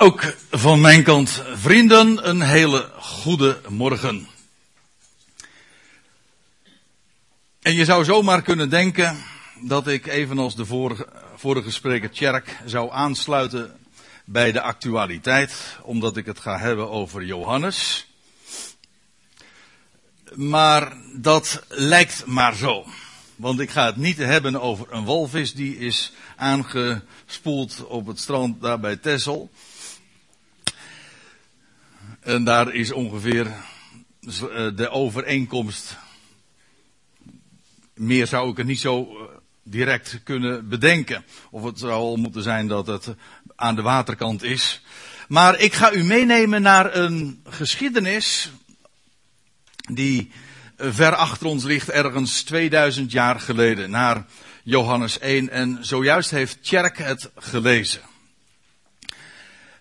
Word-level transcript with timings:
Ook 0.00 0.34
van 0.50 0.80
mijn 0.80 1.02
kant, 1.02 1.42
vrienden, 1.54 2.28
een 2.28 2.40
hele 2.40 2.90
goede 2.96 3.60
morgen. 3.68 4.28
En 7.62 7.74
je 7.74 7.84
zou 7.84 8.04
zomaar 8.04 8.42
kunnen 8.42 8.70
denken 8.70 9.24
dat 9.60 9.86
ik, 9.86 10.06
evenals 10.06 10.56
de 10.56 10.66
vorige, 10.66 11.08
vorige 11.36 11.70
spreker 11.70 12.10
Tjerk, 12.10 12.56
zou 12.64 12.92
aansluiten 12.92 13.78
bij 14.24 14.52
de 14.52 14.60
actualiteit, 14.60 15.78
omdat 15.82 16.16
ik 16.16 16.26
het 16.26 16.38
ga 16.38 16.58
hebben 16.58 16.90
over 16.90 17.24
Johannes. 17.24 18.06
Maar 20.34 20.96
dat 21.14 21.62
lijkt 21.68 22.26
maar 22.26 22.54
zo. 22.54 22.86
Want 23.36 23.60
ik 23.60 23.70
ga 23.70 23.86
het 23.86 23.96
niet 23.96 24.18
hebben 24.18 24.60
over 24.60 24.86
een 24.90 25.04
walvis 25.04 25.54
die 25.54 25.78
is 25.78 26.12
aangespoeld 26.36 27.86
op 27.86 28.06
het 28.06 28.20
strand 28.20 28.60
daar 28.60 28.80
bij 28.80 28.96
Tessel. 28.96 29.50
En 32.28 32.44
daar 32.44 32.74
is 32.74 32.92
ongeveer 32.92 33.46
eh, 33.46 34.68
de 34.74 34.88
overeenkomst. 34.90 35.96
Meer 37.94 38.26
zou 38.26 38.50
ik 38.50 38.56
het 38.56 38.66
niet 38.66 38.80
zo 38.80 39.02
eh, 39.02 39.22
direct 39.62 40.20
kunnen 40.24 40.68
bedenken. 40.68 41.24
Of 41.50 41.64
het 41.64 41.78
zou 41.78 41.92
al 41.92 42.16
moeten 42.16 42.42
zijn 42.42 42.66
dat 42.66 42.86
het 42.86 43.14
aan 43.56 43.74
de 43.74 43.82
waterkant 43.82 44.42
is. 44.42 44.82
Maar 45.28 45.60
ik 45.60 45.72
ga 45.72 45.92
u 45.92 46.04
meenemen 46.04 46.62
naar 46.62 46.94
een 46.94 47.42
geschiedenis 47.48 48.50
die 49.92 50.30
ver 50.76 51.14
achter 51.14 51.46
ons 51.46 51.64
ligt, 51.64 51.90
ergens 51.90 52.42
2000 52.42 53.12
jaar 53.12 53.40
geleden, 53.40 53.90
naar 53.90 54.26
Johannes 54.62 55.18
1. 55.18 55.50
En 55.50 55.78
zojuist 55.80 56.30
heeft 56.30 56.62
Tjerk 56.62 56.98
het 56.98 57.30
gelezen. 57.36 58.00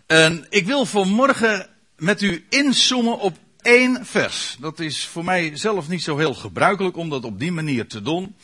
En 0.05 0.45
ik 0.49 0.65
wil 0.65 0.85
vanmorgen 0.85 1.75
met 1.97 2.21
u 2.21 2.45
inzoomen 2.49 3.19
op 3.19 3.37
één 3.61 4.05
vers. 4.05 4.57
Dat 4.59 4.79
is 4.79 5.05
voor 5.05 5.23
mij 5.23 5.57
zelf 5.57 5.87
niet 5.87 6.03
zo 6.03 6.17
heel 6.17 6.33
gebruikelijk 6.33 6.97
om 6.97 7.09
dat 7.09 7.23
op 7.23 7.39
die 7.39 7.51
manier 7.51 7.87
te 7.87 8.01
doen. 8.01 8.35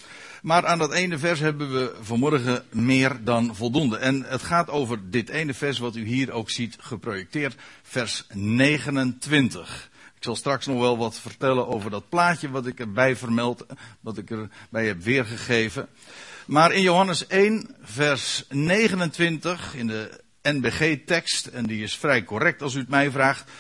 Maar 0.41 0.65
aan 0.65 0.77
dat 0.77 0.93
ene 0.93 1.17
vers 1.17 1.39
hebben 1.39 1.73
we 1.73 1.95
vanmorgen 2.01 2.65
meer 2.71 3.23
dan 3.23 3.55
voldoende. 3.55 3.97
En 3.97 4.23
het 4.27 4.41
gaat 4.41 4.69
over 4.69 5.09
dit 5.09 5.29
ene 5.29 5.53
vers 5.53 5.79
wat 5.79 5.95
u 5.95 6.05
hier 6.05 6.31
ook 6.31 6.49
ziet 6.49 6.75
geprojecteerd, 6.79 7.55
vers 7.83 8.25
29. 8.33 9.89
Ik 10.15 10.23
zal 10.23 10.35
straks 10.35 10.65
nog 10.65 10.79
wel 10.79 10.97
wat 10.97 11.19
vertellen 11.19 11.67
over 11.67 11.89
dat 11.89 12.09
plaatje 12.09 12.49
wat 12.49 12.67
ik 12.67 12.79
erbij 12.79 13.15
vermeld, 13.15 13.65
wat 13.99 14.17
ik 14.17 14.29
erbij 14.29 14.85
heb 14.85 15.01
weergegeven. 15.01 15.87
Maar 16.45 16.71
in 16.71 16.81
Johannes 16.81 17.27
1, 17.27 17.75
vers 17.81 18.45
29, 18.49 19.75
in 19.75 19.87
de 19.87 20.23
NBG-tekst, 20.43 21.45
en 21.45 21.65
die 21.65 21.83
is 21.83 21.95
vrij 21.95 22.23
correct 22.23 22.61
als 22.61 22.73
u 22.73 22.79
het 22.79 22.89
mij 22.89 23.11
vraagt. 23.11 23.51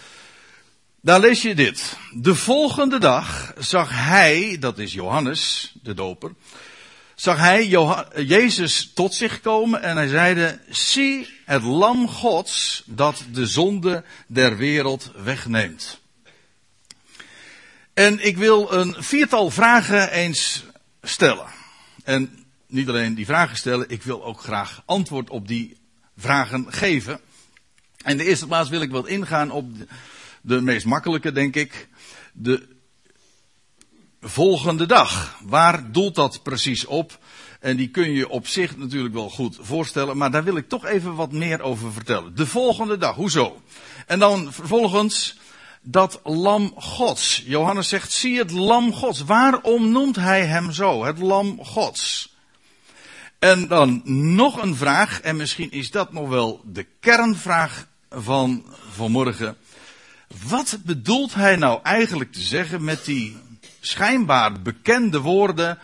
Daar 1.01 1.19
lees 1.19 1.41
je 1.41 1.55
dit. 1.55 1.97
De 2.11 2.35
volgende 2.35 2.99
dag 2.99 3.53
zag 3.57 3.89
hij, 3.91 4.57
dat 4.59 4.77
is 4.77 4.93
Johannes, 4.93 5.73
de 5.81 5.93
doper, 5.93 6.31
zag 7.15 7.37
hij 7.37 7.67
Jezus 8.15 8.91
tot 8.93 9.13
zich 9.13 9.41
komen 9.41 9.81
en 9.81 9.95
hij 9.95 10.07
zeide, 10.07 10.59
zie 10.69 11.27
het 11.45 11.63
lam 11.63 12.07
Gods 12.07 12.83
dat 12.85 13.23
de 13.31 13.45
zonde 13.45 14.03
der 14.27 14.57
wereld 14.57 15.11
wegneemt. 15.15 15.99
En 17.93 18.25
ik 18.25 18.37
wil 18.37 18.73
een 18.73 18.95
viertal 18.97 19.49
vragen 19.49 20.11
eens 20.11 20.63
stellen. 21.01 21.47
En 22.03 22.45
niet 22.67 22.89
alleen 22.89 23.13
die 23.13 23.25
vragen 23.25 23.57
stellen, 23.57 23.89
ik 23.89 24.03
wil 24.03 24.23
ook 24.23 24.41
graag 24.41 24.83
antwoord 24.85 25.29
op 25.29 25.47
die 25.47 25.77
vragen 26.17 26.65
geven. 26.73 27.19
En 28.03 28.17
de 28.17 28.25
eerste 28.25 28.47
plaats 28.47 28.69
wil 28.69 28.81
ik 28.81 28.91
wat 28.91 29.07
ingaan 29.07 29.51
op 29.51 29.65
de, 30.41 30.61
meest 30.61 30.85
makkelijke, 30.85 31.31
denk 31.31 31.55
ik. 31.55 31.87
De 32.33 32.67
volgende 34.21 34.85
dag. 34.85 35.39
Waar 35.43 35.91
doelt 35.91 36.15
dat 36.15 36.43
precies 36.43 36.85
op? 36.85 37.19
En 37.59 37.77
die 37.77 37.87
kun 37.87 38.11
je 38.11 38.29
op 38.29 38.47
zich 38.47 38.77
natuurlijk 38.77 39.13
wel 39.13 39.29
goed 39.29 39.57
voorstellen, 39.61 40.17
maar 40.17 40.31
daar 40.31 40.43
wil 40.43 40.57
ik 40.57 40.69
toch 40.69 40.85
even 40.85 41.15
wat 41.15 41.31
meer 41.31 41.61
over 41.61 41.93
vertellen. 41.93 42.35
De 42.35 42.47
volgende 42.47 42.97
dag, 42.97 43.15
hoezo? 43.15 43.61
En 44.07 44.19
dan 44.19 44.53
vervolgens 44.53 45.37
dat 45.81 46.19
lam 46.23 46.73
Gods. 46.75 47.43
Johannes 47.45 47.89
zegt, 47.89 48.11
zie 48.11 48.37
het 48.37 48.51
lam 48.51 48.93
Gods. 48.93 49.23
Waarom 49.23 49.91
noemt 49.91 50.15
hij 50.15 50.45
hem 50.45 50.71
zo? 50.71 51.05
Het 51.05 51.19
lam 51.19 51.65
Gods. 51.65 52.32
En 53.43 53.67
dan 53.67 54.01
nog 54.35 54.61
een 54.61 54.75
vraag, 54.75 55.21
en 55.21 55.35
misschien 55.35 55.71
is 55.71 55.91
dat 55.91 56.13
nog 56.13 56.29
wel 56.29 56.61
de 56.65 56.85
kernvraag 56.99 57.87
van 58.09 58.65
vanmorgen. 58.91 59.57
Wat 60.47 60.77
bedoelt 60.83 61.33
hij 61.33 61.55
nou 61.55 61.79
eigenlijk 61.83 62.31
te 62.31 62.41
zeggen 62.41 62.83
met 62.83 63.05
die 63.05 63.37
schijnbaar 63.79 64.61
bekende 64.61 65.19
woorden 65.19 65.79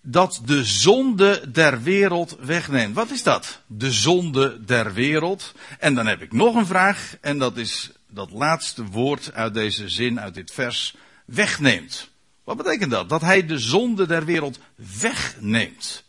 dat 0.00 0.42
de 0.44 0.64
zonde 0.64 1.50
der 1.50 1.82
wereld 1.82 2.36
wegneemt? 2.40 2.94
Wat 2.94 3.10
is 3.10 3.22
dat? 3.22 3.60
De 3.66 3.92
zonde 3.92 4.64
der 4.64 4.92
wereld. 4.92 5.54
En 5.78 5.94
dan 5.94 6.06
heb 6.06 6.22
ik 6.22 6.32
nog 6.32 6.54
een 6.54 6.66
vraag, 6.66 7.16
en 7.20 7.38
dat 7.38 7.56
is 7.56 7.90
dat 8.08 8.30
laatste 8.30 8.84
woord 8.84 9.32
uit 9.34 9.54
deze 9.54 9.88
zin, 9.88 10.20
uit 10.20 10.34
dit 10.34 10.50
vers, 10.50 10.96
wegneemt. 11.24 12.10
Wat 12.44 12.56
betekent 12.56 12.90
dat? 12.90 13.08
Dat 13.08 13.20
hij 13.20 13.46
de 13.46 13.58
zonde 13.58 14.06
der 14.06 14.24
wereld 14.24 14.58
wegneemt. 15.00 16.04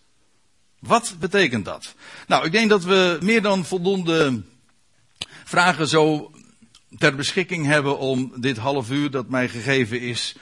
Wat 0.86 1.16
betekent 1.20 1.66
dat? 1.66 1.96
Nou, 2.28 2.46
ik 2.46 2.52
denk 2.52 2.70
dat 2.70 2.84
we 2.84 3.18
meer 3.22 3.42
dan 3.42 3.66
voldoende 3.66 4.42
vragen 5.44 5.88
zo 5.88 6.32
ter 6.98 7.16
beschikking 7.16 7.66
hebben 7.66 7.98
om 8.00 8.34
dit 8.36 8.58
half 8.58 8.90
uur 8.90 9.12
dat 9.12 9.30
mij 9.30 9.50
gegeven 9.50 10.02
is 10.02 10.36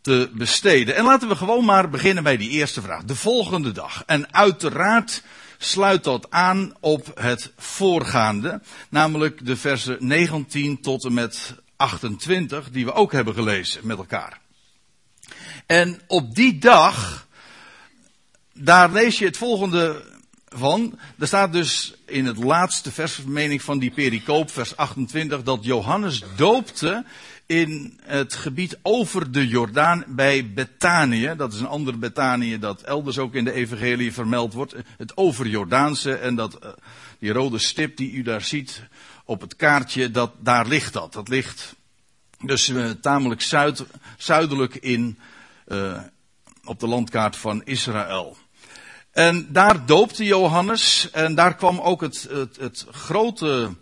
te 0.00 0.30
besteden. 0.32 0.96
En 0.96 1.04
laten 1.04 1.28
we 1.28 1.36
gewoon 1.36 1.64
maar 1.64 1.90
beginnen 1.90 2.22
bij 2.22 2.36
die 2.36 2.50
eerste 2.50 2.82
vraag. 2.82 3.04
De 3.04 3.14
volgende 3.14 3.72
dag. 3.72 4.02
En 4.06 4.34
uiteraard 4.34 5.22
sluit 5.58 6.04
dat 6.04 6.30
aan 6.30 6.72
op 6.80 7.10
het 7.14 7.52
voorgaande, 7.56 8.60
namelijk 8.88 9.46
de 9.46 9.56
versen 9.56 9.96
19 10.00 10.80
tot 10.80 11.04
en 11.04 11.14
met 11.14 11.54
28, 11.76 12.70
die 12.70 12.84
we 12.84 12.92
ook 12.92 13.12
hebben 13.12 13.34
gelezen 13.34 13.86
met 13.86 13.98
elkaar. 13.98 14.40
En 15.66 16.00
op 16.06 16.34
die 16.34 16.58
dag 16.58 17.25
daar 18.56 18.92
lees 18.92 19.18
je 19.18 19.24
het 19.24 19.36
volgende 19.36 20.02
van. 20.48 20.98
Er 21.18 21.26
staat 21.26 21.52
dus 21.52 21.94
in 22.06 22.26
het 22.26 22.36
laatste 22.36 22.92
vers, 22.92 23.22
mening 23.22 23.62
van 23.62 23.78
die 23.78 23.90
pericoop, 23.90 24.50
vers 24.50 24.76
28, 24.76 25.42
dat 25.42 25.64
Johannes 25.64 26.22
doopte 26.36 27.04
in 27.46 27.98
het 28.02 28.34
gebied 28.34 28.78
over 28.82 29.32
de 29.32 29.48
Jordaan 29.48 30.04
bij 30.06 30.52
Betanië. 30.52 31.34
Dat 31.36 31.52
is 31.52 31.60
een 31.60 31.66
ander 31.66 31.98
Betanië 31.98 32.58
dat 32.58 32.82
elders 32.82 33.18
ook 33.18 33.34
in 33.34 33.44
de 33.44 33.52
evangelie 33.52 34.12
vermeld 34.12 34.52
wordt. 34.52 34.74
Het 34.96 35.16
overjordaanse 35.16 36.14
en 36.14 36.34
dat, 36.34 36.54
eh, 36.54 36.70
die 37.18 37.32
rode 37.32 37.58
stip 37.58 37.96
die 37.96 38.12
u 38.12 38.22
daar 38.22 38.42
ziet 38.42 38.82
op 39.24 39.40
het 39.40 39.56
kaartje, 39.56 40.10
dat, 40.10 40.32
daar 40.38 40.66
ligt 40.66 40.92
dat. 40.92 41.12
Dat 41.12 41.28
ligt 41.28 41.74
dus 42.40 42.68
uh, 42.68 42.90
tamelijk 42.90 43.42
zuid, 43.42 43.84
zuidelijk 44.16 44.74
in, 44.74 45.18
uh, 45.68 45.98
op 46.64 46.80
de 46.80 46.86
landkaart 46.86 47.36
van 47.36 47.64
Israël. 47.64 48.36
En 49.16 49.46
daar 49.52 49.86
doopte 49.86 50.24
Johannes 50.24 51.10
en 51.10 51.34
daar 51.34 51.54
kwam 51.54 51.80
ook 51.80 52.00
het, 52.00 52.28
het, 52.30 52.56
het 52.56 52.86
grote, 52.90 53.74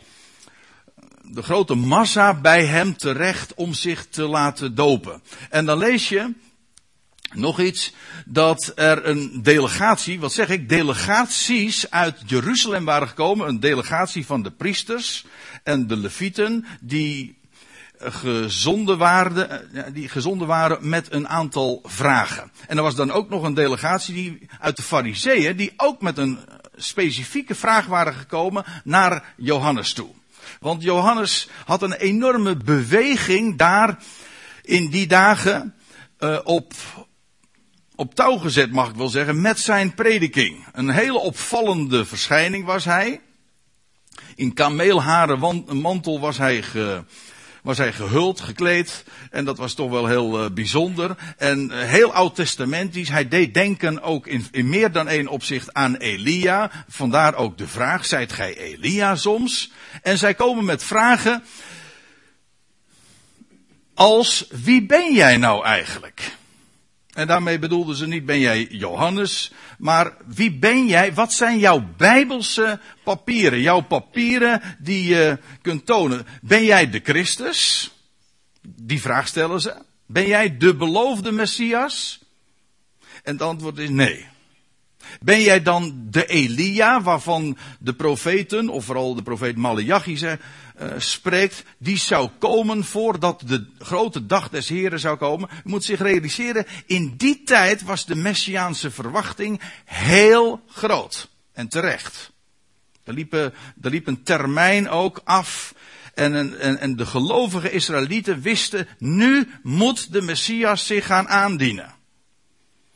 de 1.22 1.42
grote 1.42 1.74
massa 1.74 2.34
bij 2.34 2.66
hem 2.66 2.96
terecht 2.96 3.54
om 3.54 3.72
zich 3.72 4.06
te 4.06 4.22
laten 4.22 4.74
dopen. 4.74 5.22
En 5.50 5.66
dan 5.66 5.78
lees 5.78 6.08
je 6.08 6.34
nog 7.32 7.60
iets, 7.60 7.92
dat 8.26 8.72
er 8.74 9.06
een 9.06 9.42
delegatie, 9.42 10.20
wat 10.20 10.32
zeg 10.32 10.48
ik, 10.48 10.68
delegaties 10.68 11.90
uit 11.90 12.22
Jeruzalem 12.26 12.84
waren 12.84 13.08
gekomen, 13.08 13.48
een 13.48 13.60
delegatie 13.60 14.26
van 14.26 14.42
de 14.42 14.50
priesters 14.50 15.24
en 15.62 15.86
de 15.86 15.96
levieten, 15.96 16.66
die 16.80 17.38
gezonden 18.12 18.98
waren, 18.98 19.72
eh, 19.72 19.82
die 19.92 20.08
gezonden 20.08 20.46
waren 20.46 20.88
met 20.88 21.12
een 21.12 21.28
aantal 21.28 21.80
vragen. 21.84 22.52
En 22.66 22.76
er 22.76 22.82
was 22.82 22.94
dan 22.94 23.10
ook 23.10 23.28
nog 23.28 23.42
een 23.42 23.54
delegatie 23.54 24.14
die, 24.14 24.48
uit 24.60 24.76
de 24.76 24.82
fariseeën 24.82 25.56
die 25.56 25.72
ook 25.76 26.00
met 26.00 26.18
een 26.18 26.38
specifieke 26.76 27.54
vraag 27.54 27.86
waren 27.86 28.14
gekomen 28.14 28.64
naar 28.84 29.24
Johannes 29.36 29.92
toe. 29.92 30.10
Want 30.60 30.82
Johannes 30.82 31.48
had 31.64 31.82
een 31.82 31.92
enorme 31.92 32.56
beweging 32.56 33.58
daar 33.58 33.98
in 34.62 34.90
die 34.90 35.06
dagen 35.06 35.74
uh, 36.18 36.38
op, 36.44 36.72
op 37.94 38.14
touw 38.14 38.36
gezet, 38.36 38.72
mag 38.72 38.88
ik 38.88 38.94
wel 38.94 39.08
zeggen, 39.08 39.40
met 39.40 39.58
zijn 39.58 39.94
prediking. 39.94 40.66
Een 40.72 40.90
hele 40.90 41.18
opvallende 41.18 42.04
verschijning 42.04 42.64
was 42.64 42.84
hij. 42.84 43.20
In 44.34 44.54
kameelharen 44.54 45.64
mantel 45.80 46.20
was 46.20 46.38
hij 46.38 46.62
ge, 46.62 47.04
was 47.64 47.78
hij 47.78 47.92
gehuld, 47.92 48.40
gekleed. 48.40 49.04
En 49.30 49.44
dat 49.44 49.58
was 49.58 49.74
toch 49.74 49.90
wel 49.90 50.06
heel 50.06 50.44
uh, 50.44 50.50
bijzonder. 50.50 51.16
En 51.36 51.70
uh, 51.72 51.78
heel 51.82 52.12
oud-testamentisch. 52.12 53.08
Hij 53.08 53.28
deed 53.28 53.54
denken 53.54 54.02
ook 54.02 54.26
in, 54.26 54.46
in, 54.50 54.68
meer 54.68 54.92
dan 54.92 55.08
één 55.08 55.28
opzicht 55.28 55.74
aan 55.74 55.96
Elia. 55.96 56.70
Vandaar 56.88 57.34
ook 57.34 57.58
de 57.58 57.68
vraag, 57.68 58.04
zijt 58.06 58.32
gij 58.32 58.56
Elia 58.56 59.16
soms? 59.16 59.72
En 60.02 60.18
zij 60.18 60.34
komen 60.34 60.64
met 60.64 60.84
vragen 60.84 61.42
als, 63.94 64.46
wie 64.50 64.86
ben 64.86 65.14
jij 65.14 65.36
nou 65.36 65.64
eigenlijk? 65.64 66.36
En 67.14 67.26
daarmee 67.26 67.58
bedoelden 67.58 67.96
ze 67.96 68.06
niet, 68.06 68.26
ben 68.26 68.40
jij 68.40 68.66
Johannes, 68.70 69.52
maar 69.78 70.12
wie 70.26 70.52
ben 70.52 70.86
jij? 70.86 71.14
Wat 71.14 71.32
zijn 71.32 71.58
jouw 71.58 71.88
bijbelse 71.96 72.80
papieren? 73.04 73.60
Jouw 73.60 73.80
papieren 73.80 74.62
die 74.78 75.04
je 75.04 75.38
kunt 75.62 75.86
tonen. 75.86 76.26
Ben 76.42 76.64
jij 76.64 76.90
de 76.90 77.00
Christus? 77.04 77.90
Die 78.62 79.00
vraag 79.00 79.26
stellen 79.26 79.60
ze. 79.60 79.74
Ben 80.06 80.26
jij 80.26 80.56
de 80.56 80.74
beloofde 80.74 81.32
Messias? 81.32 82.20
En 83.22 83.32
het 83.32 83.42
antwoord 83.42 83.78
is 83.78 83.88
nee. 83.88 84.26
Ben 85.20 85.40
jij 85.40 85.62
dan 85.62 86.06
de 86.10 86.26
Elia 86.26 87.02
waarvan 87.02 87.56
de 87.78 87.94
profeten, 87.94 88.68
of 88.68 88.84
vooral 88.84 89.14
de 89.14 89.22
profeet 89.22 89.56
Malachi 89.56 90.16
uh, 90.80 90.88
spreekt, 90.98 91.64
die 91.78 91.96
zou 91.96 92.30
komen 92.38 92.84
voordat 92.84 93.42
de 93.46 93.66
grote 93.78 94.26
dag 94.26 94.48
des 94.48 94.68
Heren 94.68 95.00
zou 95.00 95.16
komen? 95.16 95.48
Moet 95.64 95.84
zich 95.84 96.00
realiseren, 96.00 96.66
in 96.86 97.14
die 97.16 97.42
tijd 97.42 97.82
was 97.82 98.06
de 98.06 98.14
messiaanse 98.14 98.90
verwachting 98.90 99.60
heel 99.84 100.60
groot. 100.68 101.28
En 101.52 101.68
terecht. 101.68 102.32
Er 103.04 103.12
liep, 103.12 103.32
er 103.32 103.52
liep 103.80 104.06
een 104.06 104.22
termijn 104.22 104.88
ook 104.88 105.20
af. 105.24 105.74
En, 106.14 106.60
en, 106.60 106.78
en 106.78 106.96
de 106.96 107.06
gelovige 107.06 107.70
Israëlieten 107.70 108.40
wisten, 108.40 108.88
nu 108.98 109.48
moet 109.62 110.12
de 110.12 110.22
Messias 110.22 110.86
zich 110.86 111.06
gaan 111.06 111.28
aandienen. 111.28 111.94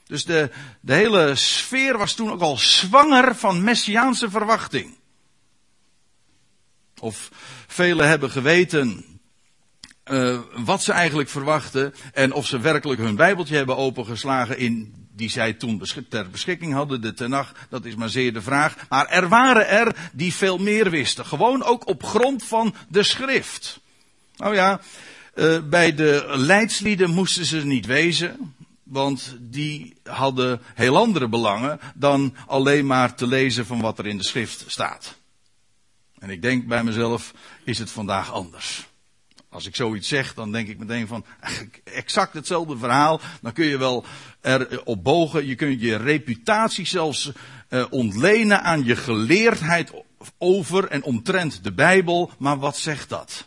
Dus 0.06 0.24
de, 0.24 0.50
de 0.80 0.94
hele 0.94 1.34
sfeer 1.34 1.98
was 1.98 2.14
toen 2.14 2.30
ook 2.30 2.40
al 2.40 2.56
zwanger 2.56 3.36
van 3.36 3.64
messiaanse 3.64 4.30
verwachting. 4.30 4.97
Of 7.00 7.30
velen 7.66 8.08
hebben 8.08 8.30
geweten 8.30 9.04
uh, 10.10 10.38
wat 10.64 10.82
ze 10.82 10.92
eigenlijk 10.92 11.28
verwachten 11.28 11.94
en 12.12 12.32
of 12.32 12.46
ze 12.46 12.58
werkelijk 12.58 13.00
hun 13.00 13.16
bijbeltje 13.16 13.56
hebben 13.56 13.76
opengeslagen 13.76 14.58
in 14.58 14.98
die 15.18 15.30
zij 15.30 15.52
toen 15.52 15.82
ter 16.08 16.30
beschikking 16.30 16.72
hadden, 16.72 17.00
de 17.00 17.14
Tenach, 17.14 17.52
dat 17.68 17.84
is 17.84 17.94
maar 17.94 18.08
zeer 18.08 18.32
de 18.32 18.42
vraag. 18.42 18.76
Maar 18.88 19.06
er 19.06 19.28
waren 19.28 19.68
er 19.68 19.96
die 20.12 20.34
veel 20.34 20.58
meer 20.58 20.90
wisten. 20.90 21.26
Gewoon 21.26 21.62
ook 21.62 21.86
op 21.86 22.02
grond 22.04 22.44
van 22.44 22.74
de 22.88 23.02
schrift. 23.02 23.80
Nou 24.36 24.54
ja, 24.54 24.80
uh, 25.34 25.58
bij 25.60 25.94
de 25.94 26.24
leidslieden 26.28 27.10
moesten 27.10 27.44
ze 27.44 27.66
niet 27.66 27.86
wezen. 27.86 28.54
Want 28.82 29.36
die 29.40 29.94
hadden 30.02 30.60
heel 30.74 30.96
andere 30.96 31.28
belangen 31.28 31.80
dan 31.94 32.34
alleen 32.46 32.86
maar 32.86 33.14
te 33.14 33.26
lezen 33.26 33.66
van 33.66 33.80
wat 33.80 33.98
er 33.98 34.06
in 34.06 34.18
de 34.18 34.24
schrift 34.24 34.64
staat. 34.66 35.17
En 36.18 36.30
ik 36.30 36.42
denk 36.42 36.66
bij 36.66 36.84
mezelf, 36.84 37.34
is 37.64 37.78
het 37.78 37.90
vandaag 37.90 38.32
anders? 38.32 38.88
Als 39.50 39.66
ik 39.66 39.76
zoiets 39.76 40.08
zeg, 40.08 40.34
dan 40.34 40.52
denk 40.52 40.68
ik 40.68 40.78
meteen 40.78 41.06
van, 41.06 41.24
exact 41.84 42.34
hetzelfde 42.34 42.78
verhaal. 42.78 43.20
Dan 43.40 43.52
kun 43.52 43.66
je 43.66 43.78
wel 43.78 44.04
erop 44.40 45.04
bogen. 45.04 45.46
Je 45.46 45.54
kunt 45.54 45.80
je 45.80 45.96
reputatie 45.96 46.86
zelfs 46.86 47.32
uh, 47.68 47.84
ontlenen 47.90 48.62
aan 48.62 48.84
je 48.84 48.96
geleerdheid 48.96 49.92
over 50.38 50.88
en 50.88 51.02
omtrent 51.02 51.64
de 51.64 51.72
Bijbel. 51.72 52.30
Maar 52.38 52.58
wat 52.58 52.76
zegt 52.76 53.08
dat? 53.08 53.46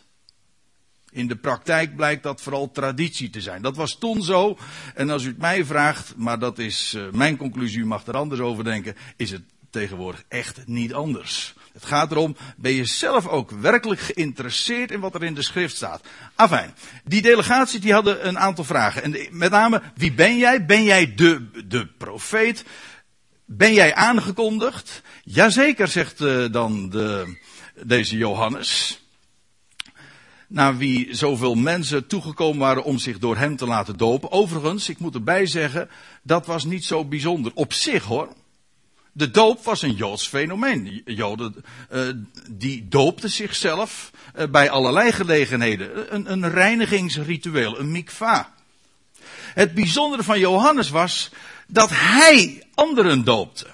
In 1.10 1.28
de 1.28 1.36
praktijk 1.36 1.96
blijkt 1.96 2.22
dat 2.22 2.40
vooral 2.40 2.70
traditie 2.70 3.30
te 3.30 3.40
zijn. 3.40 3.62
Dat 3.62 3.76
was 3.76 3.98
toen 3.98 4.22
zo. 4.22 4.58
En 4.94 5.10
als 5.10 5.24
u 5.24 5.28
het 5.28 5.38
mij 5.38 5.64
vraagt, 5.64 6.16
maar 6.16 6.38
dat 6.38 6.58
is 6.58 6.94
uh, 6.94 7.10
mijn 7.10 7.36
conclusie, 7.36 7.80
u 7.80 7.86
mag 7.86 8.06
er 8.06 8.16
anders 8.16 8.40
over 8.40 8.64
denken, 8.64 8.96
is 9.16 9.30
het 9.30 9.42
tegenwoordig 9.70 10.24
echt 10.28 10.66
niet 10.66 10.94
anders. 10.94 11.54
Het 11.72 11.84
gaat 11.84 12.10
erom, 12.10 12.36
ben 12.56 12.72
je 12.72 12.84
zelf 12.84 13.26
ook 13.26 13.50
werkelijk 13.50 14.00
geïnteresseerd 14.00 14.90
in 14.90 15.00
wat 15.00 15.14
er 15.14 15.22
in 15.22 15.34
de 15.34 15.42
schrift 15.42 15.76
staat? 15.76 16.02
Afijn, 16.34 16.74
die 17.04 17.22
delegaties 17.22 17.80
die 17.80 17.92
hadden 17.92 18.26
een 18.28 18.38
aantal 18.38 18.64
vragen. 18.64 19.02
En 19.02 19.16
met 19.30 19.50
name, 19.50 19.82
wie 19.94 20.12
ben 20.12 20.38
jij? 20.38 20.66
Ben 20.66 20.84
jij 20.84 21.14
de, 21.14 21.64
de 21.66 21.86
profeet? 21.86 22.64
Ben 23.44 23.72
jij 23.72 23.94
aangekondigd? 23.94 25.02
Jazeker, 25.24 25.88
zegt 25.88 26.20
uh, 26.20 26.44
dan 26.50 26.88
de, 26.90 27.38
deze 27.84 28.16
Johannes 28.16 29.00
naar 30.52 30.76
wie 30.76 31.14
zoveel 31.14 31.54
mensen 31.54 32.06
toegekomen 32.06 32.58
waren 32.58 32.84
om 32.84 32.98
zich 32.98 33.18
door 33.18 33.36
hem 33.36 33.56
te 33.56 33.66
laten 33.66 33.96
dopen. 33.96 34.32
Overigens, 34.32 34.88
ik 34.88 34.98
moet 34.98 35.14
erbij 35.14 35.46
zeggen, 35.46 35.88
dat 36.22 36.46
was 36.46 36.64
niet 36.64 36.84
zo 36.84 37.04
bijzonder 37.04 37.52
op 37.54 37.72
zich 37.72 38.04
hoor. 38.04 38.28
De 39.12 39.30
doop 39.30 39.64
was 39.64 39.82
een 39.82 39.94
Joods 39.94 40.28
fenomeen. 40.28 41.02
Joden 41.04 41.64
uh, 41.92 42.08
die 42.50 42.88
doopten 42.88 43.30
zichzelf 43.30 44.10
uh, 44.38 44.46
bij 44.46 44.70
allerlei 44.70 45.12
gelegenheden. 45.12 46.14
Een, 46.14 46.32
een 46.32 46.50
reinigingsritueel, 46.50 47.78
een 47.78 47.90
mikva. 47.90 48.54
Het 49.54 49.74
bijzondere 49.74 50.22
van 50.22 50.38
Johannes 50.38 50.90
was 50.90 51.30
dat 51.66 51.90
hij 51.92 52.62
anderen 52.74 53.24
doopte. 53.24 53.66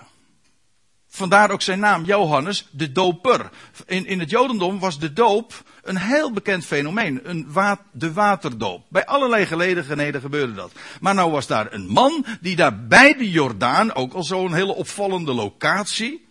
Vandaar 1.18 1.50
ook 1.50 1.62
zijn 1.62 1.78
naam, 1.78 2.04
Johannes, 2.04 2.68
de 2.70 2.92
doper. 2.92 3.50
In, 3.86 4.06
in 4.06 4.18
het 4.20 4.30
Jodendom 4.30 4.78
was 4.78 4.98
de 4.98 5.12
doop 5.12 5.62
een 5.82 5.96
heel 5.96 6.32
bekend 6.32 6.64
fenomeen. 6.64 7.20
Een 7.22 7.46
de 7.92 8.12
waterdoop. 8.12 8.84
Bij 8.88 9.06
allerlei 9.06 9.46
gelegenheden 9.46 10.20
gebeurde 10.20 10.54
dat. 10.54 10.72
Maar 11.00 11.14
nou 11.14 11.30
was 11.30 11.46
daar 11.46 11.72
een 11.72 11.86
man 11.86 12.24
die 12.40 12.56
daar 12.56 12.86
bij 12.86 13.14
de 13.14 13.30
Jordaan, 13.30 13.94
ook 13.94 14.12
al 14.12 14.22
zo'n 14.22 14.54
hele 14.54 14.74
opvallende 14.74 15.32
locatie. 15.32 16.26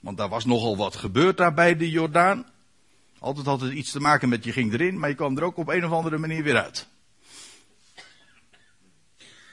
Want 0.00 0.16
daar 0.16 0.28
was 0.28 0.44
nogal 0.44 0.76
wat 0.76 0.96
gebeurd 0.96 1.36
daar 1.36 1.54
bij 1.54 1.76
de 1.76 1.90
Jordaan. 1.90 2.46
Altijd 3.18 3.46
had 3.46 3.60
het 3.60 3.72
iets 3.72 3.90
te 3.90 4.00
maken 4.00 4.28
met 4.28 4.44
je 4.44 4.52
ging 4.52 4.72
erin, 4.72 4.98
maar 4.98 5.08
je 5.08 5.14
kwam 5.14 5.36
er 5.36 5.44
ook 5.44 5.56
op 5.56 5.68
een 5.68 5.84
of 5.84 5.92
andere 5.92 6.18
manier 6.18 6.42
weer 6.42 6.62
uit. 6.62 6.86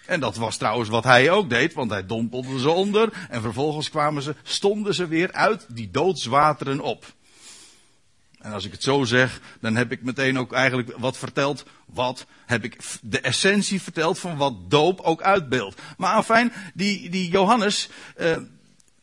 En 0.09 0.19
dat 0.19 0.35
was 0.35 0.57
trouwens 0.57 0.89
wat 0.89 1.03
hij 1.03 1.31
ook 1.31 1.50
deed, 1.50 1.73
want 1.73 1.91
hij 1.91 2.06
dompelde 2.06 2.59
ze 2.59 2.69
onder 2.69 3.09
en 3.29 3.41
vervolgens 3.41 3.89
kwamen 3.89 4.21
ze, 4.21 4.35
stonden 4.44 4.94
ze 4.94 5.07
weer 5.07 5.31
uit 5.31 5.65
die 5.67 5.91
doodswateren 5.91 6.79
op. 6.79 7.13
En 8.39 8.51
als 8.51 8.65
ik 8.65 8.71
het 8.71 8.83
zo 8.83 9.03
zeg, 9.03 9.41
dan 9.61 9.75
heb 9.75 9.91
ik 9.91 10.03
meteen 10.03 10.39
ook 10.39 10.53
eigenlijk 10.53 10.94
wat 10.97 11.17
verteld. 11.17 11.65
Wat 11.85 12.25
heb 12.45 12.63
ik 12.63 12.77
de 13.01 13.19
essentie 13.19 13.81
verteld 13.81 14.19
van 14.19 14.38
wat 14.38 14.53
doop 14.69 15.00
ook 15.00 15.21
uitbeeldt. 15.21 15.81
Maar 15.97 16.13
afijn, 16.13 16.53
die, 16.73 17.09
die 17.09 17.29
Johannes, 17.29 17.89
uh, 18.17 18.38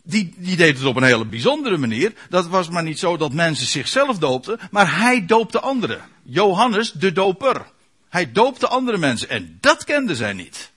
die, 0.02 0.34
die 0.36 0.56
deed 0.56 0.78
het 0.78 0.86
op 0.86 0.96
een 0.96 1.02
hele 1.02 1.26
bijzondere 1.26 1.76
manier. 1.76 2.12
Dat 2.28 2.46
was 2.46 2.68
maar 2.68 2.82
niet 2.82 2.98
zo 2.98 3.16
dat 3.16 3.32
mensen 3.32 3.66
zichzelf 3.66 4.18
doopten, 4.18 4.58
maar 4.70 4.98
hij 4.98 5.26
doopte 5.26 5.60
anderen. 5.60 6.00
Johannes 6.22 6.92
de 6.92 7.12
doper. 7.12 7.66
Hij 8.08 8.32
doopte 8.32 8.68
andere 8.68 8.98
mensen 8.98 9.28
en 9.28 9.58
dat 9.60 9.84
kenden 9.84 10.16
zij 10.16 10.32
niet. 10.32 10.74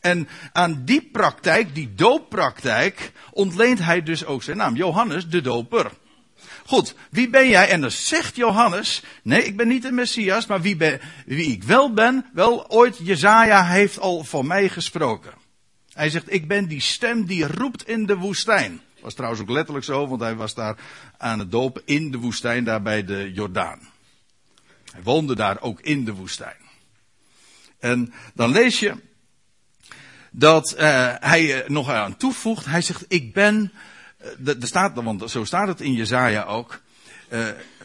En 0.00 0.28
aan 0.52 0.82
die 0.84 1.08
praktijk, 1.12 1.74
die 1.74 1.94
dooppraktijk, 1.94 3.12
ontleent 3.32 3.78
hij 3.78 4.02
dus 4.02 4.24
ook 4.24 4.42
zijn 4.42 4.56
naam. 4.56 4.76
Johannes 4.76 5.28
de 5.28 5.40
doper. 5.40 5.90
Goed, 6.66 6.94
wie 7.10 7.30
ben 7.30 7.48
jij? 7.48 7.68
En 7.68 7.80
dan 7.80 7.90
zegt 7.90 8.36
Johannes, 8.36 9.02
nee, 9.22 9.44
ik 9.44 9.56
ben 9.56 9.68
niet 9.68 9.82
de 9.82 9.92
Messias, 9.92 10.46
maar 10.46 10.60
wie, 10.60 10.76
ben, 10.76 11.00
wie 11.26 11.52
ik 11.52 11.62
wel 11.62 11.92
ben, 11.92 12.26
wel 12.32 12.70
ooit, 12.70 12.98
Jezaja 13.02 13.64
heeft 13.64 13.98
al 13.98 14.24
van 14.24 14.46
mij 14.46 14.68
gesproken. 14.68 15.32
Hij 15.92 16.10
zegt, 16.10 16.32
ik 16.32 16.48
ben 16.48 16.68
die 16.68 16.80
stem 16.80 17.26
die 17.26 17.46
roept 17.46 17.88
in 17.88 18.06
de 18.06 18.16
woestijn. 18.16 18.80
Was 19.00 19.14
trouwens 19.14 19.42
ook 19.42 19.50
letterlijk 19.50 19.84
zo, 19.84 20.06
want 20.06 20.20
hij 20.20 20.34
was 20.34 20.54
daar 20.54 20.76
aan 21.18 21.38
het 21.38 21.50
dopen 21.50 21.82
in 21.84 22.10
de 22.10 22.18
woestijn, 22.18 22.64
daar 22.64 22.82
bij 22.82 23.04
de 23.04 23.32
Jordaan. 23.32 23.88
Hij 24.92 25.02
woonde 25.02 25.34
daar 25.34 25.60
ook 25.60 25.80
in 25.80 26.04
de 26.04 26.12
woestijn. 26.12 26.56
En 27.78 28.12
dan 28.34 28.50
lees 28.50 28.80
je 28.80 28.94
dat 30.30 30.74
uh, 30.78 31.14
hij 31.20 31.64
nog 31.66 31.90
aan 31.90 32.16
toevoegt, 32.16 32.66
hij 32.66 32.82
zegt, 32.82 33.04
ik 33.08 33.32
ben 33.32 33.72
er 34.44 34.56
staat, 34.60 34.94
want 34.94 35.30
zo 35.30 35.44
staat 35.44 35.68
het 35.68 35.80
in 35.80 35.92
Jezaja 35.92 36.44
ook. 36.44 36.80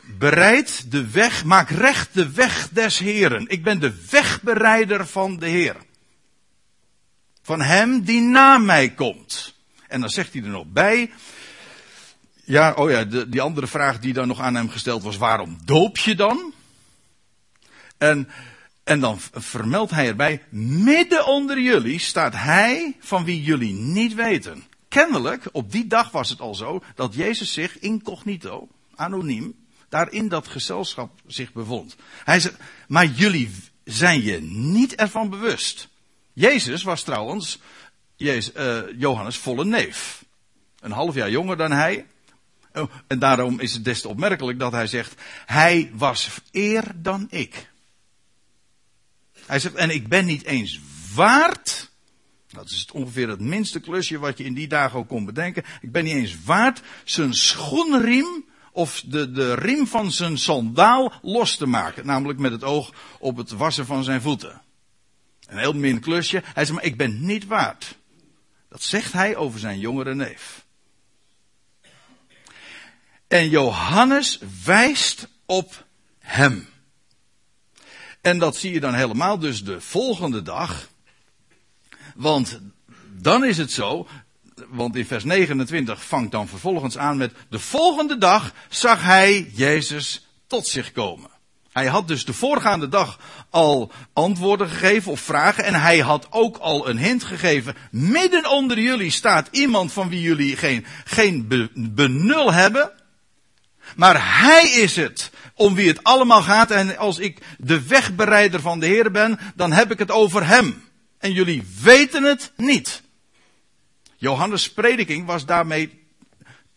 Bereid 0.05 0.91
de 0.91 1.09
weg, 1.09 1.43
maak 1.43 1.69
recht 1.69 2.13
de 2.13 2.31
weg 2.31 2.69
des 2.69 2.99
Heren. 2.99 3.47
Ik 3.47 3.63
ben 3.63 3.79
de 3.79 3.93
wegbereider 4.09 5.07
van 5.07 5.39
de 5.39 5.47
Heer. 5.47 5.75
Van 7.41 7.61
hem 7.61 8.03
die 8.03 8.21
na 8.21 8.57
mij 8.57 8.89
komt. 8.89 9.55
En 9.87 9.99
dan 9.99 10.09
zegt 10.09 10.33
hij 10.33 10.41
er 10.41 10.49
nog 10.49 10.65
bij. 10.67 11.11
Ja, 12.43 12.71
oh 12.71 12.89
ja, 12.89 13.03
de, 13.03 13.29
die 13.29 13.41
andere 13.41 13.67
vraag 13.67 13.99
die 13.99 14.13
dan 14.13 14.27
nog 14.27 14.39
aan 14.39 14.55
hem 14.55 14.69
gesteld 14.69 15.03
was: 15.03 15.17
waarom 15.17 15.57
doop 15.63 15.97
je 15.97 16.15
dan? 16.15 16.53
En, 17.97 18.29
en 18.85 18.99
dan 18.99 19.19
vermeldt 19.31 19.91
hij 19.91 20.07
erbij: 20.07 20.43
midden 20.49 21.27
onder 21.27 21.59
jullie 21.59 21.99
staat 21.99 22.33
hij 22.33 22.95
van 22.99 23.23
wie 23.23 23.43
jullie 23.43 23.73
niet 23.73 24.13
weten 24.13 24.63
kennelijk, 24.95 25.49
op 25.51 25.71
die 25.71 25.87
dag 25.87 26.11
was 26.11 26.29
het 26.29 26.39
al 26.39 26.55
zo, 26.55 26.83
dat 26.95 27.13
Jezus 27.13 27.53
zich 27.53 27.79
incognito, 27.79 28.67
anoniem, 28.95 29.55
daar 29.89 30.11
in 30.11 30.27
dat 30.27 30.47
gezelschap 30.47 31.11
zich 31.27 31.53
bevond. 31.53 31.95
Hij 32.23 32.39
zegt, 32.39 32.55
maar 32.87 33.05
jullie 33.05 33.51
zijn 33.83 34.21
je 34.21 34.41
niet 34.41 34.95
ervan 34.95 35.29
bewust. 35.29 35.87
Jezus 36.33 36.83
was 36.83 37.03
trouwens 37.03 37.59
Jezus, 38.15 38.55
uh, 38.55 38.79
Johannes 38.97 39.37
volle 39.37 39.65
neef. 39.65 40.25
Een 40.79 40.91
half 40.91 41.15
jaar 41.15 41.29
jonger 41.29 41.57
dan 41.57 41.71
hij. 41.71 42.05
Oh, 42.73 42.91
en 43.07 43.19
daarom 43.19 43.59
is 43.59 43.73
het 43.73 43.85
des 43.85 44.01
te 44.01 44.07
opmerkelijk 44.07 44.59
dat 44.59 44.71
hij 44.71 44.87
zegt, 44.87 45.21
hij 45.45 45.91
was 45.93 46.29
eer 46.51 46.83
dan 46.95 47.27
ik. 47.29 47.69
Hij 49.45 49.59
zegt, 49.59 49.75
en 49.75 49.89
ik 49.89 50.07
ben 50.07 50.25
niet 50.25 50.43
eens 50.43 50.79
waard. 51.13 51.91
Dat 52.47 52.69
is 52.69 52.87
ongeveer 52.93 53.29
het 53.29 53.39
minste 53.39 53.79
klusje 53.79 54.19
wat 54.19 54.37
je 54.37 54.43
in 54.43 54.53
die 54.53 54.67
dagen 54.67 54.99
ook 54.99 55.07
kon 55.07 55.25
bedenken. 55.25 55.63
Ik 55.81 55.91
ben 55.91 56.03
niet 56.03 56.13
eens 56.13 56.43
waard 56.43 56.81
zijn 57.03 57.33
schoenriem 57.33 58.45
of 58.71 59.03
de, 59.05 59.31
de 59.31 59.53
riem 59.53 59.87
van 59.87 60.11
zijn 60.11 60.37
sandaal 60.37 61.13
los 61.21 61.57
te 61.57 61.65
maken. 61.65 62.05
Namelijk 62.05 62.39
met 62.39 62.51
het 62.51 62.63
oog 62.63 62.93
op 63.19 63.37
het 63.37 63.51
wassen 63.51 63.85
van 63.85 64.03
zijn 64.03 64.21
voeten. 64.21 64.61
Een 65.47 65.57
heel 65.57 65.73
min 65.73 65.99
klusje. 65.99 66.41
Hij 66.43 66.65
zegt, 66.65 66.77
maar 66.77 66.87
ik 66.87 66.97
ben 66.97 67.25
niet 67.25 67.45
waard. 67.45 67.97
Dat 68.69 68.83
zegt 68.83 69.13
hij 69.13 69.35
over 69.35 69.59
zijn 69.59 69.79
jongere 69.79 70.15
neef. 70.15 70.65
En 73.27 73.49
Johannes 73.49 74.39
wijst 74.63 75.27
op 75.45 75.85
hem. 76.19 76.67
En 78.25 78.39
dat 78.39 78.55
zie 78.55 78.73
je 78.73 78.79
dan 78.79 78.93
helemaal 78.93 79.39
dus 79.39 79.63
de 79.63 79.81
volgende 79.81 80.41
dag. 80.41 80.87
Want 82.15 82.59
dan 83.11 83.45
is 83.45 83.57
het 83.57 83.71
zo, 83.71 84.07
want 84.69 84.95
in 84.95 85.05
vers 85.05 85.23
29 85.23 86.05
vangt 86.05 86.31
dan 86.31 86.47
vervolgens 86.47 86.97
aan 86.97 87.17
met 87.17 87.33
de 87.49 87.59
volgende 87.59 88.17
dag 88.17 88.53
zag 88.69 89.03
hij 89.03 89.51
Jezus 89.53 90.27
tot 90.47 90.67
zich 90.67 90.91
komen. 90.91 91.29
Hij 91.71 91.85
had 91.85 92.07
dus 92.07 92.25
de 92.25 92.33
voorgaande 92.33 92.89
dag 92.89 93.19
al 93.49 93.91
antwoorden 94.13 94.69
gegeven 94.69 95.11
of 95.11 95.19
vragen 95.19 95.63
en 95.63 95.73
hij 95.73 95.99
had 95.99 96.27
ook 96.29 96.57
al 96.57 96.89
een 96.89 96.97
hint 96.97 97.23
gegeven. 97.23 97.75
Midden 97.91 98.49
onder 98.49 98.79
jullie 98.79 99.11
staat 99.11 99.47
iemand 99.51 99.93
van 99.93 100.09
wie 100.09 100.21
jullie 100.21 100.57
geen, 100.57 100.85
geen 101.03 101.69
benul 101.73 102.53
hebben. 102.53 102.91
Maar 103.95 104.41
hij 104.41 104.69
is 104.69 104.95
het 104.95 105.31
om 105.53 105.75
wie 105.75 105.87
het 105.87 106.03
allemaal 106.03 106.41
gaat. 106.41 106.71
En 106.71 106.97
als 106.97 107.19
ik 107.19 107.41
de 107.57 107.87
wegbereider 107.87 108.61
van 108.61 108.79
de 108.79 108.85
Heer 108.85 109.11
ben, 109.11 109.39
dan 109.55 109.71
heb 109.71 109.91
ik 109.91 109.99
het 109.99 110.11
over 110.11 110.47
hem. 110.47 110.83
En 111.17 111.31
jullie 111.31 111.63
weten 111.81 112.23
het 112.23 112.51
niet. 112.55 113.01
Johannes' 114.17 114.71
prediking 114.71 115.25
was 115.25 115.45
daarmee 115.45 116.03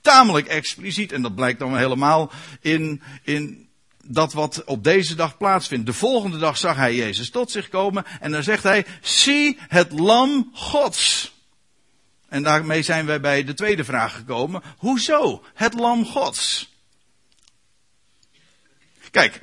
tamelijk 0.00 0.46
expliciet. 0.46 1.12
En 1.12 1.22
dat 1.22 1.34
blijkt 1.34 1.58
dan 1.58 1.76
helemaal 1.76 2.30
in, 2.60 3.02
in 3.22 3.68
dat 4.04 4.32
wat 4.32 4.64
op 4.64 4.84
deze 4.84 5.14
dag 5.14 5.36
plaatsvindt. 5.36 5.86
De 5.86 5.92
volgende 5.92 6.38
dag 6.38 6.58
zag 6.58 6.76
hij 6.76 6.94
Jezus 6.94 7.30
tot 7.30 7.50
zich 7.50 7.68
komen. 7.68 8.04
En 8.20 8.30
dan 8.30 8.42
zegt 8.42 8.62
hij, 8.62 8.86
zie 9.00 9.58
het 9.68 9.92
lam 9.92 10.50
Gods. 10.52 11.32
En 12.28 12.42
daarmee 12.42 12.82
zijn 12.82 13.06
wij 13.06 13.20
bij 13.20 13.44
de 13.44 13.54
tweede 13.54 13.84
vraag 13.84 14.14
gekomen. 14.14 14.62
Hoezo 14.76 15.44
het 15.54 15.74
lam 15.74 16.06
Gods? 16.06 16.76
Kijk, 19.10 19.42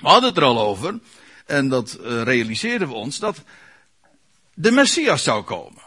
we 0.00 0.08
hadden 0.08 0.28
het 0.28 0.38
er 0.38 0.44
al 0.44 0.60
over. 0.60 0.98
En 1.46 1.68
dat 1.68 1.98
uh, 2.00 2.22
realiseerden 2.22 2.88
we 2.88 2.94
ons. 2.94 3.18
Dat 3.18 3.42
de 4.54 4.70
Messias 4.70 5.22
zou 5.22 5.44
komen. 5.44 5.82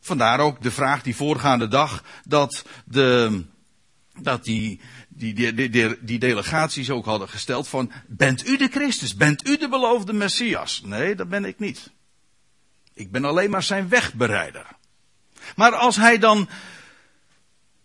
Vandaar 0.00 0.40
ook 0.40 0.62
de 0.62 0.70
vraag 0.70 1.02
die 1.02 1.16
voorgaande 1.16 1.68
dag 1.68 2.04
dat, 2.24 2.64
de, 2.84 3.42
dat 4.20 4.44
die, 4.44 4.80
die, 5.08 5.34
die, 5.34 5.70
die, 5.70 5.98
die 6.00 6.18
delegaties 6.18 6.90
ook 6.90 7.04
hadden 7.04 7.28
gesteld 7.28 7.68
van, 7.68 7.92
bent 8.06 8.46
u 8.48 8.56
de 8.56 8.68
Christus? 8.68 9.14
Bent 9.14 9.48
u 9.48 9.56
de 9.56 9.68
beloofde 9.68 10.12
Messias? 10.12 10.82
Nee, 10.84 11.14
dat 11.14 11.28
ben 11.28 11.44
ik 11.44 11.58
niet. 11.58 11.90
Ik 12.94 13.10
ben 13.10 13.24
alleen 13.24 13.50
maar 13.50 13.62
zijn 13.62 13.88
wegbereider. 13.88 14.66
Maar 15.56 15.74
als 15.74 15.96
hij 15.96 16.18
dan 16.18 16.48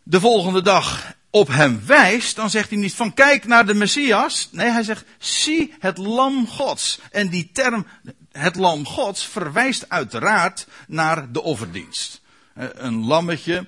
de 0.03 0.19
volgende 0.19 0.61
dag 0.61 1.15
op 1.37 1.47
hem 1.47 1.81
wijst, 1.85 2.35
dan 2.35 2.49
zegt 2.49 2.69
hij 2.69 2.77
niet 2.77 2.93
van 2.93 3.13
kijk 3.13 3.45
naar 3.45 3.65
de 3.65 3.73
Messias. 3.73 4.49
Nee, 4.51 4.69
hij 4.69 4.83
zegt 4.83 5.05
zie 5.17 5.73
het 5.79 5.97
lam 5.97 6.47
Gods. 6.47 6.99
En 7.11 7.27
die 7.29 7.49
term 7.53 7.87
het 8.31 8.55
lam 8.55 8.85
Gods 8.85 9.25
verwijst 9.25 9.89
uiteraard 9.89 10.67
naar 10.87 11.31
de 11.31 11.41
offerdienst. 11.41 12.21
Eh, 12.53 12.65
een 12.73 13.05
lammetje 13.05 13.67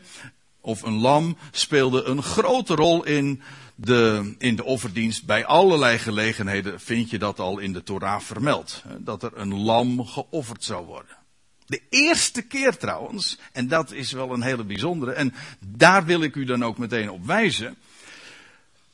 of 0.62 0.82
een 0.82 1.00
lam 1.00 1.38
speelde 1.52 2.04
een 2.04 2.24
grote 2.24 2.76
rol 2.76 3.06
in 3.06 3.42
de, 3.76 4.36
in 4.38 4.56
de 4.56 4.64
offerdienst. 4.64 5.26
Bij 5.26 5.46
allerlei 5.46 5.98
gelegenheden 5.98 6.80
vind 6.80 7.10
je 7.10 7.20
dat 7.20 7.40
al 7.40 7.60
in 7.60 7.74
de 7.74 7.84
Torah 7.84 8.22
vermeld. 8.22 8.84
Dat 8.98 9.24
er 9.24 9.32
een 9.34 9.56
lam 9.56 10.06
geofferd 10.06 10.64
zou 10.64 10.86
worden. 10.86 11.19
De 11.70 11.82
eerste 11.90 12.42
keer 12.42 12.78
trouwens, 12.78 13.38
en 13.52 13.68
dat 13.68 13.92
is 13.92 14.12
wel 14.12 14.34
een 14.34 14.42
hele 14.42 14.64
bijzondere, 14.64 15.12
en 15.12 15.34
daar 15.60 16.06
wil 16.06 16.22
ik 16.22 16.36
u 16.36 16.46
dan 16.46 16.64
ook 16.64 16.78
meteen 16.78 17.10
op 17.10 17.26
wijzen. 17.26 17.76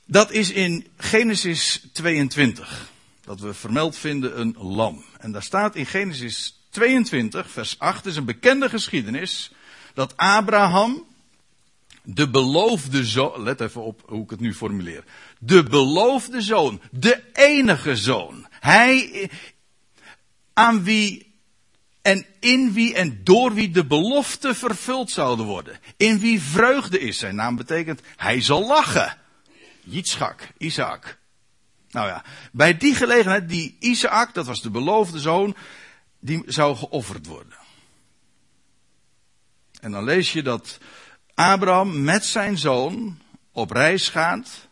Dat 0.06 0.32
is 0.32 0.52
in 0.52 0.88
Genesis 0.98 1.84
22 1.94 2.94
dat 3.26 3.40
we 3.40 3.54
vermeld 3.54 3.98
vinden 3.98 4.40
een 4.40 4.56
lam. 4.58 5.04
En 5.20 5.32
daar 5.32 5.44
staat 5.44 5.76
in 5.76 5.86
Genesis 5.86 6.60
22, 6.70 7.52
vers 7.52 7.80
8, 7.80 8.06
is 8.06 8.16
een 8.16 8.26
bekende 8.26 8.70
geschiedenis, 8.70 9.52
dat 9.94 10.18
Abraham, 10.18 11.04
de 12.04 12.30
beloofde 12.30 13.06
zoon, 13.06 13.44
let 13.44 13.62
even 13.62 13.84
op 13.84 14.04
hoe 14.06 14.24
ik 14.24 14.30
het 14.30 14.40
nu 14.40 14.54
formuleer, 14.54 15.04
de 15.40 15.64
beloofde 15.64 16.42
zoon, 16.42 16.82
de 16.92 17.24
enige 17.34 17.96
zoon, 17.96 18.48
hij 18.50 19.30
aan 20.54 20.84
wie 20.84 21.35
en 22.06 22.26
in 22.40 22.74
wie 22.74 22.94
en 22.94 23.24
door 23.24 23.54
wie 23.54 23.70
de 23.70 23.86
belofte 23.86 24.56
vervuld 24.56 25.12
zouden 25.12 25.46
worden, 25.46 25.80
in 25.98 26.20
wie 26.20 26.42
vreugde 26.42 27.00
is, 27.00 27.18
zijn 27.18 27.36
naam 27.36 27.56
betekent, 27.56 28.02
hij 28.16 28.42
zal 28.42 28.68
lachen. 28.68 29.18
Yitzchak, 29.84 30.48
Isaac. 30.58 31.18
Nou 31.90 32.08
ja, 32.08 32.24
bij 32.52 32.78
die 32.78 32.96
gelegenheid, 32.96 33.50
die 33.50 33.76
Isaac, 33.80 34.34
dat 34.34 34.46
was 34.46 34.62
de 34.62 34.70
beloofde 34.70 35.20
zoon, 35.20 35.56
die 36.20 36.44
zou 36.46 36.76
geofferd 36.76 37.26
worden. 37.26 37.58
En 39.80 39.92
dan 39.92 40.04
lees 40.04 40.34
je 40.34 40.44
dat 40.44 40.78
Abraham 41.34 42.04
met 42.04 42.26
zijn 42.26 42.58
zoon 42.58 43.20
op 43.52 43.72
reis 43.72 44.10
gaat 44.10 44.68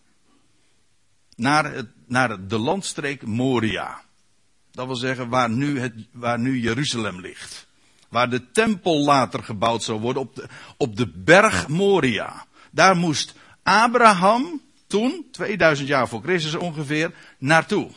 naar, 1.35 1.73
het, 1.73 1.89
naar 2.05 2.47
de 2.47 2.57
landstreek 2.57 3.25
Moria. 3.25 4.03
Dat 4.73 4.85
wil 4.85 4.95
zeggen 4.95 5.29
waar 5.29 5.49
nu, 5.49 5.79
het, 5.79 5.93
waar 6.11 6.39
nu 6.39 6.59
Jeruzalem 6.59 7.19
ligt. 7.19 7.67
Waar 8.09 8.29
de 8.29 8.51
tempel 8.51 9.03
later 9.03 9.43
gebouwd 9.43 9.83
zou 9.83 9.99
worden 9.99 10.21
op 10.21 10.35
de, 10.35 10.47
op 10.77 10.97
de 10.97 11.07
berg 11.07 11.67
Moria. 11.67 12.45
Daar 12.71 12.95
moest 12.95 13.35
Abraham 13.63 14.61
toen, 14.87 15.27
2000 15.31 15.87
jaar 15.87 16.07
voor 16.07 16.21
Christus 16.21 16.55
ongeveer, 16.55 17.13
naartoe. 17.37 17.91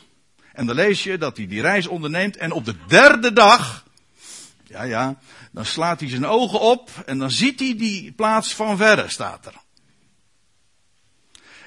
En 0.52 0.66
dan 0.66 0.76
lees 0.76 1.02
je 1.02 1.18
dat 1.18 1.36
hij 1.36 1.46
die 1.46 1.60
reis 1.60 1.86
onderneemt 1.86 2.36
en 2.36 2.52
op 2.52 2.64
de 2.64 2.74
derde 2.86 3.32
dag, 3.32 3.84
ja 4.64 4.82
ja, 4.82 5.18
dan 5.52 5.64
slaat 5.64 6.00
hij 6.00 6.08
zijn 6.08 6.26
ogen 6.26 6.60
op 6.60 6.90
en 7.06 7.18
dan 7.18 7.30
ziet 7.30 7.60
hij 7.60 7.76
die 7.76 8.12
plaats 8.12 8.54
van 8.54 8.76
verre, 8.76 9.08
staat 9.08 9.46
er. 9.46 9.54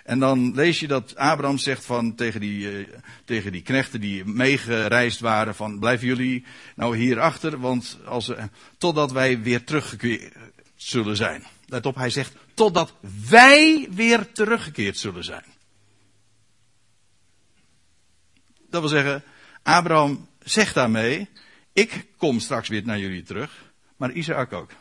En 0.10 0.20
dan 0.20 0.54
lees 0.56 0.80
je 0.80 0.88
dat 0.88 1.16
Abraham 1.16 1.58
zegt 1.58 1.86
van 1.86 2.16
tegen 2.16 2.40
die, 2.40 2.88
uh, 2.88 2.88
tegen 3.26 3.52
die 3.52 3.62
knechten 3.62 4.02
die 4.02 4.26
meegereisd 4.26 5.20
waren 5.20 5.56
van 5.56 5.80
blijven 5.80 6.08
jullie 6.08 6.46
nou 6.76 6.98
hier 6.98 7.20
achter, 7.20 7.60
want 7.60 7.98
als, 8.06 8.32
totdat 8.78 9.12
wij 9.12 9.42
weer 9.42 9.64
teruggekeerd 9.64 10.34
zullen 10.76 11.16
zijn. 11.16 11.44
Let 11.66 11.86
op, 11.86 11.96
hij 11.96 12.10
zegt 12.10 12.36
totdat 12.54 12.94
wij 13.30 13.88
weer 13.92 14.32
teruggekeerd 14.32 14.98
zullen 14.98 15.24
zijn. 15.24 15.46
Dat 18.70 18.82
wil 18.82 18.90
zeggen, 18.90 19.24
Abraham 19.64 20.28
zegt 20.44 20.74
daarmee, 20.74 21.30
ik 21.74 22.06
kom 22.18 22.40
straks 22.40 22.68
weer 22.68 22.86
naar 22.86 23.00
jullie 23.00 23.24
terug, 23.24 23.72
maar 23.98 24.12
Isaac 24.12 24.54
ook. 24.54 24.72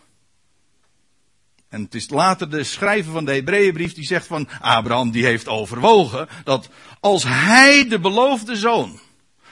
En 1.68 1.82
het 1.82 1.94
is 1.94 2.10
later 2.10 2.50
de 2.50 2.64
schrijver 2.64 3.12
van 3.12 3.24
de 3.24 3.32
Hebreeënbrief 3.32 3.94
die 3.94 4.06
zegt 4.06 4.26
van 4.26 4.48
Abraham 4.60 5.10
die 5.10 5.24
heeft 5.24 5.48
overwogen 5.48 6.28
dat 6.44 6.68
als 7.00 7.24
hij 7.24 7.88
de 7.88 7.98
beloofde 7.98 8.56
zoon 8.56 9.00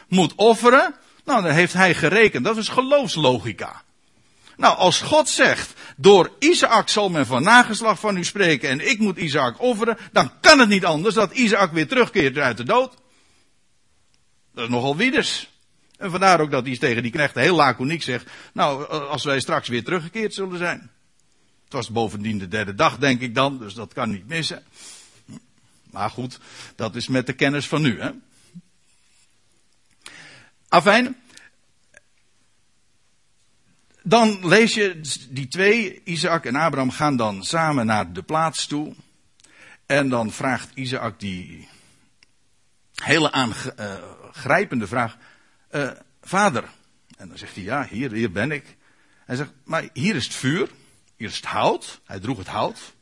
moet 0.08 0.34
offeren, 0.34 0.94
nou 1.24 1.42
dan 1.42 1.52
heeft 1.52 1.72
hij 1.72 1.94
gerekend. 1.94 2.44
Dat 2.44 2.56
is 2.56 2.68
geloofslogica. 2.68 3.82
Nou, 4.56 4.76
als 4.76 5.00
God 5.00 5.28
zegt, 5.28 5.74
door 5.96 6.30
Isaac 6.38 6.88
zal 6.88 7.08
men 7.08 7.26
van 7.26 7.42
nageslag 7.42 8.00
van 8.00 8.16
u 8.16 8.24
spreken 8.24 8.68
en 8.68 8.90
ik 8.90 8.98
moet 8.98 9.18
Isaac 9.18 9.60
offeren, 9.60 9.96
dan 10.12 10.30
kan 10.40 10.58
het 10.58 10.68
niet 10.68 10.84
anders 10.84 11.14
dat 11.14 11.32
Isaac 11.32 11.72
weer 11.72 11.88
terugkeert 11.88 12.38
uit 12.38 12.56
de 12.56 12.64
dood. 12.64 12.94
Dat 14.54 14.64
is 14.64 14.70
nogal 14.70 14.96
wieders. 14.96 15.50
En 15.96 16.10
vandaar 16.10 16.40
ook 16.40 16.50
dat 16.50 16.66
hij 16.66 16.78
tegen 16.78 17.02
die 17.02 17.12
knechten 17.12 17.42
heel 17.42 17.56
laconiek 17.56 18.02
zegt, 18.02 18.30
nou, 18.52 18.88
als 18.88 19.24
wij 19.24 19.40
straks 19.40 19.68
weer 19.68 19.84
teruggekeerd 19.84 20.34
zullen 20.34 20.58
zijn. 20.58 20.90
Het 21.66 21.74
was 21.74 21.90
bovendien 21.90 22.38
de 22.38 22.48
derde 22.48 22.74
dag, 22.74 22.98
denk 22.98 23.20
ik 23.20 23.34
dan, 23.34 23.58
dus 23.58 23.74
dat 23.74 23.92
kan 23.92 24.10
niet 24.10 24.28
missen. 24.28 24.62
Maar 25.90 26.10
goed, 26.10 26.40
dat 26.76 26.94
is 26.94 27.08
met 27.08 27.26
de 27.26 27.32
kennis 27.32 27.68
van 27.68 27.82
nu. 27.82 28.00
Hè? 28.00 28.10
Afijn. 30.68 31.16
Dan 34.02 34.48
lees 34.48 34.74
je 34.74 35.00
die 35.30 35.48
twee, 35.48 36.00
Isaac 36.04 36.44
en 36.44 36.54
Abraham, 36.54 36.90
gaan 36.90 37.16
dan 37.16 37.44
samen 37.44 37.86
naar 37.86 38.12
de 38.12 38.22
plaats 38.22 38.66
toe. 38.66 38.94
En 39.86 40.08
dan 40.08 40.32
vraagt 40.32 40.70
Isaac 40.74 41.20
die 41.20 41.68
hele 42.94 43.32
aangrijpende 43.32 44.86
vraag: 44.86 45.16
uh, 45.70 45.90
Vader. 46.22 46.64
En 47.16 47.28
dan 47.28 47.38
zegt 47.38 47.54
hij: 47.54 47.64
Ja, 47.64 47.86
hier, 47.90 48.12
hier 48.12 48.32
ben 48.32 48.50
ik. 48.50 48.76
Hij 49.24 49.36
zegt: 49.36 49.52
Maar 49.64 49.88
hier 49.92 50.14
is 50.14 50.24
het 50.24 50.34
vuur, 50.34 50.70
het 51.16 51.44
hout. 51.44 52.00
Hij 52.04 52.20
droeg 52.20 52.38
het 52.38 52.46
hout. 52.46 52.94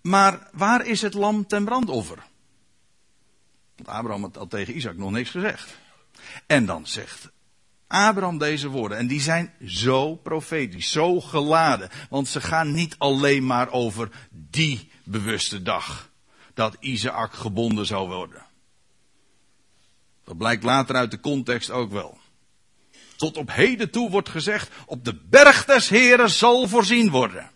Maar 0.00 0.48
waar 0.52 0.86
is 0.86 1.02
het 1.02 1.14
lam 1.14 1.46
ten 1.46 1.64
brandoffer? 1.64 2.18
Want 3.76 3.88
Abraham 3.88 4.22
had 4.22 4.38
al 4.38 4.46
tegen 4.46 4.76
Isaac 4.76 4.96
nog 4.96 5.10
niks 5.10 5.30
gezegd. 5.30 5.76
En 6.46 6.66
dan 6.66 6.86
zegt 6.86 7.30
Abraham 7.86 8.38
deze 8.38 8.68
woorden. 8.68 8.98
En 8.98 9.06
die 9.06 9.20
zijn 9.20 9.54
zo 9.66 10.14
profetisch, 10.14 10.90
zo 10.90 11.20
geladen. 11.20 11.90
Want 12.10 12.28
ze 12.28 12.40
gaan 12.40 12.72
niet 12.72 12.94
alleen 12.98 13.46
maar 13.46 13.70
over 13.70 14.10
die 14.30 14.90
bewuste 15.04 15.62
dag. 15.62 16.10
Dat 16.54 16.76
Isaac 16.80 17.32
gebonden 17.32 17.86
zou 17.86 18.08
worden. 18.08 18.42
Dat 20.24 20.36
blijkt 20.36 20.62
later 20.62 20.96
uit 20.96 21.10
de 21.10 21.20
context 21.20 21.70
ook 21.70 21.92
wel. 21.92 22.18
Tot 23.22 23.36
op 23.36 23.52
heden 23.52 23.90
toe 23.90 24.10
wordt 24.10 24.28
gezegd, 24.28 24.70
op 24.86 25.04
de 25.04 25.14
berg 25.14 25.64
des 25.64 25.88
Heren 25.88 26.30
zal 26.30 26.68
voorzien 26.68 27.10
worden. 27.10 27.50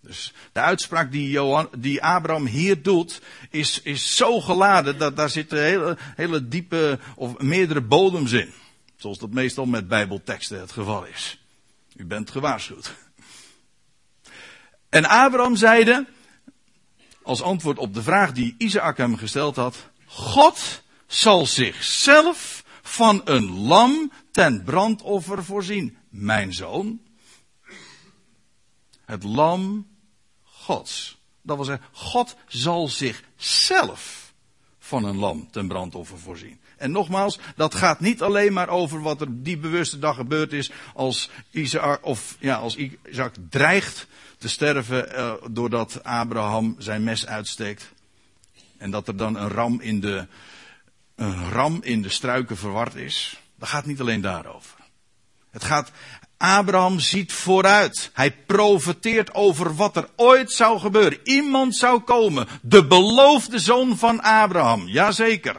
Dus 0.00 0.32
de 0.52 0.60
uitspraak 0.60 1.12
die, 1.12 1.30
Johan, 1.30 1.68
die 1.78 2.02
Abraham 2.02 2.46
hier 2.46 2.82
doet, 2.82 3.20
is, 3.50 3.80
is 3.82 4.16
zo 4.16 4.40
geladen 4.40 4.98
dat 4.98 5.16
daar 5.16 5.30
zitten 5.30 5.62
hele, 5.62 5.96
hele 6.14 6.48
diepe 6.48 6.98
of 7.16 7.38
meerdere 7.38 7.80
bodems 7.80 8.32
in. 8.32 8.52
Zoals 8.96 9.18
dat 9.18 9.30
meestal 9.30 9.66
met 9.66 9.88
bijbelteksten 9.88 10.60
het 10.60 10.72
geval 10.72 11.04
is. 11.04 11.40
U 11.96 12.04
bent 12.04 12.30
gewaarschuwd. 12.30 12.94
En 14.88 15.04
Abraham 15.04 15.56
zeide, 15.56 16.06
als 17.22 17.42
antwoord 17.42 17.78
op 17.78 17.94
de 17.94 18.02
vraag 18.02 18.32
die 18.32 18.54
Isaac 18.58 18.96
hem 18.96 19.16
gesteld 19.16 19.56
had, 19.56 19.88
God 20.06 20.82
zal 21.06 21.46
zichzelf 21.46 22.64
van 22.86 23.20
een 23.24 23.50
lam 23.50 24.12
ten 24.30 24.62
brandoffer 24.64 25.44
voorzien. 25.44 25.96
Mijn 26.08 26.52
zoon. 26.52 27.00
Het 29.04 29.22
lam 29.22 29.86
Gods. 30.42 31.18
Dat 31.42 31.56
wil 31.56 31.64
zeggen, 31.64 31.86
God 31.92 32.36
zal 32.46 32.88
zichzelf 32.88 34.32
van 34.78 35.04
een 35.04 35.16
lam 35.16 35.50
ten 35.50 35.68
brandoffer 35.68 36.18
voorzien. 36.18 36.60
En 36.76 36.90
nogmaals, 36.90 37.38
dat 37.56 37.74
gaat 37.74 38.00
niet 38.00 38.22
alleen 38.22 38.52
maar 38.52 38.68
over 38.68 39.02
wat 39.02 39.20
er 39.20 39.42
die 39.42 39.58
bewuste 39.58 39.98
dag 39.98 40.16
gebeurd 40.16 40.52
is 40.52 40.70
als 40.94 41.30
Isaac, 41.50 42.04
of 42.04 42.36
ja, 42.40 42.56
als 42.56 42.76
dreigt 43.48 44.06
te 44.38 44.48
sterven 44.48 45.12
uh, 45.12 45.32
doordat 45.50 46.04
Abraham 46.04 46.74
zijn 46.78 47.04
mes 47.04 47.26
uitsteekt. 47.26 47.92
En 48.76 48.90
dat 48.90 49.08
er 49.08 49.16
dan 49.16 49.36
een 49.36 49.48
ram 49.48 49.80
in 49.80 50.00
de, 50.00 50.26
een 51.16 51.50
ram 51.50 51.78
in 51.82 52.02
de 52.02 52.08
struiken 52.08 52.56
verward 52.56 52.94
is. 52.94 53.40
Dat 53.58 53.68
gaat 53.68 53.86
niet 53.86 54.00
alleen 54.00 54.20
daarover. 54.20 54.76
Het 55.50 55.64
gaat, 55.64 55.90
Abraham 56.36 57.00
ziet 57.00 57.32
vooruit. 57.32 58.10
Hij 58.12 58.30
profeteert 58.30 59.34
over 59.34 59.74
wat 59.74 59.96
er 59.96 60.08
ooit 60.16 60.52
zou 60.52 60.78
gebeuren. 60.78 61.18
Iemand 61.22 61.76
zou 61.76 62.00
komen. 62.00 62.46
De 62.62 62.86
beloofde 62.86 63.58
zoon 63.58 63.98
van 63.98 64.22
Abraham. 64.22 64.88
Jazeker. 64.88 65.56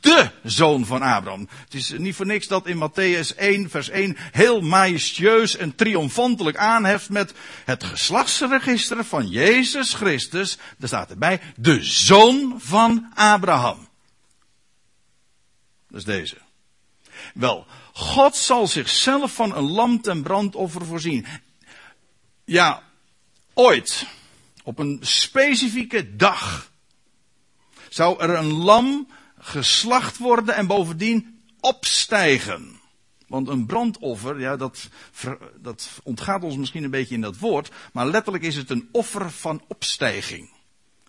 De 0.00 0.30
zoon 0.42 0.86
van 0.86 1.02
Abraham. 1.02 1.48
Het 1.64 1.74
is 1.74 1.94
niet 1.96 2.14
voor 2.14 2.26
niks 2.26 2.46
dat 2.46 2.66
in 2.66 2.90
Matthäus 2.90 3.36
1 3.36 3.70
vers 3.70 3.88
1 3.88 4.16
heel 4.32 4.60
majestueus 4.60 5.56
en 5.56 5.74
triomfantelijk 5.74 6.56
aanheft 6.56 7.08
met 7.08 7.32
het 7.64 7.84
geslachtsregister 7.84 9.04
van 9.04 9.28
Jezus 9.28 9.94
Christus. 9.94 10.58
Er 10.80 10.86
staat 10.88 11.10
erbij 11.10 11.40
de 11.56 11.82
zoon 11.82 12.54
van 12.58 13.10
Abraham. 13.14 13.87
Dat 15.88 15.98
is 15.98 16.04
deze. 16.04 16.36
Wel, 17.34 17.66
God 17.92 18.36
zal 18.36 18.66
zichzelf 18.66 19.34
van 19.34 19.56
een 19.56 19.70
lam 19.70 20.00
ten 20.00 20.22
brandoffer 20.22 20.86
voorzien. 20.86 21.26
Ja, 22.44 22.82
ooit, 23.54 24.06
op 24.62 24.78
een 24.78 24.98
specifieke 25.00 26.16
dag, 26.16 26.72
zou 27.88 28.20
er 28.20 28.30
een 28.30 28.52
lam 28.52 29.08
geslacht 29.38 30.18
worden 30.18 30.54
en 30.54 30.66
bovendien 30.66 31.42
opstijgen. 31.60 32.80
Want 33.26 33.48
een 33.48 33.66
brandoffer, 33.66 34.40
ja, 34.40 34.56
dat, 34.56 34.88
dat 35.60 35.88
ontgaat 36.02 36.42
ons 36.42 36.56
misschien 36.56 36.84
een 36.84 36.90
beetje 36.90 37.14
in 37.14 37.20
dat 37.20 37.38
woord, 37.38 37.70
maar 37.92 38.06
letterlijk 38.06 38.44
is 38.44 38.56
het 38.56 38.70
een 38.70 38.88
offer 38.92 39.30
van 39.30 39.62
opstijging. 39.66 40.50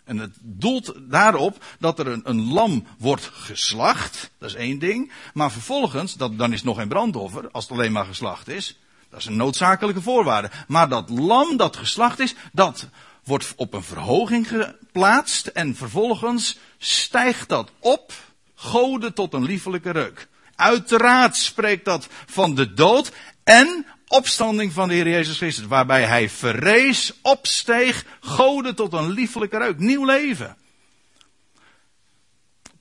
En 0.09 0.17
het 0.17 0.35
doelt 0.41 0.93
daarop 0.97 1.63
dat 1.79 1.99
er 1.99 2.07
een, 2.07 2.21
een, 2.23 2.53
lam 2.53 2.87
wordt 2.97 3.29
geslacht. 3.33 4.31
Dat 4.37 4.49
is 4.49 4.55
één 4.55 4.79
ding. 4.79 5.11
Maar 5.33 5.51
vervolgens, 5.51 6.13
dat, 6.13 6.37
dan 6.37 6.51
is 6.51 6.57
het 6.57 6.65
nog 6.65 6.77
geen 6.77 6.87
brandoffer, 6.87 7.51
als 7.51 7.63
het 7.63 7.73
alleen 7.73 7.91
maar 7.91 8.05
geslacht 8.05 8.47
is. 8.47 8.79
Dat 9.09 9.19
is 9.19 9.25
een 9.25 9.35
noodzakelijke 9.35 10.01
voorwaarde. 10.01 10.51
Maar 10.67 10.89
dat 10.89 11.09
lam 11.09 11.57
dat 11.57 11.77
geslacht 11.77 12.19
is, 12.19 12.35
dat 12.51 12.87
wordt 13.23 13.53
op 13.55 13.73
een 13.73 13.83
verhoging 13.83 14.47
geplaatst. 14.47 15.47
En 15.47 15.75
vervolgens 15.75 16.57
stijgt 16.77 17.49
dat 17.49 17.71
op, 17.79 18.13
goden 18.55 19.13
tot 19.13 19.33
een 19.33 19.43
liefelijke 19.43 19.91
reuk. 19.91 20.27
Uiteraard 20.55 21.35
spreekt 21.35 21.85
dat 21.85 22.07
van 22.25 22.55
de 22.55 22.73
dood 22.73 23.11
en 23.43 23.85
opstanding 24.09 24.73
van 24.73 24.87
de 24.87 24.93
Heer 24.93 25.09
Jezus 25.09 25.37
Christus, 25.37 25.65
waarbij 25.65 26.03
hij 26.03 26.29
verrees, 26.29 27.13
opsteeg, 27.21 28.05
goden 28.19 28.75
tot 28.75 28.93
een 28.93 29.09
liefelijke 29.09 29.57
reuk, 29.57 29.79
nieuw 29.79 30.05
leven. 30.05 30.57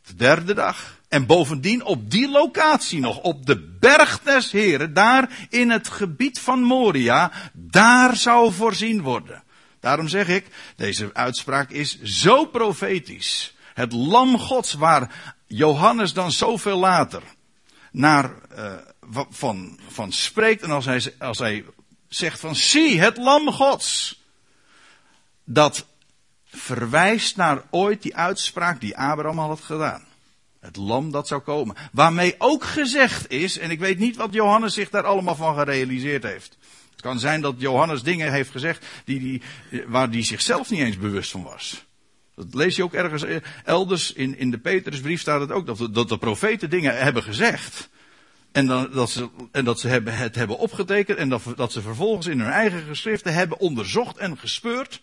De 0.07 0.15
derde 0.15 0.55
dag. 0.55 0.97
En 1.09 1.27
bovendien 1.27 1.85
op 1.85 2.11
die 2.11 2.31
locatie 2.31 3.01
nog, 3.01 3.19
op 3.19 3.47
de 3.47 3.77
berg 3.81 4.21
des 4.23 4.53
Heren, 4.53 4.95
daar 4.95 5.47
in 5.49 5.71
het 5.71 5.89
gebied 5.89 6.41
van 6.41 6.63
Moria, 6.63 7.33
daar 7.53 8.17
zou 8.17 8.53
voorzien 8.53 9.03
worden. 9.03 9.43
Daarom 9.81 10.09
zeg 10.09 10.29
ik, 10.29 10.47
deze 10.77 11.11
uitspraak 11.13 11.71
is 11.71 12.03
zo 12.03 12.45
profetisch. 12.45 13.55
Het 13.75 13.93
lam 13.93 14.39
gods 14.39 14.73
waar 14.73 15.35
Johannes 15.47 16.13
dan 16.13 16.33
zoveel 16.33 16.79
later 16.79 17.23
naar 17.93 18.31
uh, 18.59 18.75
van, 19.31 19.79
van 19.89 20.13
spreekt 20.13 20.63
en 20.63 20.71
als 20.71 20.85
hij, 20.85 21.15
als 21.19 21.39
hij 21.39 21.65
zegt 22.09 22.41
van 22.41 22.57
zie 22.57 23.01
het 23.01 23.17
lam 23.17 23.53
gods. 23.53 24.23
Dat 25.45 25.87
verwijst 26.45 27.37
naar 27.37 27.63
ooit 27.71 28.03
die 28.03 28.17
uitspraak 28.17 28.81
die 28.81 28.97
Abraham 28.97 29.39
had 29.39 29.61
gedaan. 29.61 30.07
Het 30.61 30.77
lam 30.77 31.11
dat 31.11 31.29
zou 31.29 31.41
komen. 31.41 31.77
Waarmee 31.93 32.35
ook 32.39 32.65
gezegd 32.65 33.31
is, 33.31 33.59
en 33.59 33.71
ik 33.71 33.79
weet 33.79 33.99
niet 33.99 34.17
wat 34.17 34.33
Johannes 34.33 34.75
zich 34.75 34.91
daar 34.91 35.05
allemaal 35.05 35.37
van 35.37 35.55
gerealiseerd 35.55 36.23
heeft. 36.23 36.57
Het 36.91 37.01
kan 37.01 37.19
zijn 37.19 37.41
dat 37.41 37.55
Johannes 37.59 38.03
dingen 38.03 38.33
heeft 38.33 38.51
gezegd 38.51 38.87
die, 39.05 39.21
die, 39.21 39.43
waar 39.87 40.09
hij 40.09 40.25
zichzelf 40.25 40.71
niet 40.71 40.81
eens 40.81 40.99
bewust 40.99 41.31
van 41.31 41.43
was. 41.43 41.87
Dat 42.39 42.55
lees 42.55 42.77
je 42.77 42.83
ook 42.83 42.95
ergens 42.95 43.25
eh, 43.25 43.37
elders 43.65 44.13
in, 44.13 44.39
in 44.39 44.51
de 44.51 44.59
Petrusbrief 44.59 45.21
staat 45.21 45.41
het 45.41 45.53
ook, 45.53 45.95
dat, 45.95 46.09
de 46.09 46.19
profeten 46.19 46.71
dingen 46.71 46.99
hebben 46.99 47.23
gezegd. 47.23 47.89
En, 48.53 48.67
dan, 48.67 48.91
dat 48.93 49.11
ze, 49.11 49.29
en 49.53 49.65
dat 49.65 49.81
ze 49.81 49.89
hebben, 49.89 50.17
het 50.17 50.35
hebben 50.35 50.59
opgetekend 50.59 51.19
en 51.19 51.29
dat, 51.29 51.43
dat 51.57 51.73
ze 51.73 51.81
vervolgens 51.81 52.27
in 52.27 52.41
hun 52.41 52.51
eigen 52.51 52.83
geschriften 52.89 53.35
hebben 53.35 53.59
onderzocht 53.59 54.17
en 54.17 54.39
gespeurd 54.39 55.01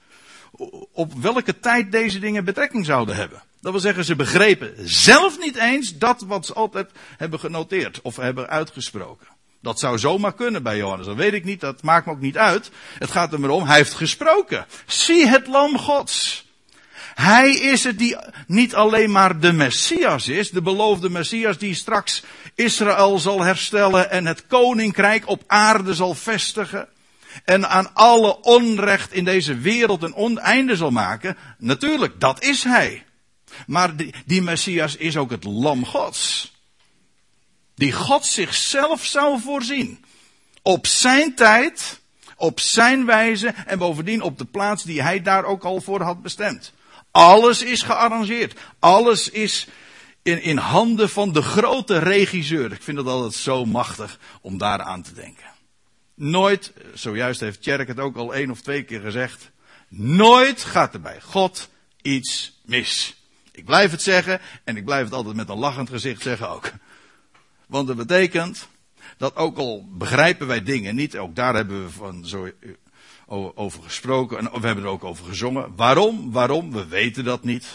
op 0.91 1.13
welke 1.13 1.59
tijd 1.59 1.91
deze 1.91 2.19
dingen 2.19 2.45
betrekking 2.45 2.85
zouden 2.85 3.15
hebben. 3.15 3.43
Dat 3.61 3.71
wil 3.71 3.81
zeggen, 3.81 4.05
ze 4.05 4.15
begrepen 4.15 4.73
zelf 4.89 5.39
niet 5.39 5.55
eens 5.55 5.97
dat 5.97 6.21
wat 6.27 6.45
ze 6.45 6.53
altijd 6.53 6.91
hebben 7.17 7.39
genoteerd 7.39 8.01
of 8.01 8.15
hebben 8.15 8.49
uitgesproken. 8.49 9.27
Dat 9.61 9.79
zou 9.79 9.97
zomaar 9.97 10.33
kunnen 10.33 10.63
bij 10.63 10.77
Johannes. 10.77 11.05
Dat 11.05 11.15
weet 11.15 11.33
ik 11.33 11.43
niet, 11.43 11.59
dat 11.59 11.81
maakt 11.81 12.05
me 12.05 12.11
ook 12.11 12.19
niet 12.19 12.37
uit. 12.37 12.71
Het 12.99 13.11
gaat 13.11 13.33
er 13.33 13.39
maar 13.39 13.49
om, 13.49 13.65
hij 13.65 13.77
heeft 13.77 13.93
gesproken. 13.93 14.65
Zie 14.85 15.27
het 15.27 15.47
lam 15.47 15.77
gods. 15.77 16.44
Hij 17.15 17.51
is 17.51 17.83
het 17.83 17.97
die 17.97 18.17
niet 18.47 18.75
alleen 18.75 19.11
maar 19.11 19.39
de 19.39 19.51
Messias 19.53 20.27
is, 20.27 20.49
de 20.49 20.61
beloofde 20.61 21.09
Messias 21.09 21.57
die 21.57 21.75
straks 21.75 22.23
Israël 22.55 23.19
zal 23.19 23.41
herstellen 23.41 24.11
en 24.11 24.25
het 24.25 24.47
koninkrijk 24.47 25.27
op 25.27 25.43
aarde 25.47 25.93
zal 25.93 26.13
vestigen. 26.13 26.87
En 27.45 27.69
aan 27.69 27.93
alle 27.93 28.41
onrecht 28.41 29.13
in 29.13 29.25
deze 29.25 29.57
wereld 29.57 30.03
een 30.03 30.15
oneinde 30.15 30.75
zal 30.75 30.91
maken. 30.91 31.37
Natuurlijk, 31.57 32.19
dat 32.19 32.43
is 32.43 32.63
hij. 32.63 33.05
Maar 33.67 33.95
die, 33.95 34.13
die 34.25 34.41
Messias 34.41 34.95
is 34.95 35.17
ook 35.17 35.29
het 35.29 35.43
lam 35.43 35.85
Gods. 35.85 36.53
Die 37.75 37.91
God 37.91 38.25
zichzelf 38.25 39.05
zou 39.05 39.41
voorzien. 39.41 40.05
Op 40.61 40.87
zijn 40.87 41.35
tijd, 41.35 41.99
Op 42.37 42.59
zijn 42.59 43.05
wijze 43.05 43.53
en 43.65 43.77
bovendien 43.77 44.21
op 44.21 44.37
de 44.37 44.45
plaats 44.45 44.83
die 44.83 45.01
hij 45.01 45.21
daar 45.21 45.43
ook 45.43 45.63
al 45.63 45.81
voor 45.81 46.01
had 46.01 46.21
bestemd. 46.21 46.73
Alles 47.15 47.61
is 47.61 47.81
gearrangeerd. 47.81 48.59
Alles 48.79 49.29
is 49.29 49.67
in, 50.21 50.41
in 50.41 50.57
handen 50.57 51.09
van 51.09 51.33
de 51.33 51.41
grote 51.41 51.97
regisseur. 51.97 52.71
Ik 52.71 52.81
vind 52.81 52.97
het 52.97 53.07
altijd 53.07 53.33
zo 53.33 53.65
machtig 53.65 54.19
om 54.41 54.57
daar 54.57 54.81
aan 54.81 55.01
te 55.01 55.13
denken. 55.13 55.45
Nooit, 56.15 56.73
zojuist 56.93 57.39
heeft 57.39 57.61
Tjerk 57.61 57.87
het 57.87 57.99
ook 57.99 58.15
al 58.15 58.33
één 58.33 58.51
of 58.51 58.61
twee 58.61 58.83
keer 58.83 59.01
gezegd. 59.01 59.51
Nooit 59.89 60.63
gaat 60.63 60.93
er 60.93 61.01
bij 61.01 61.21
God 61.21 61.69
iets 62.01 62.59
mis. 62.65 63.15
Ik 63.51 63.65
blijf 63.65 63.91
het 63.91 64.01
zeggen 64.01 64.41
en 64.63 64.77
ik 64.77 64.85
blijf 64.85 65.03
het 65.03 65.13
altijd 65.13 65.35
met 65.35 65.49
een 65.49 65.57
lachend 65.57 65.89
gezicht 65.89 66.21
zeggen 66.21 66.49
ook. 66.49 66.71
Want 67.67 67.87
dat 67.87 67.97
betekent 67.97 68.67
dat 69.17 69.35
ook 69.35 69.57
al 69.57 69.87
begrijpen 69.91 70.47
wij 70.47 70.63
dingen 70.63 70.95
niet, 70.95 71.17
ook 71.17 71.35
daar 71.35 71.55
hebben 71.55 71.85
we 71.85 71.91
van 71.91 72.25
zo 72.25 72.51
over 73.27 73.83
gesproken 73.83 74.37
en 74.37 74.61
we 74.61 74.67
hebben 74.67 74.83
er 74.83 74.89
ook 74.89 75.03
over 75.03 75.25
gezongen. 75.25 75.75
Waarom? 75.75 76.31
Waarom? 76.31 76.71
We 76.71 76.87
weten 76.87 77.23
dat 77.23 77.43
niet. 77.43 77.65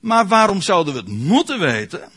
Maar 0.00 0.26
waarom 0.28 0.62
zouden 0.62 0.92
we 0.92 0.98
het 0.98 1.08
moeten 1.08 1.60
weten? 1.60 2.10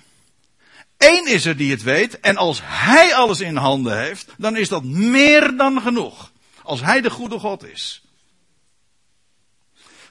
Eén 0.98 1.28
is 1.28 1.46
er 1.46 1.58
die 1.58 1.72
het 1.72 1.84
weet 1.84 2.20
en 2.20 2.38
als 2.38 2.60
hij 2.64 3.16
alles 3.16 3.40
in 3.40 3.56
handen 3.56 4.00
heeft, 4.00 4.34
dan 4.38 4.58
is 4.58 4.70
dat 4.70 4.84
meer 4.84 5.58
dan 5.58 5.82
genoeg. 5.82 6.32
Als 6.64 6.82
hij 6.82 7.02
de 7.02 7.10
goede 7.10 7.40
God 7.40 7.66
is. 7.66 8.04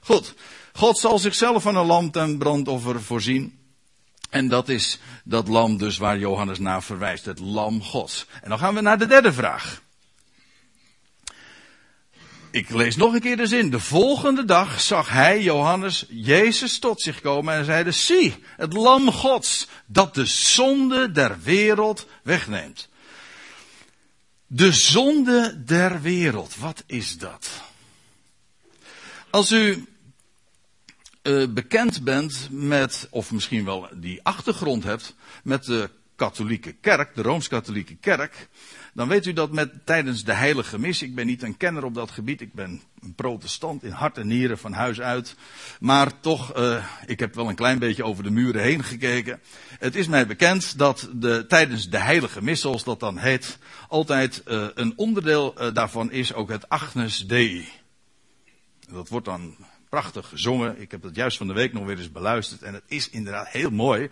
Goed, 0.00 0.34
God 0.72 0.98
zal 0.98 1.18
zichzelf 1.18 1.62
van 1.62 1.76
een 1.76 1.86
lam 1.86 2.10
ten 2.10 2.38
brandoffer 2.38 3.02
voorzien. 3.02 3.58
En 4.30 4.48
dat 4.48 4.68
is 4.68 4.98
dat 5.24 5.48
lam 5.48 5.76
dus 5.76 5.96
waar 5.96 6.18
Johannes 6.18 6.58
naar 6.58 6.82
verwijst, 6.82 7.24
het 7.24 7.38
lam 7.38 7.82
Gods. 7.82 8.26
En 8.42 8.48
dan 8.48 8.58
gaan 8.58 8.74
we 8.74 8.80
naar 8.80 8.98
de 8.98 9.06
derde 9.06 9.32
vraag. 9.32 9.82
Ik 12.54 12.70
lees 12.70 12.96
nog 12.96 13.14
een 13.14 13.20
keer 13.20 13.36
de 13.36 13.46
zin. 13.46 13.70
De 13.70 13.80
volgende 13.80 14.44
dag 14.44 14.80
zag 14.80 15.08
hij, 15.08 15.42
Johannes, 15.42 16.04
Jezus 16.08 16.78
tot 16.78 17.00
zich 17.00 17.20
komen 17.20 17.54
en 17.54 17.64
zeide, 17.64 17.90
zie, 17.90 18.34
het 18.56 18.72
lam 18.72 19.12
Gods, 19.12 19.66
dat 19.86 20.14
de 20.14 20.26
zonde 20.26 21.10
der 21.10 21.40
wereld 21.42 22.06
wegneemt. 22.22 22.88
De 24.46 24.72
zonde 24.72 25.62
der 25.64 26.00
wereld, 26.00 26.56
wat 26.56 26.82
is 26.86 27.18
dat? 27.18 27.48
Als 29.30 29.52
u 29.52 29.86
uh, 31.22 31.48
bekend 31.48 32.04
bent 32.04 32.48
met, 32.50 33.06
of 33.10 33.32
misschien 33.32 33.64
wel 33.64 33.88
die 33.94 34.20
achtergrond 34.22 34.84
hebt, 34.84 35.14
met 35.42 35.64
de 35.64 35.90
katholieke 36.16 36.72
kerk, 36.72 37.14
de 37.14 37.22
Rooms-Katholieke 37.22 37.96
kerk, 37.96 38.48
dan 38.94 39.08
weet 39.08 39.26
u 39.26 39.32
dat 39.32 39.52
met, 39.52 39.86
tijdens 39.86 40.24
de 40.24 40.32
heilige 40.32 40.78
mis, 40.78 41.02
ik 41.02 41.14
ben 41.14 41.26
niet 41.26 41.42
een 41.42 41.56
kenner 41.56 41.84
op 41.84 41.94
dat 41.94 42.10
gebied, 42.10 42.40
ik 42.40 42.52
ben 42.52 42.82
een 43.00 43.14
protestant 43.14 43.82
in 43.82 43.90
hart 43.90 44.18
en 44.18 44.26
nieren 44.26 44.58
van 44.58 44.72
huis 44.72 45.00
uit, 45.00 45.36
maar 45.80 46.20
toch, 46.20 46.56
uh, 46.56 46.86
ik 47.06 47.20
heb 47.20 47.34
wel 47.34 47.48
een 47.48 47.54
klein 47.54 47.78
beetje 47.78 48.04
over 48.04 48.22
de 48.22 48.30
muren 48.30 48.62
heen 48.62 48.84
gekeken. 48.84 49.40
Het 49.78 49.96
is 49.96 50.06
mij 50.06 50.26
bekend 50.26 50.78
dat 50.78 51.08
de, 51.12 51.44
tijdens 51.48 51.90
de 51.90 51.98
heilige 51.98 52.42
mis, 52.42 52.60
zoals 52.60 52.84
dat 52.84 53.00
dan 53.00 53.18
heet, 53.18 53.58
altijd 53.88 54.42
uh, 54.46 54.66
een 54.74 54.92
onderdeel 54.96 55.54
uh, 55.58 55.74
daarvan 55.74 56.10
is 56.10 56.34
ook 56.34 56.48
het 56.48 56.68
Agnes 56.68 57.26
Dei. 57.26 57.68
Dat 58.90 59.08
wordt 59.08 59.26
dan 59.26 59.56
prachtig 59.88 60.28
gezongen. 60.28 60.80
Ik 60.80 60.90
heb 60.90 61.02
dat 61.02 61.14
juist 61.14 61.36
van 61.36 61.46
de 61.46 61.52
week 61.52 61.72
nog 61.72 61.84
weer 61.84 61.98
eens 61.98 62.12
beluisterd 62.12 62.62
en 62.62 62.74
het 62.74 62.82
is 62.86 63.10
inderdaad 63.10 63.48
heel 63.48 63.70
mooi. 63.70 64.10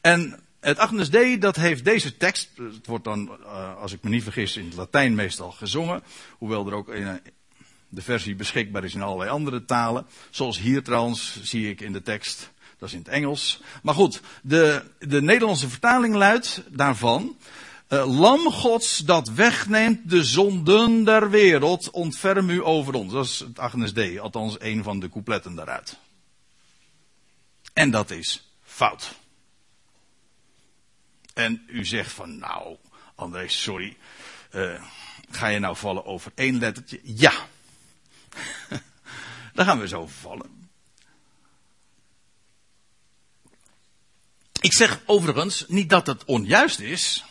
En 0.00 0.40
het 0.62 0.78
Agnes 0.78 1.10
Dei, 1.10 1.38
dat 1.38 1.56
heeft 1.56 1.84
deze 1.84 2.16
tekst, 2.16 2.50
het 2.56 2.86
wordt 2.86 3.04
dan, 3.04 3.38
uh, 3.40 3.76
als 3.76 3.92
ik 3.92 4.02
me 4.02 4.10
niet 4.10 4.22
vergis, 4.22 4.56
in 4.56 4.64
het 4.64 4.74
Latijn 4.74 5.14
meestal 5.14 5.50
gezongen. 5.50 6.02
Hoewel 6.38 6.66
er 6.66 6.74
ook 6.74 6.88
in, 6.88 7.20
de 7.88 8.02
versie 8.02 8.34
beschikbaar 8.34 8.84
is 8.84 8.94
in 8.94 9.02
allerlei 9.02 9.30
andere 9.30 9.64
talen. 9.64 10.06
Zoals 10.30 10.58
hier 10.58 10.82
trouwens, 10.82 11.42
zie 11.42 11.70
ik 11.70 11.80
in 11.80 11.92
de 11.92 12.02
tekst, 12.02 12.50
dat 12.78 12.88
is 12.88 12.94
in 12.94 13.00
het 13.00 13.08
Engels. 13.08 13.60
Maar 13.82 13.94
goed, 13.94 14.20
de, 14.42 14.82
de 14.98 15.22
Nederlandse 15.22 15.68
vertaling 15.68 16.14
luidt 16.14 16.62
daarvan. 16.68 17.36
Uh, 17.88 18.20
Lam 18.20 18.50
Gods 18.52 18.98
dat 18.98 19.28
wegneemt 19.28 20.10
de 20.10 20.24
zonden 20.24 21.04
der 21.04 21.30
wereld, 21.30 21.90
ontferm 21.90 22.50
u 22.50 22.64
over 22.64 22.94
ons. 22.94 23.12
Dat 23.12 23.24
is 23.24 23.38
het 23.38 23.58
Agnes 23.58 23.92
D, 23.92 24.18
althans 24.18 24.56
een 24.58 24.82
van 24.82 25.00
de 25.00 25.08
coupletten 25.08 25.54
daaruit. 25.54 25.96
En 27.72 27.90
dat 27.90 28.10
is 28.10 28.48
fout. 28.62 29.20
En 31.34 31.64
u 31.66 31.84
zegt 31.84 32.12
van, 32.12 32.38
nou, 32.38 32.76
André, 33.14 33.48
sorry, 33.48 33.96
uh, 34.54 34.82
ga 35.30 35.46
je 35.46 35.58
nou 35.58 35.76
vallen 35.76 36.04
over 36.04 36.32
één 36.34 36.58
lettertje? 36.58 37.00
Ja. 37.02 37.32
Daar 39.54 39.66
gaan 39.66 39.80
we 39.80 39.88
zo 39.88 40.06
vallen. 40.06 40.70
Ik 44.60 44.72
zeg 44.72 45.00
overigens 45.06 45.64
niet 45.68 45.88
dat 45.88 46.06
het 46.06 46.24
onjuist 46.24 46.80
is. 46.80 47.24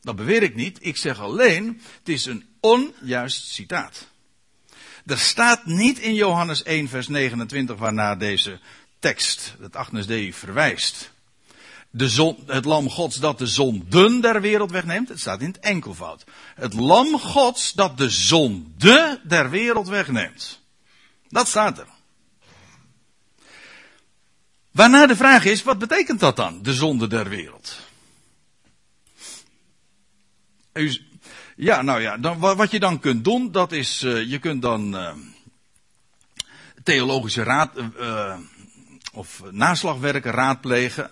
Dat 0.00 0.16
beweer 0.16 0.42
ik 0.42 0.54
niet. 0.54 0.78
Ik 0.80 0.96
zeg 0.96 1.20
alleen, 1.20 1.82
het 1.98 2.08
is 2.08 2.24
een 2.24 2.48
onjuist 2.60 3.46
citaat. 3.46 4.06
Er 5.06 5.18
staat 5.18 5.66
niet 5.66 5.98
in 5.98 6.14
Johannes 6.14 6.62
1 6.62 6.88
vers 6.88 7.08
29 7.08 7.76
waarnaar 7.76 8.18
deze 8.18 8.60
tekst, 8.98 9.54
het 9.60 9.76
Agnes 9.76 10.06
Dei, 10.06 10.32
verwijst. 10.32 11.10
De 11.90 12.08
zon, 12.08 12.36
het 12.46 12.64
lam 12.64 12.90
gods 12.90 13.16
dat 13.16 13.38
de 13.38 13.46
zonden 13.46 14.20
der 14.20 14.40
wereld 14.40 14.70
wegneemt. 14.70 15.08
Het 15.08 15.20
staat 15.20 15.40
in 15.40 15.46
het 15.46 15.58
enkelvoud. 15.58 16.24
Het 16.54 16.74
lam 16.74 17.18
gods 17.18 17.72
dat 17.72 17.98
de 17.98 18.10
zonde 18.10 19.20
der 19.24 19.50
wereld 19.50 19.88
wegneemt. 19.88 20.60
Dat 21.28 21.48
staat 21.48 21.78
er. 21.78 21.86
Waarna 24.70 25.06
de 25.06 25.16
vraag 25.16 25.44
is, 25.44 25.62
wat 25.62 25.78
betekent 25.78 26.20
dat 26.20 26.36
dan, 26.36 26.62
de 26.62 26.74
zonde 26.74 27.06
der 27.06 27.28
wereld? 27.28 27.76
Ja, 31.56 31.82
nou 31.82 32.00
ja, 32.00 32.16
dan, 32.16 32.38
wat 32.38 32.70
je 32.70 32.80
dan 32.80 33.00
kunt 33.00 33.24
doen, 33.24 33.52
dat 33.52 33.72
is, 33.72 34.02
uh, 34.02 34.30
je 34.30 34.38
kunt 34.38 34.62
dan 34.62 34.94
uh, 34.94 35.12
theologische 36.82 37.42
raad, 37.42 37.70
uh, 38.00 38.38
of 39.12 39.42
naslagwerken 39.50 40.32
raadplegen. 40.32 41.10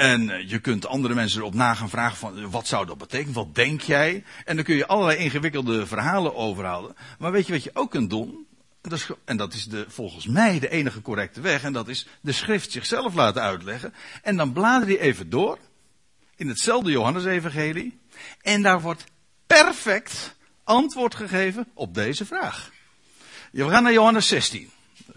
En 0.00 0.48
je 0.48 0.58
kunt 0.58 0.86
andere 0.86 1.14
mensen 1.14 1.40
erop 1.40 1.54
na 1.54 1.74
gaan 1.74 1.88
vragen 1.88 2.16
van, 2.16 2.50
wat 2.50 2.66
zou 2.66 2.86
dat 2.86 2.98
betekenen? 2.98 3.34
Wat 3.34 3.54
denk 3.54 3.80
jij? 3.80 4.24
En 4.44 4.56
dan 4.56 4.64
kun 4.64 4.76
je 4.76 4.86
allerlei 4.86 5.18
ingewikkelde 5.18 5.86
verhalen 5.86 6.34
overhouden. 6.34 6.96
Maar 7.18 7.32
weet 7.32 7.46
je 7.46 7.52
wat 7.52 7.62
je 7.62 7.70
ook 7.74 7.90
kunt 7.90 8.10
doen? 8.10 8.46
Dat 8.80 8.92
is, 8.92 9.08
en 9.24 9.36
dat 9.36 9.54
is 9.54 9.64
de, 9.64 9.84
volgens 9.88 10.26
mij 10.26 10.58
de 10.58 10.68
enige 10.68 11.02
correcte 11.02 11.40
weg. 11.40 11.62
En 11.62 11.72
dat 11.72 11.88
is 11.88 12.06
de 12.20 12.32
schrift 12.32 12.72
zichzelf 12.72 13.14
laten 13.14 13.42
uitleggen. 13.42 13.94
En 14.22 14.36
dan 14.36 14.52
blader 14.52 14.88
je 14.88 15.00
even 15.00 15.30
door. 15.30 15.58
In 16.36 16.48
hetzelfde 16.48 16.90
Johannesevangelie. 16.90 17.98
En 18.42 18.62
daar 18.62 18.80
wordt 18.80 19.04
perfect 19.46 20.36
antwoord 20.64 21.14
gegeven 21.14 21.66
op 21.74 21.94
deze 21.94 22.24
vraag. 22.24 22.70
we 23.50 23.68
gaan 23.68 23.82
naar 23.82 23.92
Johannes 23.92 24.28
16. 24.28 24.70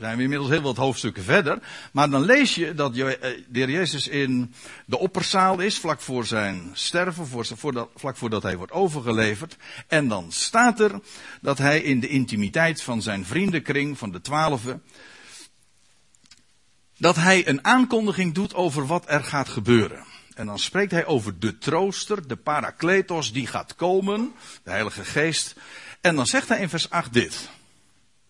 Zijn 0.03 0.17
we 0.17 0.23
inmiddels 0.23 0.49
heel 0.49 0.61
wat 0.61 0.77
hoofdstukken 0.77 1.23
verder. 1.23 1.59
Maar 1.91 2.09
dan 2.09 2.21
lees 2.21 2.55
je 2.55 2.73
dat 2.73 2.91
eh, 2.91 3.07
de 3.47 3.59
heer 3.59 3.69
Jezus 3.69 4.07
in 4.07 4.53
de 4.85 4.99
opperzaal 4.99 5.59
is, 5.59 5.79
vlak 5.79 6.01
voor 6.01 6.25
zijn 6.25 6.69
sterven, 6.73 7.27
voor, 7.27 7.45
voordat, 7.45 7.89
vlak 7.95 8.17
voordat 8.17 8.43
hij 8.43 8.57
wordt 8.57 8.71
overgeleverd. 8.71 9.57
En 9.87 10.07
dan 10.07 10.31
staat 10.31 10.79
er 10.79 10.99
dat 11.41 11.57
hij 11.57 11.81
in 11.81 11.99
de 11.99 12.07
intimiteit 12.07 12.81
van 12.81 13.01
zijn 13.01 13.25
vriendenkring, 13.25 13.97
van 13.97 14.11
de 14.11 14.21
twaalfen, 14.21 14.83
dat 16.97 17.15
hij 17.15 17.47
een 17.47 17.65
aankondiging 17.65 18.33
doet 18.33 18.53
over 18.53 18.85
wat 18.85 19.03
er 19.07 19.23
gaat 19.23 19.49
gebeuren. 19.49 20.05
En 20.35 20.45
dan 20.45 20.59
spreekt 20.59 20.91
hij 20.91 21.05
over 21.05 21.39
de 21.39 21.57
trooster, 21.57 22.27
de 22.27 22.35
parakletos 22.35 23.33
die 23.33 23.47
gaat 23.47 23.75
komen, 23.75 24.33
de 24.63 24.71
Heilige 24.71 25.05
Geest. 25.05 25.55
En 26.01 26.15
dan 26.15 26.25
zegt 26.25 26.47
hij 26.47 26.59
in 26.59 26.69
vers 26.69 26.89
8 26.89 27.13
dit. 27.13 27.49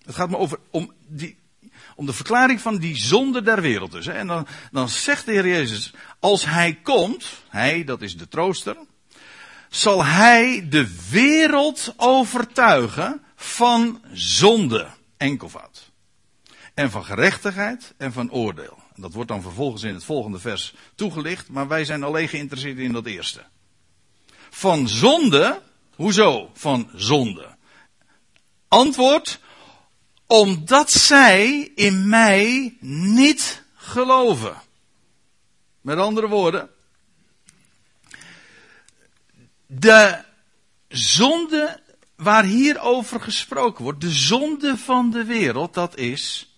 Het 0.06 0.16
gaat 0.16 0.30
me 0.30 0.38
over 0.38 0.60
om, 0.70 0.94
die, 1.08 1.42
om 1.96 2.06
de 2.06 2.14
verklaring 2.14 2.62
van 2.62 2.78
die 2.78 2.98
zonde 2.98 3.42
der 3.42 3.62
wereld 3.62 3.92
dus. 3.92 4.08
En 4.08 4.28
dan, 4.28 4.48
dan 4.72 4.90
zegt 4.90 5.26
de 5.26 5.32
Heer 5.32 5.48
Jezus, 5.48 5.94
als 6.20 6.46
hij 6.46 6.80
komt, 6.84 7.26
hij, 7.50 7.84
dat 7.84 8.02
is 8.02 8.18
de 8.18 8.28
trooster, 8.28 8.78
zal 9.70 10.06
hij 10.06 10.66
de 10.70 11.10
wereld 11.10 11.94
overtuigen 11.98 13.22
van 13.36 14.02
zonde, 14.12 14.88
enkelvoud. 15.18 15.92
En 16.74 16.92
van 16.92 17.06
gerechtigheid 17.06 17.94
en 17.98 18.14
van 18.14 18.32
oordeel. 18.32 18.78
Dat 18.96 19.14
wordt 19.14 19.30
dan 19.30 19.42
vervolgens 19.42 19.84
in 19.84 19.94
het 19.94 20.04
volgende 20.04 20.40
vers 20.40 20.74
toegelicht, 20.96 21.50
maar 21.50 21.68
wij 21.68 21.86
zijn 21.86 22.04
alleen 22.04 22.28
geïnteresseerd 22.28 22.78
in 22.78 22.92
dat 22.92 23.06
eerste. 23.06 23.44
Van 24.50 24.88
zonde, 24.88 25.62
hoezo 25.96 26.50
van 26.54 26.90
zonde? 26.94 27.56
Antwoord, 28.68 29.40
omdat 30.28 30.92
zij 30.92 31.72
in 31.76 32.10
mij 32.10 32.78
niet 32.80 33.64
geloven. 33.76 34.62
Met 35.82 35.98
andere 35.98 36.28
woorden, 36.28 36.70
de 39.66 40.24
zonde 40.88 41.82
waar 42.16 42.44
hier 42.44 42.80
over 42.80 43.22
gesproken 43.22 43.84
wordt, 43.84 44.02
de 44.02 44.12
zonde 44.12 44.78
van 44.78 45.12
de 45.12 45.24
wereld, 45.24 45.74
dat 45.74 45.98
is 45.98 46.56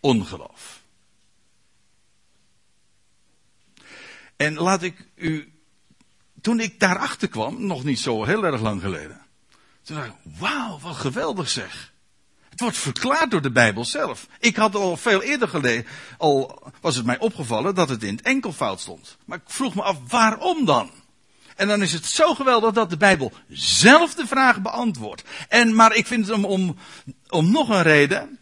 ongeloof. 0.00 0.82
En 4.36 4.54
laat 4.54 4.82
ik 4.82 5.08
u, 5.14 5.52
toen 6.40 6.60
ik 6.60 6.80
daarachter 6.80 7.28
kwam, 7.28 7.66
nog 7.66 7.84
niet 7.84 7.98
zo 7.98 8.24
heel 8.24 8.44
erg 8.44 8.60
lang 8.60 8.80
geleden, 8.80 9.26
toen 9.82 9.96
dacht 9.96 10.08
ik, 10.08 10.38
wauw, 10.38 10.78
wat 10.78 10.96
geweldig 10.96 11.48
zeg. 11.48 11.91
Het 12.52 12.60
wordt 12.60 12.76
verklaard 12.76 13.30
door 13.30 13.42
de 13.42 13.50
Bijbel 13.50 13.84
zelf. 13.84 14.26
Ik 14.38 14.56
had 14.56 14.74
al 14.74 14.96
veel 14.96 15.22
eerder 15.22 15.48
geleden, 15.48 15.86
al 16.18 16.62
was 16.80 16.96
het 16.96 17.06
mij 17.06 17.18
opgevallen 17.18 17.74
dat 17.74 17.88
het 17.88 18.02
in 18.02 18.16
het 18.16 18.24
enkelvoud 18.24 18.80
stond. 18.80 19.16
Maar 19.24 19.38
ik 19.38 19.52
vroeg 19.52 19.74
me 19.74 19.82
af, 19.82 19.96
waarom 20.08 20.64
dan? 20.64 20.90
En 21.56 21.68
dan 21.68 21.82
is 21.82 21.92
het 21.92 22.06
zo 22.06 22.34
geweldig 22.34 22.72
dat 22.72 22.90
de 22.90 22.96
Bijbel 22.96 23.32
zelf 23.48 24.14
de 24.14 24.26
vraag 24.26 24.62
beantwoordt. 24.62 25.24
En, 25.48 25.74
maar 25.74 25.94
ik 25.94 26.06
vind 26.06 26.26
het 26.26 26.44
om, 26.44 26.76
om, 27.28 27.50
nog 27.50 27.68
een 27.68 27.82
reden 27.82 28.38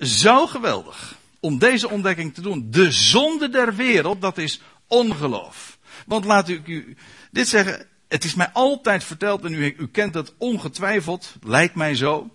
zo 0.00 0.46
geweldig 0.46 1.16
om 1.40 1.58
deze 1.58 1.90
ontdekking 1.90 2.34
te 2.34 2.40
doen. 2.40 2.66
De 2.70 2.92
zonde 2.92 3.48
der 3.48 3.74
wereld, 3.74 4.20
dat 4.20 4.38
is 4.38 4.60
ongeloof. 4.86 5.78
Want 6.06 6.24
laat 6.24 6.48
ik 6.48 6.66
u 6.66 6.96
dit 7.30 7.48
zeggen, 7.48 7.86
het 8.08 8.24
is 8.24 8.34
mij 8.34 8.50
altijd 8.52 9.04
verteld, 9.04 9.44
en 9.44 9.54
u, 9.54 9.74
u 9.78 9.88
kent 9.88 10.14
het 10.14 10.34
ongetwijfeld, 10.38 11.34
lijkt 11.42 11.74
mij 11.74 11.94
zo. 11.94 12.30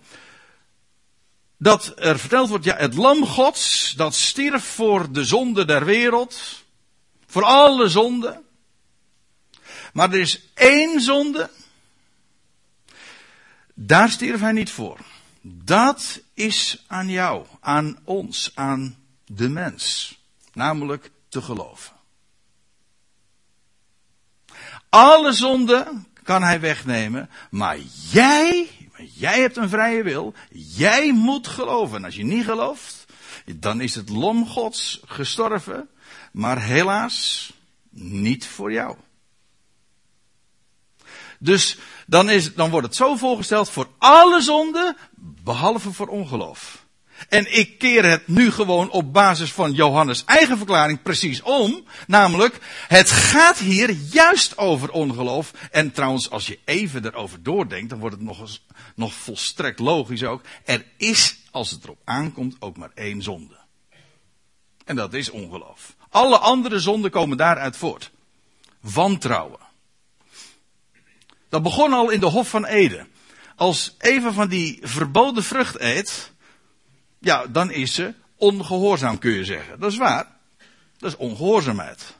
Dat 1.56 1.92
er 1.96 2.18
verteld 2.18 2.48
wordt, 2.48 2.64
ja, 2.64 2.76
het 2.76 2.94
lam 2.94 3.26
gods, 3.26 3.94
dat 3.96 4.14
stierf 4.14 4.64
voor 4.64 5.12
de 5.12 5.24
zonde 5.24 5.64
der 5.64 5.84
wereld. 5.84 6.62
Voor 7.26 7.44
alle 7.44 7.88
zonden. 7.88 8.42
Maar 9.92 10.12
er 10.12 10.20
is 10.20 10.40
één 10.54 11.00
zonde. 11.00 11.50
Daar 13.74 14.10
stierf 14.10 14.40
hij 14.40 14.52
niet 14.52 14.70
voor. 14.70 14.98
Dat 15.40 16.20
is 16.34 16.84
aan 16.86 17.08
jou, 17.08 17.46
aan 17.60 17.98
ons, 18.04 18.50
aan 18.54 18.96
de 19.26 19.48
mens. 19.48 20.16
Namelijk 20.52 21.10
te 21.28 21.42
geloven. 21.42 21.92
Alle 24.88 25.32
zonden 25.32 26.06
kan 26.22 26.42
hij 26.42 26.60
wegnemen, 26.60 27.30
maar 27.50 27.78
jij, 28.10 28.70
jij 28.96 29.40
hebt 29.40 29.56
een 29.56 29.68
vrije 29.68 30.02
wil, 30.02 30.34
jij 30.50 31.12
moet 31.12 31.46
geloven. 31.46 31.96
En 31.96 32.04
als 32.04 32.16
je 32.16 32.24
niet 32.24 32.44
gelooft, 32.44 33.04
dan 33.54 33.80
is 33.80 33.94
het 33.94 34.08
lom 34.08 34.46
gods 34.46 35.00
gestorven, 35.06 35.88
maar 36.32 36.62
helaas 36.62 37.52
niet 37.90 38.46
voor 38.46 38.72
jou. 38.72 38.96
Dus 41.38 41.78
dan, 42.06 42.30
is, 42.30 42.54
dan 42.54 42.70
wordt 42.70 42.86
het 42.86 42.96
zo 42.96 43.16
voorgesteld 43.16 43.70
voor 43.70 43.88
alle 43.98 44.40
zonden, 44.40 44.96
behalve 45.16 45.92
voor 45.92 46.08
ongeloof. 46.08 46.83
En 47.28 47.58
ik 47.58 47.78
keer 47.78 48.04
het 48.04 48.28
nu 48.28 48.50
gewoon 48.50 48.90
op 48.90 49.12
basis 49.12 49.52
van 49.52 49.72
Johannes' 49.72 50.24
eigen 50.24 50.56
verklaring 50.56 51.02
precies 51.02 51.42
om. 51.42 51.84
Namelijk, 52.06 52.58
het 52.88 53.10
gaat 53.10 53.58
hier 53.58 53.90
juist 53.90 54.58
over 54.58 54.90
ongeloof. 54.90 55.50
En 55.70 55.92
trouwens, 55.92 56.30
als 56.30 56.46
je 56.46 56.58
even 56.64 57.04
erover 57.04 57.42
doordenkt, 57.42 57.90
dan 57.90 57.98
wordt 57.98 58.16
het 58.16 58.24
nog, 58.24 58.58
nog 58.94 59.12
volstrekt 59.12 59.78
logisch 59.78 60.24
ook. 60.24 60.42
Er 60.64 60.84
is, 60.96 61.36
als 61.50 61.70
het 61.70 61.84
erop 61.84 62.00
aankomt, 62.04 62.56
ook 62.58 62.76
maar 62.76 62.90
één 62.94 63.22
zonde. 63.22 63.56
En 64.84 64.96
dat 64.96 65.14
is 65.14 65.30
ongeloof. 65.30 65.94
Alle 66.10 66.38
andere 66.38 66.78
zonden 66.78 67.10
komen 67.10 67.36
daaruit 67.36 67.76
voort. 67.76 68.10
Wantrouwen. 68.80 69.60
Dat 71.48 71.62
begon 71.62 71.92
al 71.92 72.10
in 72.10 72.20
de 72.20 72.26
Hof 72.26 72.48
van 72.48 72.64
Eden. 72.64 73.08
Als 73.56 73.94
Eva 73.98 74.32
van 74.32 74.48
die 74.48 74.78
verboden 74.82 75.44
vrucht 75.44 75.80
eet, 75.80 76.32
ja, 77.24 77.46
dan 77.46 77.70
is 77.70 77.94
ze 77.94 78.14
ongehoorzaam, 78.36 79.18
kun 79.18 79.30
je 79.30 79.44
zeggen. 79.44 79.80
Dat 79.80 79.92
is 79.92 79.98
waar. 79.98 80.26
Dat 80.98 81.10
is 81.10 81.16
ongehoorzaamheid. 81.16 82.14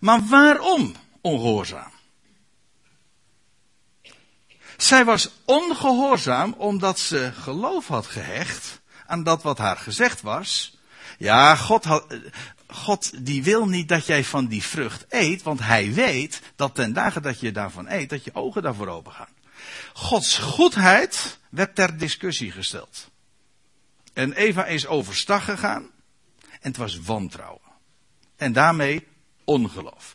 Maar 0.00 0.26
waarom 0.26 0.94
ongehoorzaam? 1.20 1.90
Zij 4.76 5.04
was 5.04 5.30
ongehoorzaam 5.44 6.54
omdat 6.58 6.98
ze 6.98 7.32
geloof 7.40 7.86
had 7.86 8.06
gehecht 8.06 8.80
aan 9.06 9.22
dat 9.22 9.42
wat 9.42 9.58
haar 9.58 9.76
gezegd 9.76 10.20
was. 10.20 10.76
Ja, 11.18 11.56
God, 11.56 11.84
had, 11.84 12.06
God 12.66 13.26
die 13.26 13.42
wil 13.42 13.66
niet 13.66 13.88
dat 13.88 14.06
jij 14.06 14.24
van 14.24 14.46
die 14.46 14.62
vrucht 14.62 15.04
eet, 15.08 15.42
want 15.42 15.60
hij 15.60 15.92
weet 15.92 16.40
dat 16.56 16.74
ten 16.74 16.92
dagen 16.92 17.22
dat 17.22 17.40
je 17.40 17.52
daarvan 17.52 17.88
eet, 17.88 18.10
dat 18.10 18.24
je 18.24 18.34
ogen 18.34 18.62
daarvoor 18.62 18.88
open 18.88 19.12
gaan. 19.12 19.28
Gods 19.92 20.38
goedheid 20.38 21.38
werd 21.48 21.74
ter 21.74 21.98
discussie 21.98 22.50
gesteld. 22.50 23.10
En 24.12 24.32
Eva 24.32 24.64
is 24.66 24.86
overstag 24.86 25.44
gegaan. 25.44 25.90
En 26.50 26.68
het 26.68 26.76
was 26.76 27.00
wantrouwen. 27.00 27.60
En 28.36 28.52
daarmee 28.52 29.06
ongeloof. 29.44 30.14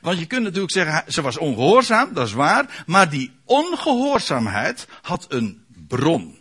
Want 0.00 0.18
je 0.18 0.26
kunt 0.26 0.42
natuurlijk 0.42 0.72
zeggen, 0.72 1.12
ze 1.12 1.22
was 1.22 1.38
ongehoorzaam, 1.38 2.12
dat 2.12 2.26
is 2.26 2.32
waar. 2.32 2.84
Maar 2.86 3.10
die 3.10 3.32
ongehoorzaamheid 3.44 4.86
had 5.02 5.26
een 5.28 5.64
bron. 5.88 6.38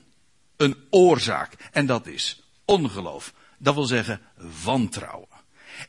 Een 0.58 0.76
oorzaak. 0.90 1.54
En 1.72 1.86
dat 1.86 2.08
is 2.08 2.44
ongeloof. 2.66 3.34
Dat 3.58 3.74
wil 3.74 3.86
zeggen 3.86 4.22
wantrouwen. 4.64 5.28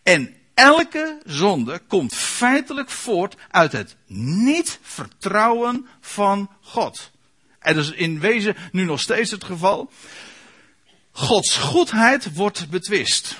En 0.03 0.35
elke 0.55 1.21
zonde 1.25 1.81
komt 1.87 2.14
feitelijk 2.14 2.90
voort 2.90 3.37
uit 3.51 3.73
het 3.73 3.97
niet 4.07 4.79
vertrouwen 4.83 5.87
van 6.01 6.51
God. 6.61 7.11
En 7.59 7.75
dat 7.75 7.85
is 7.85 7.90
in 7.90 8.21
wezen 8.21 8.57
nu 8.73 8.85
nog 8.85 9.01
steeds 9.01 9.31
het 9.31 9.45
geval. 9.45 9.90
Gods 11.16 11.57
goedheid 11.57 12.35
wordt 12.35 12.70
betwist. 12.70 13.38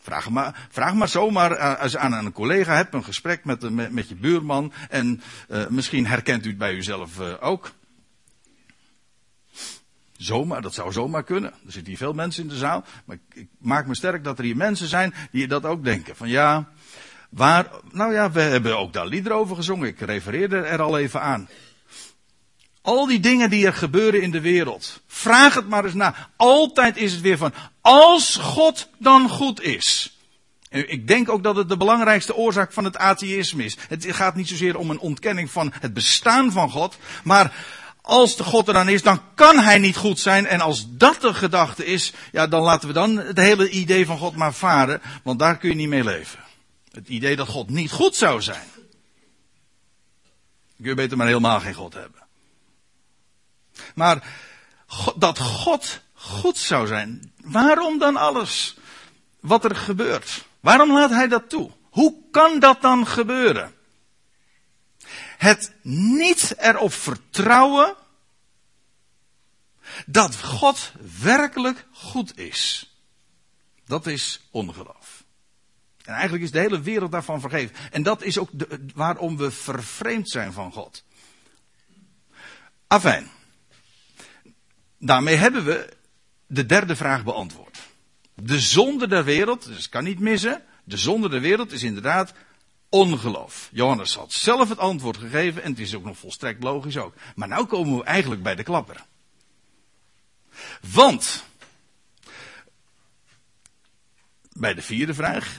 Vraag 0.00 0.30
maar, 0.30 0.68
vraag 0.70 0.94
maar 0.94 1.08
zomaar 1.08 1.50
je 1.90 1.98
aan 1.98 2.12
een 2.12 2.32
collega 2.32 2.74
hebt, 2.74 2.94
een 2.94 3.04
gesprek 3.04 3.44
met, 3.44 3.70
met, 3.70 3.92
met 3.92 4.08
je 4.08 4.14
buurman. 4.14 4.72
En 4.88 5.22
uh, 5.48 5.66
misschien 5.66 6.06
herkent 6.06 6.44
u 6.44 6.48
het 6.48 6.58
bij 6.58 6.74
uzelf 6.74 7.20
uh, 7.20 7.34
ook. 7.40 7.72
Zomaar, 10.16 10.62
dat 10.62 10.74
zou 10.74 10.92
zomaar 10.92 11.24
kunnen. 11.24 11.50
Er 11.50 11.72
zitten 11.72 11.86
hier 11.86 11.96
veel 11.96 12.12
mensen 12.12 12.42
in 12.42 12.48
de 12.48 12.56
zaal. 12.56 12.84
Maar 13.04 13.16
ik, 13.16 13.34
ik 13.34 13.48
maak 13.58 13.86
me 13.86 13.94
sterk 13.94 14.24
dat 14.24 14.38
er 14.38 14.44
hier 14.44 14.56
mensen 14.56 14.88
zijn 14.88 15.14
die 15.30 15.46
dat 15.46 15.64
ook 15.64 15.84
denken. 15.84 16.16
Van 16.16 16.28
ja, 16.28 16.68
waar, 17.30 17.70
nou 17.90 18.12
ja, 18.12 18.30
we 18.30 18.40
hebben 18.40 18.78
ook 18.78 18.92
daar 18.92 19.06
liederen 19.06 19.38
over 19.38 19.56
gezongen. 19.56 19.88
Ik 19.88 20.00
refereerde 20.00 20.56
er 20.56 20.82
al 20.82 20.98
even 20.98 21.20
aan. 21.20 21.48
Al 22.82 23.06
die 23.06 23.20
dingen 23.20 23.50
die 23.50 23.66
er 23.66 23.74
gebeuren 23.74 24.22
in 24.22 24.30
de 24.30 24.40
wereld. 24.40 25.00
Vraag 25.06 25.54
het 25.54 25.68
maar 25.68 25.84
eens 25.84 25.94
na. 25.94 26.28
Altijd 26.36 26.96
is 26.96 27.12
het 27.12 27.20
weer 27.20 27.38
van, 27.38 27.54
als 27.80 28.36
God 28.36 28.88
dan 28.98 29.28
goed 29.28 29.62
is. 29.62 30.16
En 30.68 30.90
ik 30.90 31.06
denk 31.08 31.28
ook 31.28 31.42
dat 31.42 31.56
het 31.56 31.68
de 31.68 31.76
belangrijkste 31.76 32.34
oorzaak 32.34 32.72
van 32.72 32.84
het 32.84 32.96
atheïsme 32.96 33.64
is. 33.64 33.76
Het 33.88 34.06
gaat 34.08 34.34
niet 34.34 34.48
zozeer 34.48 34.76
om 34.76 34.90
een 34.90 34.98
ontkenning 34.98 35.50
van 35.50 35.72
het 35.80 35.94
bestaan 35.94 36.52
van 36.52 36.70
God. 36.70 36.96
Maar 37.24 37.54
als 38.00 38.36
de 38.36 38.44
God 38.44 38.68
er 38.68 38.74
dan 38.74 38.88
is, 38.88 39.02
dan 39.02 39.20
kan 39.34 39.58
hij 39.58 39.78
niet 39.78 39.96
goed 39.96 40.18
zijn. 40.18 40.46
En 40.46 40.60
als 40.60 40.86
dat 40.88 41.20
de 41.20 41.34
gedachte 41.34 41.84
is, 41.84 42.12
ja, 42.32 42.46
dan 42.46 42.62
laten 42.62 42.88
we 42.88 42.94
dan 42.94 43.16
het 43.16 43.38
hele 43.38 43.70
idee 43.70 44.06
van 44.06 44.18
God 44.18 44.36
maar 44.36 44.54
varen. 44.54 45.02
Want 45.22 45.38
daar 45.38 45.58
kun 45.58 45.68
je 45.68 45.74
niet 45.74 45.88
mee 45.88 46.04
leven. 46.04 46.38
Het 46.92 47.08
idee 47.08 47.36
dat 47.36 47.48
God 47.48 47.70
niet 47.70 47.90
goed 47.90 48.16
zou 48.16 48.42
zijn. 48.42 48.68
kun 50.76 50.90
je 50.90 50.94
beter 50.94 51.16
maar 51.16 51.26
helemaal 51.26 51.60
geen 51.60 51.74
God 51.74 51.94
hebben. 51.94 52.21
Maar 53.94 54.26
dat 55.16 55.38
God 55.38 56.00
goed 56.12 56.58
zou 56.58 56.86
zijn, 56.86 57.32
waarom 57.36 57.98
dan 57.98 58.16
alles 58.16 58.76
wat 59.40 59.64
er 59.64 59.76
gebeurt? 59.76 60.46
Waarom 60.60 60.92
laat 60.92 61.10
hij 61.10 61.28
dat 61.28 61.48
toe? 61.48 61.70
Hoe 61.90 62.14
kan 62.30 62.60
dat 62.60 62.82
dan 62.82 63.06
gebeuren? 63.06 63.74
Het 65.38 65.74
niet 65.82 66.54
erop 66.58 66.92
vertrouwen 66.92 67.94
dat 70.06 70.40
God 70.40 70.92
werkelijk 71.20 71.86
goed 71.92 72.38
is. 72.38 72.92
Dat 73.86 74.06
is 74.06 74.40
ongeloof. 74.50 75.24
En 76.04 76.14
eigenlijk 76.14 76.44
is 76.44 76.50
de 76.50 76.58
hele 76.58 76.80
wereld 76.80 77.12
daarvan 77.12 77.40
vergeven. 77.40 77.76
En 77.90 78.02
dat 78.02 78.22
is 78.22 78.38
ook 78.38 78.48
de, 78.52 78.86
waarom 78.94 79.36
we 79.36 79.50
vervreemd 79.50 80.30
zijn 80.30 80.52
van 80.52 80.72
God. 80.72 81.04
Afijn. 82.86 83.30
Daarmee 85.04 85.36
hebben 85.36 85.64
we 85.64 85.96
de 86.46 86.66
derde 86.66 86.96
vraag 86.96 87.24
beantwoord. 87.24 87.78
De 88.34 88.60
zonde 88.60 89.08
der 89.08 89.24
wereld, 89.24 89.66
dus 89.66 89.88
kan 89.88 90.04
niet 90.04 90.18
missen. 90.18 90.62
De 90.84 90.96
zonde 90.96 91.28
der 91.28 91.40
wereld 91.40 91.72
is 91.72 91.82
inderdaad 91.82 92.34
ongeloof. 92.88 93.68
Johannes 93.72 94.14
had 94.14 94.32
zelf 94.32 94.68
het 94.68 94.78
antwoord 94.78 95.16
gegeven 95.16 95.62
en 95.62 95.70
het 95.70 95.80
is 95.80 95.94
ook 95.94 96.04
nog 96.04 96.18
volstrekt 96.18 96.62
logisch 96.62 96.96
ook. 96.96 97.14
Maar 97.34 97.48
nu 97.48 97.64
komen 97.64 97.98
we 97.98 98.04
eigenlijk 98.04 98.42
bij 98.42 98.54
de 98.54 98.62
klapper. 98.62 99.04
Want, 100.80 101.44
bij 104.52 104.74
de 104.74 104.82
vierde 104.82 105.14
vraag, 105.14 105.58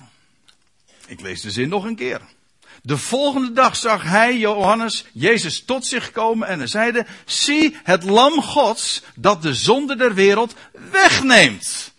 ik 1.08 1.22
lees 1.22 1.42
de 1.42 1.52
zin 1.52 1.70
nog 1.70 1.84
een 1.84 1.96
keer. 1.96 2.22
De 2.86 2.98
volgende 2.98 3.52
dag 3.52 3.76
zag 3.76 4.04
hij, 4.04 4.38
Johannes, 4.38 5.06
Jezus 5.14 5.64
tot 5.64 5.86
zich 5.86 6.12
komen 6.12 6.48
en 6.48 6.58
hij 6.58 6.68
zeide, 6.68 7.06
zie 7.26 7.78
het 7.84 8.04
lam 8.04 8.42
Gods 8.42 9.02
dat 9.16 9.42
de 9.42 9.54
zonde 9.54 9.96
der 9.96 10.14
wereld 10.14 10.56
wegneemt. 10.92 11.94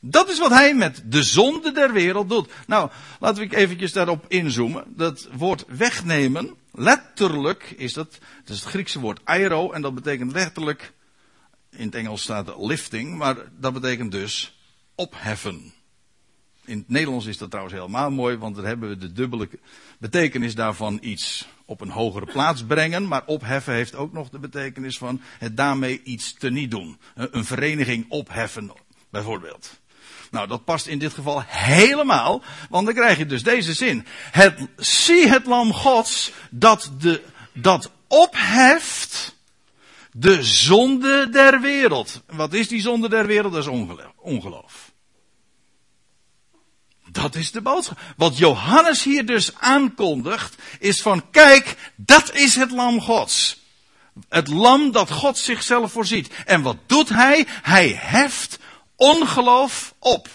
Dat 0.00 0.28
is 0.28 0.38
wat 0.38 0.50
hij 0.50 0.74
met 0.74 1.02
de 1.04 1.22
zonde 1.22 1.72
der 1.72 1.92
wereld 1.92 2.28
doet. 2.28 2.52
Nou, 2.66 2.90
laten 3.20 3.48
we 3.48 3.56
eventjes 3.56 3.92
daarop 3.92 4.24
inzoomen. 4.28 4.84
Dat 4.86 5.28
woord 5.32 5.64
wegnemen, 5.68 6.54
letterlijk 6.72 7.74
is 7.76 7.92
dat, 7.92 8.10
dat 8.44 8.54
is 8.54 8.60
het 8.60 8.68
Griekse 8.68 9.00
woord 9.00 9.20
airo 9.24 9.72
en 9.72 9.82
dat 9.82 9.94
betekent 9.94 10.32
letterlijk, 10.32 10.92
in 11.70 11.86
het 11.86 11.94
Engels 11.94 12.22
staat 12.22 12.54
lifting, 12.56 13.16
maar 13.16 13.36
dat 13.58 13.72
betekent 13.72 14.12
dus 14.12 14.58
opheffen. 14.94 15.73
In 16.64 16.78
het 16.78 16.88
Nederlands 16.88 17.26
is 17.26 17.38
dat 17.38 17.50
trouwens 17.50 17.76
helemaal 17.76 18.10
mooi, 18.10 18.36
want 18.36 18.56
dan 18.56 18.64
hebben 18.64 18.88
we 18.88 18.96
de 18.96 19.12
dubbele 19.12 19.48
betekenis 19.98 20.54
daarvan 20.54 20.98
iets 21.02 21.48
op 21.64 21.80
een 21.80 21.90
hogere 21.90 22.26
plaats 22.26 22.64
brengen. 22.64 23.08
Maar 23.08 23.22
opheffen 23.26 23.74
heeft 23.74 23.94
ook 23.94 24.12
nog 24.12 24.30
de 24.30 24.38
betekenis 24.38 24.98
van 24.98 25.20
het 25.38 25.56
daarmee 25.56 26.02
iets 26.02 26.34
te 26.34 26.50
niet 26.50 26.70
doen. 26.70 26.98
Een 27.14 27.44
vereniging 27.44 28.06
opheffen, 28.08 28.72
bijvoorbeeld. 29.10 29.80
Nou, 30.30 30.46
dat 30.46 30.64
past 30.64 30.86
in 30.86 30.98
dit 30.98 31.12
geval 31.12 31.42
helemaal, 31.46 32.42
want 32.70 32.86
dan 32.86 32.94
krijg 32.94 33.18
je 33.18 33.26
dus 33.26 33.42
deze 33.42 33.72
zin. 33.72 34.06
Het, 34.30 34.68
zie 34.76 35.28
het 35.28 35.46
lam 35.46 35.72
gods 35.72 36.32
dat, 36.50 36.90
de, 36.98 37.22
dat 37.52 37.90
opheft 38.08 39.36
de 40.12 40.42
zonde 40.42 41.28
der 41.30 41.60
wereld. 41.60 42.22
Wat 42.26 42.52
is 42.52 42.68
die 42.68 42.80
zonde 42.80 43.08
der 43.08 43.26
wereld? 43.26 43.52
Dat 43.52 43.62
is 43.62 44.02
ongeloof. 44.16 44.92
Dat 47.14 47.34
is 47.34 47.50
de 47.50 47.60
boodschap. 47.60 47.98
Wat 48.16 48.38
Johannes 48.38 49.02
hier 49.02 49.26
dus 49.26 49.54
aankondigt, 49.58 50.54
is 50.78 51.02
van 51.02 51.30
kijk, 51.30 51.92
dat 51.96 52.34
is 52.34 52.54
het 52.54 52.70
lam 52.70 53.00
gods. 53.00 53.62
Het 54.28 54.48
lam 54.48 54.92
dat 54.92 55.10
God 55.10 55.38
zichzelf 55.38 55.92
voorziet. 55.92 56.30
En 56.44 56.62
wat 56.62 56.76
doet 56.86 57.08
hij? 57.08 57.46
Hij 57.48 57.98
heft 58.00 58.58
ongeloof 58.96 59.94
op. 59.98 60.28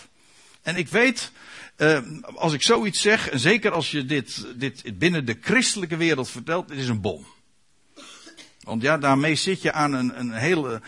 En 0.61 0.75
ik 0.75 0.87
weet, 0.87 1.31
uh, 1.77 1.99
als 2.35 2.53
ik 2.53 2.61
zoiets 2.61 3.01
zeg, 3.01 3.29
en 3.29 3.39
zeker 3.39 3.71
als 3.71 3.91
je 3.91 4.05
dit, 4.05 4.45
dit 4.55 4.97
binnen 4.97 5.25
de 5.25 5.37
christelijke 5.41 5.97
wereld 5.97 6.29
vertelt, 6.29 6.67
dit 6.67 6.77
is 6.77 6.87
een 6.87 7.01
bom. 7.01 7.25
Want 8.59 8.81
ja, 8.81 8.97
daarmee 8.97 9.35
zit 9.35 9.61
je 9.61 9.71
aan 9.71 9.93
een, 9.93 10.19
een 10.19 10.31
hele 10.31 10.81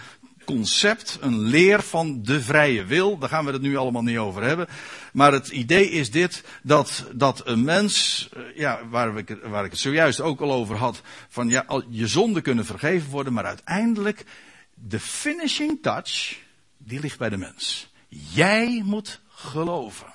concept, 0.45 1.17
een 1.21 1.39
leer 1.39 1.82
van 1.82 2.23
de 2.23 2.41
vrije 2.41 2.86
wil. 2.86 3.17
Daar 3.17 3.30
gaan 3.30 3.45
we 3.45 3.51
het 3.51 3.62
nu 3.62 3.77
allemaal 3.77 4.01
niet 4.01 4.17
over 4.17 4.43
hebben. 4.43 4.67
Maar 5.13 5.34
het 5.34 5.47
idee 5.47 5.89
is 5.89 6.12
dit, 6.12 6.43
dat, 6.63 7.06
dat 7.13 7.47
een 7.47 7.63
mens, 7.63 8.30
eh, 8.34 8.41
ja, 8.56 8.88
waar 8.89 9.17
ik, 9.17 9.38
waar 9.43 9.65
ik 9.65 9.71
het 9.71 9.80
zojuist 9.80 10.21
ook 10.21 10.41
al 10.41 10.51
over 10.51 10.75
had, 10.75 11.01
van 11.30 11.49
ja, 11.49 11.65
je 11.89 12.08
zonden 12.08 12.41
kunnen 12.41 12.65
vergeven 12.65 13.10
worden, 13.10 13.34
maar 13.34 13.45
uiteindelijk, 13.45 14.25
de 14.73 14.99
finishing 14.99 15.80
touch, 15.82 16.39
die 16.77 16.99
ligt 16.99 17.17
bij 17.17 17.30
de 17.30 17.38
mens. 17.38 17.91
Jij 18.08 18.82
moet 18.86 19.19
geloven. 19.30 20.13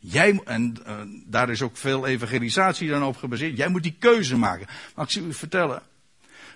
Jij, 0.00 0.40
en 0.44 0.76
uh, 0.86 1.00
daar 1.26 1.50
is 1.50 1.62
ook 1.62 1.76
veel 1.76 2.06
evangelisatie 2.06 2.88
dan 2.88 3.04
op 3.04 3.16
gebaseerd. 3.16 3.56
Jij 3.56 3.68
moet 3.68 3.82
die 3.82 3.96
keuze 3.98 4.36
maken. 4.36 4.66
Maar 4.94 5.04
ik 5.04 5.10
zie 5.10 5.22
u 5.22 5.34
vertellen. 5.34 5.82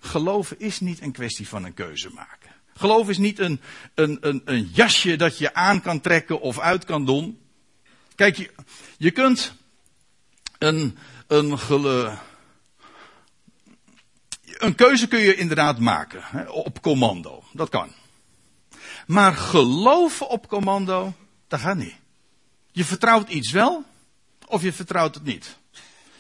Geloven 0.01 0.61
is 0.61 0.81
niet 0.81 1.01
een 1.01 1.13
kwestie 1.13 1.49
van 1.49 1.65
een 1.65 1.75
keuze 1.75 2.11
maken. 2.15 2.51
Geloof 2.75 3.09
is 3.09 3.19
niet 3.19 3.39
een, 3.39 3.61
een, 3.95 4.19
een, 4.21 4.43
een 4.45 4.71
jasje 4.73 5.17
dat 5.17 5.39
je 5.39 5.55
aan 5.55 5.81
kan 5.81 6.01
trekken 6.01 6.41
of 6.41 6.59
uit 6.59 6.85
kan 6.85 7.05
doen. 7.05 7.39
Kijk, 8.15 8.37
je, 8.37 8.51
je 8.99 9.11
kunt 9.11 9.55
een, 10.59 10.99
een, 11.27 11.59
een 14.59 14.75
keuze 14.75 15.09
kun 15.09 15.21
je 15.21 15.35
inderdaad 15.35 15.79
maken. 15.79 16.23
Hè, 16.25 16.49
op 16.49 16.83
commando. 16.83 17.45
Dat 17.53 17.69
kan. 17.69 17.93
Maar 19.07 19.35
geloven 19.35 20.29
op 20.29 20.49
commando, 20.49 21.13
dat 21.49 21.61
gaat 21.61 21.77
niet. 21.77 21.95
Je 22.73 22.85
vertrouwt 22.85 23.29
iets 23.29 23.51
wel, 23.51 23.85
of 24.47 24.63
je 24.63 24.73
vertrouwt 24.73 25.15
het 25.15 25.25
niet. 25.25 25.59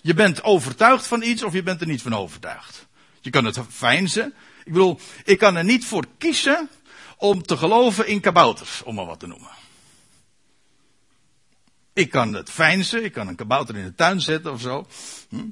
Je 0.03 0.14
bent 0.14 0.43
overtuigd 0.43 1.07
van 1.07 1.23
iets, 1.23 1.43
of 1.43 1.53
je 1.53 1.62
bent 1.62 1.81
er 1.81 1.87
niet 1.87 2.03
van 2.03 2.14
overtuigd. 2.14 2.88
Je 3.20 3.30
kan 3.30 3.44
het 3.44 3.59
fijnzen. 3.68 4.35
Ik 4.64 4.72
bedoel, 4.72 5.00
ik 5.24 5.38
kan 5.38 5.56
er 5.56 5.64
niet 5.64 5.85
voor 5.85 6.06
kiezen 6.18 6.70
om 7.16 7.42
te 7.42 7.56
geloven 7.56 8.06
in 8.06 8.20
kabouters, 8.20 8.83
om 8.83 8.94
maar 8.94 9.06
wat 9.06 9.20
te 9.20 9.26
noemen. 9.26 9.50
Ik 11.92 12.11
kan 12.11 12.33
het 12.33 12.50
fijnzen, 12.50 13.04
ik 13.04 13.12
kan 13.12 13.28
een 13.28 13.35
kabouter 13.35 13.76
in 13.76 13.85
de 13.85 13.94
tuin 13.94 14.20
zetten 14.20 14.52
of 14.52 14.61
zo. 14.61 14.87
Hm? 15.28 15.48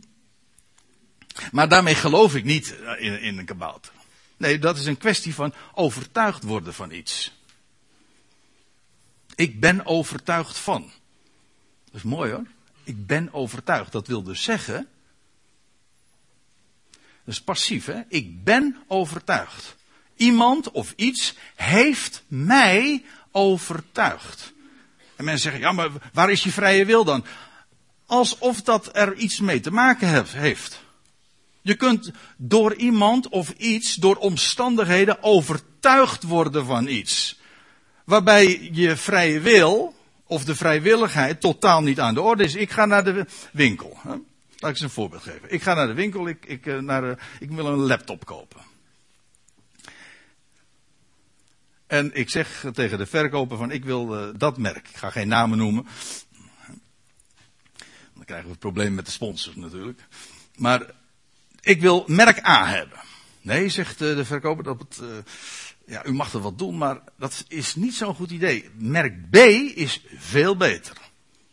Maar 1.52 1.68
daarmee 1.68 1.94
geloof 1.94 2.34
ik 2.34 2.44
niet 2.44 2.76
in, 2.98 3.20
in 3.20 3.38
een 3.38 3.44
kabouter. 3.44 3.92
Nee, 4.36 4.58
dat 4.58 4.78
is 4.78 4.86
een 4.86 4.96
kwestie 4.96 5.34
van 5.34 5.54
overtuigd 5.74 6.42
worden 6.42 6.74
van 6.74 6.90
iets. 6.90 7.32
Ik 9.34 9.60
ben 9.60 9.86
overtuigd 9.86 10.58
van. 10.58 10.90
Dat 11.84 11.94
is 11.94 12.02
mooi 12.02 12.32
hoor. 12.32 12.46
Ik 12.84 13.06
ben 13.06 13.32
overtuigd. 13.32 13.92
Dat 13.92 14.06
wil 14.06 14.22
dus 14.22 14.42
zeggen 14.42 14.88
is 17.28 17.40
passief, 17.40 17.86
hè? 17.86 18.00
Ik 18.08 18.44
ben 18.44 18.76
overtuigd. 18.86 19.76
Iemand 20.16 20.70
of 20.70 20.92
iets 20.96 21.34
heeft 21.54 22.22
mij 22.28 23.04
overtuigd. 23.32 24.52
En 25.16 25.24
mensen 25.24 25.42
zeggen, 25.42 25.60
ja, 25.60 25.72
maar 25.72 25.90
waar 26.12 26.30
is 26.30 26.42
je 26.42 26.52
vrije 26.52 26.84
wil 26.84 27.04
dan? 27.04 27.24
Alsof 28.06 28.62
dat 28.62 28.96
er 28.96 29.14
iets 29.14 29.40
mee 29.40 29.60
te 29.60 29.70
maken 29.70 30.26
heeft. 30.26 30.80
Je 31.62 31.74
kunt 31.74 32.10
door 32.36 32.74
iemand 32.74 33.28
of 33.28 33.50
iets, 33.50 33.94
door 33.94 34.16
omstandigheden 34.16 35.22
overtuigd 35.22 36.22
worden 36.22 36.66
van 36.66 36.86
iets. 36.86 37.40
Waarbij 38.04 38.70
je 38.72 38.96
vrije 38.96 39.40
wil, 39.40 39.94
of 40.26 40.44
de 40.44 40.54
vrijwilligheid, 40.54 41.40
totaal 41.40 41.82
niet 41.82 42.00
aan 42.00 42.14
de 42.14 42.20
orde 42.20 42.44
is. 42.44 42.54
Ik 42.54 42.70
ga 42.70 42.86
naar 42.86 43.04
de 43.04 43.26
winkel. 43.52 43.96
Laat 44.58 44.70
ik 44.70 44.76
eens 44.76 44.80
een 44.80 44.90
voorbeeld 44.90 45.22
geven. 45.22 45.52
Ik 45.52 45.62
ga 45.62 45.74
naar 45.74 45.86
de 45.86 45.94
winkel, 45.94 46.28
ik, 46.28 46.46
ik, 46.46 46.66
eh, 46.66 46.78
naar, 46.78 47.00
de, 47.00 47.16
ik 47.40 47.50
wil 47.50 47.66
een 47.66 47.78
laptop 47.78 48.24
kopen. 48.24 48.60
En 51.86 52.14
ik 52.14 52.30
zeg 52.30 52.64
tegen 52.72 52.98
de 52.98 53.06
verkoper 53.06 53.56
van 53.56 53.70
ik 53.70 53.84
wil 53.84 54.28
uh, 54.28 54.34
dat 54.36 54.58
merk. 54.58 54.88
Ik 54.88 54.96
ga 54.96 55.10
geen 55.10 55.28
namen 55.28 55.58
noemen. 55.58 55.86
Dan 58.14 58.24
krijgen 58.24 58.46
we 58.46 58.50
het 58.50 58.60
probleem 58.60 58.94
met 58.94 59.04
de 59.06 59.10
sponsors 59.10 59.56
natuurlijk. 59.56 60.00
Maar 60.56 60.90
ik 61.60 61.80
wil 61.80 62.04
merk 62.06 62.46
A 62.46 62.66
hebben. 62.66 62.98
Nee, 63.40 63.68
zegt 63.68 63.98
de 63.98 64.24
verkoper, 64.24 64.64
dat 64.64 64.78
het, 64.78 65.00
ja, 65.86 66.04
u 66.04 66.12
mag 66.12 66.32
er 66.32 66.40
wat 66.40 66.58
doen, 66.58 66.78
maar 66.78 67.00
dat 67.18 67.44
is 67.48 67.74
niet 67.74 67.94
zo'n 67.94 68.14
goed 68.14 68.30
idee. 68.30 68.70
Merk 68.74 69.30
B 69.30 69.36
is 69.36 70.04
veel 70.16 70.56
beter. 70.56 70.96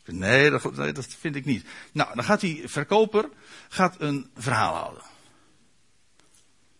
Nee 0.06 0.50
dat, 0.50 0.76
dat 0.76 1.08
vind 1.20 1.36
ik 1.36 1.46
niet. 1.46 1.65
Nou, 1.91 2.15
dan 2.15 2.24
gaat 2.24 2.39
die 2.39 2.68
verkoper 2.68 3.30
gaat 3.70 3.96
een 4.02 4.30
verhaal 4.36 4.76
houden. 4.76 5.04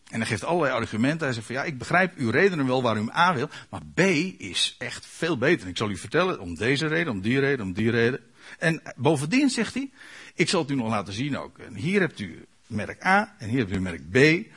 En 0.10 0.20
hij 0.20 0.30
geeft 0.30 0.44
allerlei 0.44 0.74
argumenten. 0.74 1.26
Hij 1.26 1.34
zegt 1.34 1.46
van 1.46 1.56
ja, 1.56 1.64
ik 1.64 1.78
begrijp 1.78 2.16
uw 2.16 2.30
redenen 2.30 2.68
wel 2.68 2.82
waarom 2.82 3.08
u 3.08 3.12
A 3.12 3.34
wil. 3.34 3.50
Maar 3.70 3.82
B 3.94 4.00
is 4.38 4.76
echt 4.78 5.06
veel 5.06 5.38
beter. 5.38 5.68
Ik 5.68 5.78
zal 5.78 5.90
u 5.90 5.98
vertellen 5.98 6.40
om 6.40 6.56
deze 6.56 6.88
reden, 6.88 7.14
om 7.14 7.22
die 7.22 7.40
reden, 7.40 7.66
om 7.66 7.74
die 7.74 7.92
reden. 7.92 8.20
En 8.60 8.82
bovendien 8.96 9.50
zegt 9.50 9.74
hij, 9.74 9.92
ik 10.34 10.50
zal 10.50 10.62
het 10.62 10.72
u 10.72 10.76
nog 10.76 10.90
laten 10.90 11.14
zien 11.14 11.38
ook. 11.38 11.58
En 11.58 11.76
hier 11.76 12.00
hebt 12.00 12.20
u 12.20 12.46
merk 12.68 13.06
A 13.06 13.36
en 13.38 13.50
hier 13.50 13.60
hebt 13.60 13.72
u 13.72 13.80
merk 13.80 14.10
B. 14.10 14.48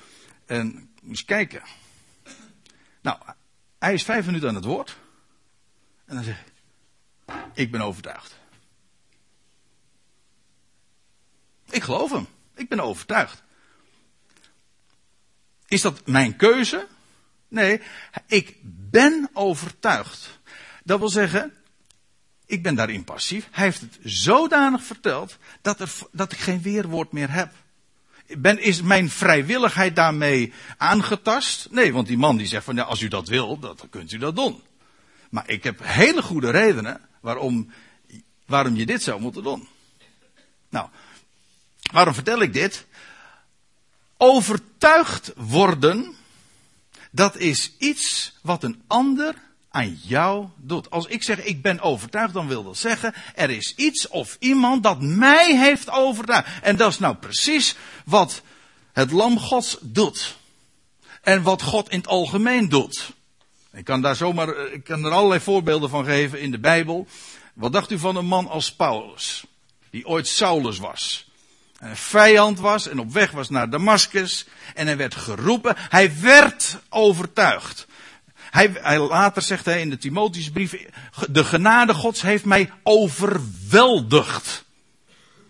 En 0.46 0.90
eens 1.08 1.24
kijken. 1.24 1.62
Nou, 3.02 3.18
hij 3.78 3.94
is 3.94 4.02
vijf 4.02 4.26
minuten 4.26 4.48
aan 4.48 4.54
het 4.54 4.64
woord. 4.64 4.98
En 6.04 6.14
dan 6.14 6.24
zegt 6.24 6.40
hij, 7.26 7.44
ik 7.54 7.70
ben 7.70 7.80
overtuigd. 7.80 8.38
Ik 11.70 11.82
geloof 11.82 12.10
hem. 12.10 12.26
Ik 12.54 12.68
ben 12.68 12.80
overtuigd. 12.80 13.42
Is 15.68 15.80
dat 15.80 16.06
mijn 16.06 16.36
keuze? 16.36 16.86
Nee, 17.48 17.80
ik 18.26 18.56
ben 18.90 19.30
overtuigd. 19.32 20.40
Dat 20.84 20.98
wil 20.98 21.08
zeggen, 21.08 21.52
ik 22.46 22.62
ben 22.62 22.74
daarin 22.74 23.04
passief. 23.04 23.48
Hij 23.50 23.64
heeft 23.64 23.80
het 23.80 23.98
zodanig 24.02 24.82
verteld 24.82 25.38
dat, 25.60 25.80
er, 25.80 25.90
dat 26.12 26.32
ik 26.32 26.38
geen 26.38 26.62
weerwoord 26.62 27.12
meer 27.12 27.30
heb. 27.30 27.52
Ben, 28.38 28.58
is 28.58 28.82
mijn 28.82 29.10
vrijwilligheid 29.10 29.96
daarmee 29.96 30.52
aangetast? 30.76 31.68
Nee, 31.70 31.92
want 31.92 32.06
die 32.06 32.18
man 32.18 32.36
die 32.36 32.46
zegt 32.46 32.64
van 32.64 32.74
ja, 32.74 32.82
als 32.82 33.00
u 33.00 33.08
dat 33.08 33.28
wil, 33.28 33.58
dan 33.58 33.76
kunt 33.90 34.12
u 34.12 34.18
dat 34.18 34.36
doen. 34.36 34.62
Maar 35.30 35.48
ik 35.48 35.64
heb 35.64 35.80
hele 35.82 36.22
goede 36.22 36.50
redenen 36.50 37.00
waarom, 37.20 37.72
waarom 38.46 38.76
je 38.76 38.86
dit 38.86 39.02
zou 39.02 39.20
moeten 39.20 39.42
doen. 39.42 39.68
Nou, 40.68 40.88
Waarom 41.90 42.14
vertel 42.14 42.40
ik 42.40 42.52
dit? 42.52 42.86
Overtuigd 44.16 45.32
worden, 45.36 46.16
dat 47.10 47.36
is 47.36 47.72
iets 47.78 48.36
wat 48.42 48.62
een 48.62 48.82
ander 48.86 49.34
aan 49.70 49.98
jou 50.02 50.46
doet. 50.56 50.90
Als 50.90 51.06
ik 51.06 51.22
zeg 51.22 51.44
ik 51.44 51.62
ben 51.62 51.80
overtuigd, 51.80 52.34
dan 52.34 52.48
wil 52.48 52.64
dat 52.64 52.76
zeggen 52.76 53.14
er 53.34 53.50
is 53.50 53.74
iets 53.74 54.08
of 54.08 54.36
iemand 54.40 54.82
dat 54.82 55.00
mij 55.00 55.56
heeft 55.56 55.90
overtuigd. 55.90 56.48
En 56.62 56.76
dat 56.76 56.90
is 56.90 56.98
nou 56.98 57.14
precies 57.14 57.76
wat 58.04 58.42
het 58.92 59.10
lam 59.10 59.38
Gods 59.38 59.76
doet. 59.80 60.36
En 61.22 61.42
wat 61.42 61.62
God 61.62 61.88
in 61.88 61.98
het 61.98 62.06
algemeen 62.06 62.68
doet. 62.68 63.12
Ik 63.72 63.84
kan 63.84 64.02
daar 64.02 64.16
zomaar, 64.16 64.48
eh, 64.48 64.72
ik 64.72 64.84
kan 64.84 65.04
er 65.04 65.10
allerlei 65.10 65.40
voorbeelden 65.40 65.90
van 65.90 66.04
geven 66.04 66.40
in 66.40 66.50
de 66.50 66.58
Bijbel. 66.58 67.06
Wat 67.54 67.72
dacht 67.72 67.90
u 67.90 67.98
van 67.98 68.16
een 68.16 68.26
man 68.26 68.48
als 68.48 68.72
Paulus? 68.72 69.44
Die 69.90 70.06
ooit 70.06 70.28
Saulus 70.28 70.78
was. 70.78 71.27
Een 71.78 71.96
vijand 71.96 72.58
was 72.58 72.88
en 72.88 72.98
op 72.98 73.12
weg 73.12 73.30
was 73.30 73.48
naar 73.48 73.70
Damascus. 73.70 74.46
En 74.74 74.86
hij 74.86 74.96
werd 74.96 75.14
geroepen. 75.14 75.74
Hij 75.78 76.20
werd 76.20 76.78
overtuigd. 76.88 77.86
Hij, 78.50 78.70
hij, 78.74 78.98
later 78.98 79.42
zegt 79.42 79.64
hij 79.64 79.80
in 79.80 79.90
de 79.90 79.98
Timotheusbrief, 79.98 80.74
de 81.30 81.44
genade 81.44 81.94
gods 81.94 82.22
heeft 82.22 82.44
mij 82.44 82.70
overweldigd. 82.82 84.64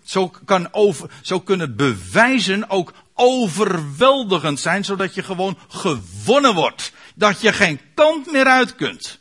Zo, 0.05 0.33
kan 0.45 0.69
over, 0.73 1.11
zo 1.23 1.41
kunnen 1.41 1.77
bewijzen 1.77 2.71
ook 2.71 2.93
overweldigend 3.15 4.61
zijn, 4.61 4.85
zodat 4.85 5.15
je 5.15 5.23
gewoon 5.23 5.59
gewonnen 5.69 6.55
wordt. 6.55 6.93
Dat 7.15 7.41
je 7.41 7.53
geen 7.53 7.81
kant 7.95 8.33
meer 8.33 8.47
uit 8.47 8.75
kunt. 8.75 9.19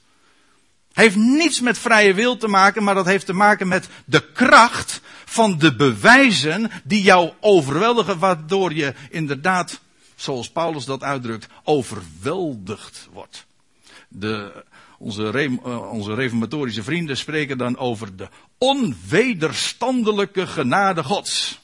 Heeft 0.93 1.16
niets 1.16 1.60
met 1.60 1.78
vrije 1.78 2.14
wil 2.14 2.38
te 2.38 2.47
maken, 2.47 2.84
maar 2.84 2.95
dat 2.95 3.05
heeft 3.05 3.26
te 3.26 3.34
maken 3.34 3.68
met 3.68 3.88
de 4.05 4.32
kracht 4.32 5.01
van 5.30 5.58
de 5.58 5.76
bewijzen 5.76 6.72
die 6.84 7.02
jou 7.02 7.32
overweldigen, 7.40 8.20
waardoor 8.20 8.74
je 8.74 8.94
inderdaad, 9.10 9.80
zoals 10.16 10.50
Paulus 10.50 10.86
dat 10.86 11.04
uitdrukt, 11.04 11.48
overweldigd 11.64 13.08
wordt. 13.12 13.46
De, 14.08 14.64
onze, 14.98 15.50
uh, 15.66 15.92
onze 15.92 16.14
reformatorische 16.14 16.84
vrienden 16.84 17.18
spreken 17.18 17.58
dan 17.58 17.78
over 17.78 18.16
de 18.16 18.30
onwederstandelijke 18.58 20.48
genade 20.48 21.04
Gods. 21.04 21.60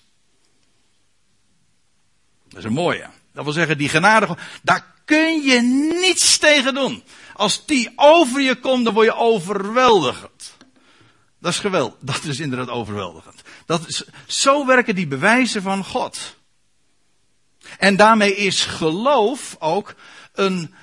Dat 2.50 2.60
is 2.60 2.66
een 2.66 2.74
mooie. 2.74 3.10
Dat 3.34 3.44
wil 3.44 3.54
zeggen, 3.54 3.78
die 3.78 3.90
genade, 3.90 4.38
daar 4.64 4.94
kun 5.06 5.42
je 5.42 5.62
niets 6.02 6.38
tegen 6.38 6.74
doen. 6.74 7.04
Als 7.34 7.66
die 7.66 7.92
over 7.96 8.42
je 8.42 8.56
komt, 8.56 8.86
dan 8.86 8.94
word 8.94 9.06
je 9.06 9.16
overweldigend. 9.16 10.32
Dat 11.44 11.54
is 11.54 11.60
geweldig. 11.60 11.98
Dat 12.00 12.24
is 12.24 12.40
inderdaad 12.40 12.70
overweldigend. 12.70 13.42
Dat 13.66 13.88
is, 13.88 14.04
zo 14.26 14.66
werken 14.66 14.96
die 14.96 15.08
bewijzen 15.08 15.62
van 15.62 15.86
God. 15.86 16.36
En 17.78 17.96
daarmee 17.96 18.36
is 18.36 18.66
geloof 18.66 19.56
ook 19.60 19.96
een, 20.34 20.74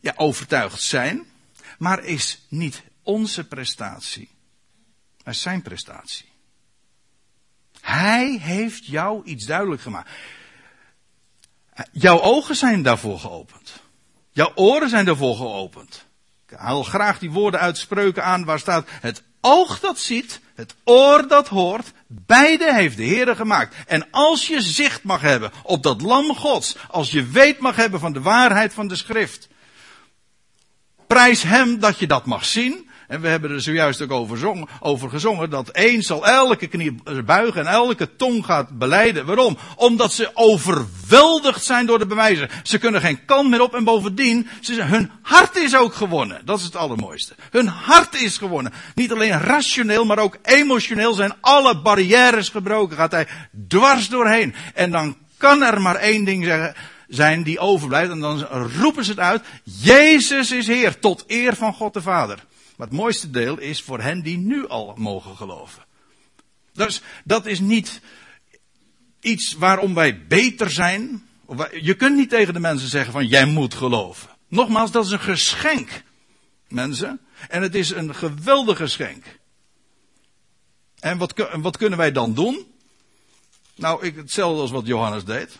ja, 0.00 0.12
overtuigd 0.16 0.82
zijn, 0.82 1.26
maar 1.78 2.04
is 2.04 2.40
niet 2.48 2.82
onze 3.02 3.44
prestatie, 3.44 4.30
maar 5.24 5.34
zijn 5.34 5.62
prestatie. 5.62 6.28
Hij 7.80 8.38
heeft 8.40 8.86
jou 8.86 9.24
iets 9.24 9.46
duidelijk 9.46 9.82
gemaakt. 9.82 10.10
Jouw 11.92 12.20
ogen 12.20 12.56
zijn 12.56 12.82
daarvoor 12.82 13.20
geopend. 13.20 13.80
Jouw 14.30 14.52
oren 14.54 14.88
zijn 14.88 15.04
daarvoor 15.04 15.36
geopend. 15.36 16.06
Ik 16.48 16.58
haal 16.58 16.82
graag 16.82 17.18
die 17.18 17.30
woorden 17.30 17.60
uit 17.60 17.78
spreuken 17.78 18.24
aan 18.24 18.44
waar 18.44 18.58
staat: 18.58 18.88
Het 19.00 19.22
oog 19.40 19.80
dat 19.80 19.98
ziet, 19.98 20.40
het 20.54 20.74
oor 20.84 21.28
dat 21.28 21.48
hoort, 21.48 21.92
beide 22.06 22.74
heeft 22.74 22.96
de 22.96 23.02
Heer 23.02 23.36
gemaakt. 23.36 23.74
En 23.86 24.06
als 24.10 24.46
je 24.46 24.62
zicht 24.62 25.02
mag 25.02 25.20
hebben 25.20 25.50
op 25.62 25.82
dat 25.82 26.00
lam 26.00 26.34
Gods, 26.34 26.76
als 26.90 27.10
je 27.10 27.26
weet 27.26 27.58
mag 27.58 27.76
hebben 27.76 28.00
van 28.00 28.12
de 28.12 28.20
waarheid 28.20 28.74
van 28.74 28.88
de 28.88 28.96
schrift, 28.96 29.48
prijs 31.06 31.42
Hem 31.42 31.78
dat 31.78 31.98
je 31.98 32.06
dat 32.06 32.26
mag 32.26 32.44
zien. 32.44 32.87
En 33.08 33.20
we 33.20 33.28
hebben 33.28 33.50
er 33.50 33.60
zojuist 33.60 34.02
ook 34.02 34.10
over, 34.10 34.38
zong, 34.38 34.68
over 34.80 35.10
gezongen 35.10 35.50
dat 35.50 35.68
één 35.68 36.02
zal 36.02 36.26
elke 36.26 36.66
knie 36.66 36.94
buigen 37.24 37.60
en 37.60 37.72
elke 37.72 38.16
tong 38.16 38.44
gaat 38.44 38.78
beleiden. 38.78 39.26
Waarom? 39.26 39.58
Omdat 39.76 40.12
ze 40.12 40.30
overweldigd 40.34 41.64
zijn 41.64 41.86
door 41.86 41.98
de 41.98 42.06
bewijzen. 42.06 42.48
Ze 42.62 42.78
kunnen 42.78 43.00
geen 43.00 43.24
kant 43.24 43.50
meer 43.50 43.62
op 43.62 43.74
en 43.74 43.84
bovendien, 43.84 44.48
ze, 44.60 44.82
hun 44.82 45.10
hart 45.22 45.56
is 45.56 45.76
ook 45.76 45.94
gewonnen. 45.94 46.40
Dat 46.44 46.58
is 46.58 46.64
het 46.64 46.76
allermooiste. 46.76 47.34
Hun 47.50 47.66
hart 47.66 48.22
is 48.22 48.38
gewonnen. 48.38 48.72
Niet 48.94 49.12
alleen 49.12 49.40
rationeel, 49.40 50.04
maar 50.04 50.18
ook 50.18 50.38
emotioneel 50.42 51.14
zijn 51.14 51.34
alle 51.40 51.80
barrières 51.80 52.48
gebroken. 52.48 52.96
Gaat 52.96 53.12
hij 53.12 53.26
dwars 53.68 54.08
doorheen. 54.08 54.54
En 54.74 54.90
dan 54.90 55.16
kan 55.36 55.62
er 55.62 55.80
maar 55.80 55.96
één 55.96 56.24
ding 56.24 56.44
zeggen 56.44 56.74
zijn 57.08 57.42
die 57.42 57.58
overblijft. 57.58 58.10
En 58.10 58.20
dan 58.20 58.46
roepen 58.80 59.04
ze 59.04 59.10
het 59.10 59.20
uit. 59.20 59.42
Jezus 59.62 60.50
is 60.50 60.66
Heer, 60.66 60.98
tot 60.98 61.24
eer 61.26 61.56
van 61.56 61.74
God 61.74 61.94
de 61.94 62.02
Vader. 62.02 62.46
Maar 62.78 62.86
het 62.86 62.96
mooiste 62.96 63.30
deel 63.30 63.58
is 63.58 63.82
voor 63.82 64.00
hen 64.00 64.22
die 64.22 64.36
nu 64.36 64.68
al 64.68 64.94
mogen 64.96 65.36
geloven. 65.36 65.84
Dus 66.72 67.02
dat 67.24 67.46
is 67.46 67.60
niet 67.60 68.00
iets 69.20 69.52
waarom 69.52 69.94
wij 69.94 70.26
beter 70.26 70.70
zijn. 70.70 71.28
Je 71.80 71.94
kunt 71.94 72.16
niet 72.16 72.30
tegen 72.30 72.54
de 72.54 72.60
mensen 72.60 72.88
zeggen 72.88 73.12
van 73.12 73.26
jij 73.26 73.44
moet 73.46 73.74
geloven. 73.74 74.28
Nogmaals, 74.48 74.90
dat 74.90 75.04
is 75.04 75.10
een 75.10 75.20
geschenk, 75.20 76.02
mensen. 76.68 77.20
En 77.48 77.62
het 77.62 77.74
is 77.74 77.90
een 77.90 78.14
geweldig 78.14 78.76
geschenk. 78.76 79.24
En 81.00 81.18
wat, 81.18 81.48
wat 81.60 81.76
kunnen 81.76 81.98
wij 81.98 82.12
dan 82.12 82.34
doen? 82.34 82.66
Nou, 83.74 84.06
ik, 84.06 84.16
hetzelfde 84.16 84.60
als 84.60 84.70
wat 84.70 84.86
Johannes 84.86 85.24
deed. 85.24 85.58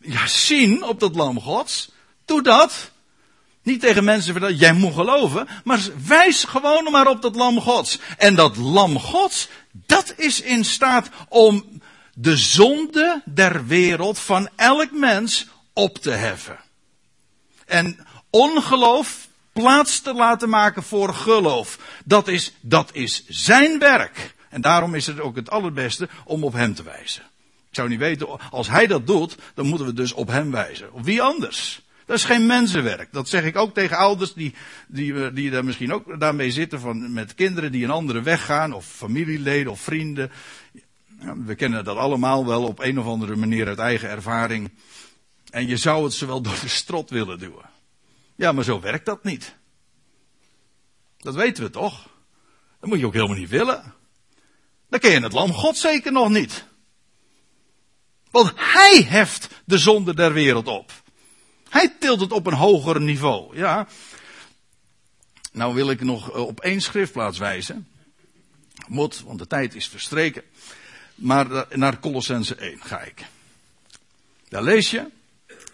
Ja, 0.00 0.26
zien 0.26 0.82
op 0.82 1.00
dat 1.00 1.14
lam 1.14 1.40
gods. 1.40 1.90
Doe 2.24 2.42
dat. 2.42 2.90
Niet 3.68 3.80
tegen 3.80 4.04
mensen 4.04 4.32
vertellen, 4.32 4.56
jij 4.56 4.72
moet 4.72 4.94
geloven, 4.94 5.48
maar 5.64 5.80
wijs 6.06 6.44
gewoon 6.44 6.90
maar 6.90 7.06
op 7.06 7.22
dat 7.22 7.36
lam 7.36 7.60
gods. 7.60 7.98
En 8.16 8.34
dat 8.34 8.56
lam 8.56 8.98
gods, 8.98 9.48
dat 9.72 10.14
is 10.16 10.40
in 10.40 10.64
staat 10.64 11.08
om 11.28 11.80
de 12.14 12.36
zonde 12.36 13.22
der 13.24 13.66
wereld 13.66 14.18
van 14.18 14.48
elk 14.56 14.92
mens 14.92 15.46
op 15.72 15.98
te 15.98 16.10
heffen. 16.10 16.58
En 17.66 18.06
ongeloof 18.30 19.28
plaats 19.52 20.00
te 20.00 20.12
laten 20.14 20.48
maken 20.48 20.82
voor 20.82 21.14
geloof. 21.14 21.78
Dat 22.04 22.28
is, 22.28 22.52
dat 22.60 22.90
is 22.92 23.24
zijn 23.26 23.78
werk. 23.78 24.34
En 24.48 24.60
daarom 24.60 24.94
is 24.94 25.06
het 25.06 25.20
ook 25.20 25.36
het 25.36 25.50
allerbeste 25.50 26.08
om 26.24 26.44
op 26.44 26.52
hem 26.52 26.74
te 26.74 26.82
wijzen. 26.82 27.22
Ik 27.68 27.74
zou 27.74 27.88
niet 27.88 27.98
weten, 27.98 28.50
als 28.50 28.68
hij 28.68 28.86
dat 28.86 29.06
doet, 29.06 29.36
dan 29.54 29.66
moeten 29.66 29.86
we 29.86 29.92
dus 29.92 30.12
op 30.12 30.28
hem 30.28 30.50
wijzen. 30.50 30.92
Of 30.92 31.02
wie 31.02 31.22
anders? 31.22 31.86
Dat 32.08 32.16
is 32.16 32.24
geen 32.24 32.46
mensenwerk. 32.46 33.12
Dat 33.12 33.28
zeg 33.28 33.44
ik 33.44 33.56
ook 33.56 33.74
tegen 33.74 33.96
ouders 33.96 34.32
die, 34.32 34.54
die, 34.86 35.32
die 35.32 35.50
daar 35.50 35.64
misschien 35.64 35.92
ook 35.92 36.20
daarmee 36.20 36.50
zitten 36.50 36.80
van, 36.80 37.12
met 37.12 37.34
kinderen 37.34 37.72
die 37.72 37.84
een 37.84 37.90
andere 37.90 38.22
weg 38.22 38.44
gaan, 38.44 38.72
of 38.72 38.86
familieleden 38.86 39.72
of 39.72 39.80
vrienden. 39.80 40.30
we 41.44 41.54
kennen 41.54 41.84
dat 41.84 41.96
allemaal 41.96 42.46
wel 42.46 42.64
op 42.64 42.78
een 42.78 42.98
of 42.98 43.06
andere 43.06 43.36
manier 43.36 43.66
uit 43.66 43.78
eigen 43.78 44.08
ervaring. 44.08 44.70
En 45.50 45.66
je 45.66 45.76
zou 45.76 46.04
het 46.04 46.12
ze 46.12 46.26
wel 46.26 46.40
door 46.40 46.58
de 46.60 46.68
strot 46.68 47.10
willen 47.10 47.38
duwen. 47.38 47.70
Ja, 48.36 48.52
maar 48.52 48.64
zo 48.64 48.80
werkt 48.80 49.06
dat 49.06 49.24
niet. 49.24 49.54
Dat 51.18 51.34
weten 51.34 51.64
we 51.64 51.70
toch? 51.70 52.08
Dat 52.80 52.88
moet 52.88 52.98
je 52.98 53.06
ook 53.06 53.14
helemaal 53.14 53.36
niet 53.36 53.48
willen. 53.48 53.94
Dan 54.88 55.00
ken 55.00 55.10
je 55.10 55.20
het 55.20 55.32
lam 55.32 55.52
God 55.52 55.76
zeker 55.76 56.12
nog 56.12 56.28
niet. 56.28 56.64
Want 58.30 58.52
hij 58.54 59.04
heft 59.08 59.48
de 59.64 59.78
zonde 59.78 60.14
der 60.14 60.32
wereld 60.32 60.66
op. 60.66 60.92
Hij 61.68 61.94
tilt 62.00 62.20
het 62.20 62.32
op 62.32 62.46
een 62.46 62.54
hoger 62.54 63.00
niveau. 63.00 63.56
Ja. 63.56 63.86
Nou 65.52 65.74
wil 65.74 65.90
ik 65.90 66.00
nog 66.00 66.30
eh, 66.32 66.46
op 66.46 66.60
één 66.60 66.80
schriftplaats 66.80 67.38
wijzen. 67.38 67.88
Want 68.88 69.38
de 69.38 69.46
tijd 69.46 69.74
is 69.74 69.88
verstreken. 69.88 70.42
Maar 71.14 71.66
naar 71.70 71.98
Colossense 71.98 72.54
1 72.54 72.80
ga 72.82 73.00
ik. 73.00 73.24
Daar 74.48 74.62
lees 74.62 74.90
je 74.90 75.06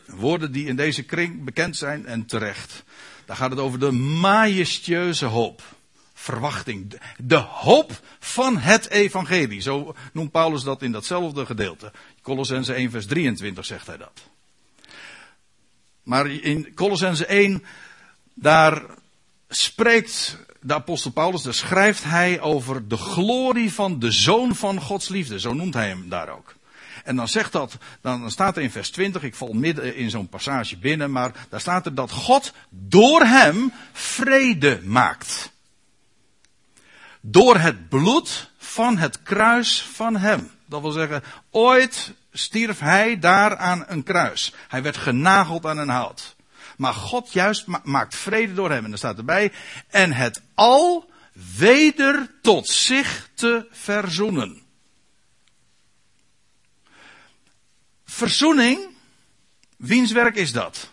woorden 0.06 0.52
die 0.52 0.66
in 0.66 0.76
deze 0.76 1.02
kring 1.02 1.44
bekend 1.44 1.76
zijn 1.76 2.06
en 2.06 2.26
terecht. 2.26 2.84
Daar 3.24 3.36
gaat 3.36 3.50
het 3.50 3.58
over 3.58 3.78
de 3.78 3.90
majestueuze 3.90 5.24
hoop. 5.24 5.62
Verwachting. 6.14 7.00
De 7.16 7.36
hoop 7.36 8.00
van 8.18 8.58
het 8.58 8.88
evangelie. 8.88 9.60
Zo 9.60 9.94
noemt 10.12 10.30
Paulus 10.30 10.62
dat 10.62 10.82
in 10.82 10.92
datzelfde 10.92 11.46
gedeelte. 11.46 11.92
Colossense 12.22 12.72
1 12.72 12.90
vers 12.90 13.06
23 13.06 13.64
zegt 13.64 13.86
hij 13.86 13.96
dat. 13.96 14.33
Maar 16.04 16.26
in 16.26 16.74
Colossense 16.74 17.26
1, 17.26 17.64
daar 18.34 18.82
spreekt 19.48 20.38
de 20.60 20.74
apostel 20.74 21.10
Paulus, 21.10 21.42
daar 21.42 21.54
schrijft 21.54 22.04
hij 22.04 22.40
over 22.40 22.88
de 22.88 22.96
glorie 22.96 23.72
van 23.72 23.98
de 23.98 24.10
zoon 24.10 24.54
van 24.54 24.80
Gods 24.80 25.08
liefde. 25.08 25.40
Zo 25.40 25.52
noemt 25.52 25.74
hij 25.74 25.88
hem 25.88 26.08
daar 26.08 26.28
ook. 26.28 26.54
En 27.04 27.16
dan 27.16 27.28
zegt 27.28 27.52
dat, 27.52 27.76
dan 28.00 28.30
staat 28.30 28.56
er 28.56 28.62
in 28.62 28.70
vers 28.70 28.90
20, 28.90 29.22
ik 29.22 29.34
val 29.34 29.52
midden 29.52 29.96
in 29.96 30.10
zo'n 30.10 30.28
passage 30.28 30.76
binnen, 30.76 31.10
maar 31.10 31.46
daar 31.48 31.60
staat 31.60 31.86
er 31.86 31.94
dat 31.94 32.10
God 32.10 32.52
door 32.68 33.20
hem 33.20 33.72
vrede 33.92 34.80
maakt. 34.82 35.52
Door 37.20 37.58
het 37.58 37.88
bloed 37.88 38.50
van 38.58 38.96
het 38.96 39.22
kruis 39.22 39.82
van 39.82 40.16
hem. 40.16 40.50
Dat 40.66 40.80
wil 40.80 40.90
zeggen, 40.90 41.22
ooit 41.50 42.12
stierf 42.34 42.78
hij 42.78 43.18
daar 43.18 43.56
aan 43.56 43.84
een 43.86 44.02
kruis. 44.02 44.52
Hij 44.68 44.82
werd 44.82 44.96
genageld 44.96 45.66
aan 45.66 45.78
een 45.78 45.88
hout. 45.88 46.36
Maar 46.76 46.94
God 46.94 47.32
juist 47.32 47.66
maakt 47.84 48.16
vrede 48.16 48.54
door 48.54 48.70
hem. 48.70 48.84
En 48.84 48.90
dan 48.90 48.98
staat 48.98 49.18
erbij. 49.18 49.52
En 49.88 50.12
het 50.12 50.42
al 50.54 51.10
weder 51.56 52.30
tot 52.42 52.68
zich 52.68 53.30
te 53.34 53.66
verzoenen. 53.70 54.62
Verzoening, 58.04 58.80
wiens 59.76 60.12
werk 60.12 60.36
is 60.36 60.52
dat? 60.52 60.90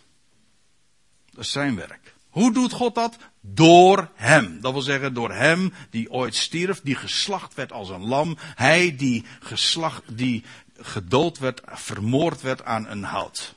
Dat 1.32 1.44
is 1.44 1.52
zijn 1.52 1.76
werk. 1.76 2.14
Hoe 2.30 2.54
doet 2.54 2.74
God 2.74 2.96
dat? 2.96 3.18
Door 3.42 4.10
hem. 4.16 4.62
Dat 4.62 4.72
wil 4.72 4.82
zeggen, 4.82 5.14
door 5.14 5.34
hem 5.34 5.74
die 5.90 6.12
ooit 6.12 6.36
stierf, 6.36 6.82
die 6.84 6.96
geslacht 6.96 7.54
werd 7.54 7.72
als 7.72 7.90
een 7.90 8.08
lam. 8.08 8.38
Hij 8.40 8.96
die 8.96 9.26
geslacht, 9.40 10.18
die 10.18 10.44
gedood 10.82 11.40
werd, 11.40 11.62
vermoord 11.66 12.42
werd 12.42 12.66
aan 12.66 12.88
een 12.88 13.04
hout. 13.04 13.56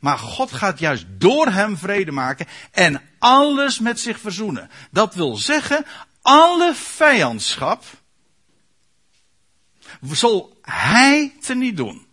Maar 0.00 0.18
God 0.18 0.52
gaat 0.52 0.78
juist 0.78 1.06
door 1.08 1.46
hem 1.46 1.76
vrede 1.76 2.12
maken 2.12 2.46
en 2.70 3.02
alles 3.18 3.78
met 3.78 4.00
zich 4.00 4.20
verzoenen. 4.20 4.70
Dat 4.90 5.14
wil 5.14 5.36
zeggen, 5.36 5.84
alle 6.22 6.74
vijandschap 6.74 7.84
zal 10.12 10.58
hij 10.62 11.32
niet 11.54 11.76
doen. 11.76 12.06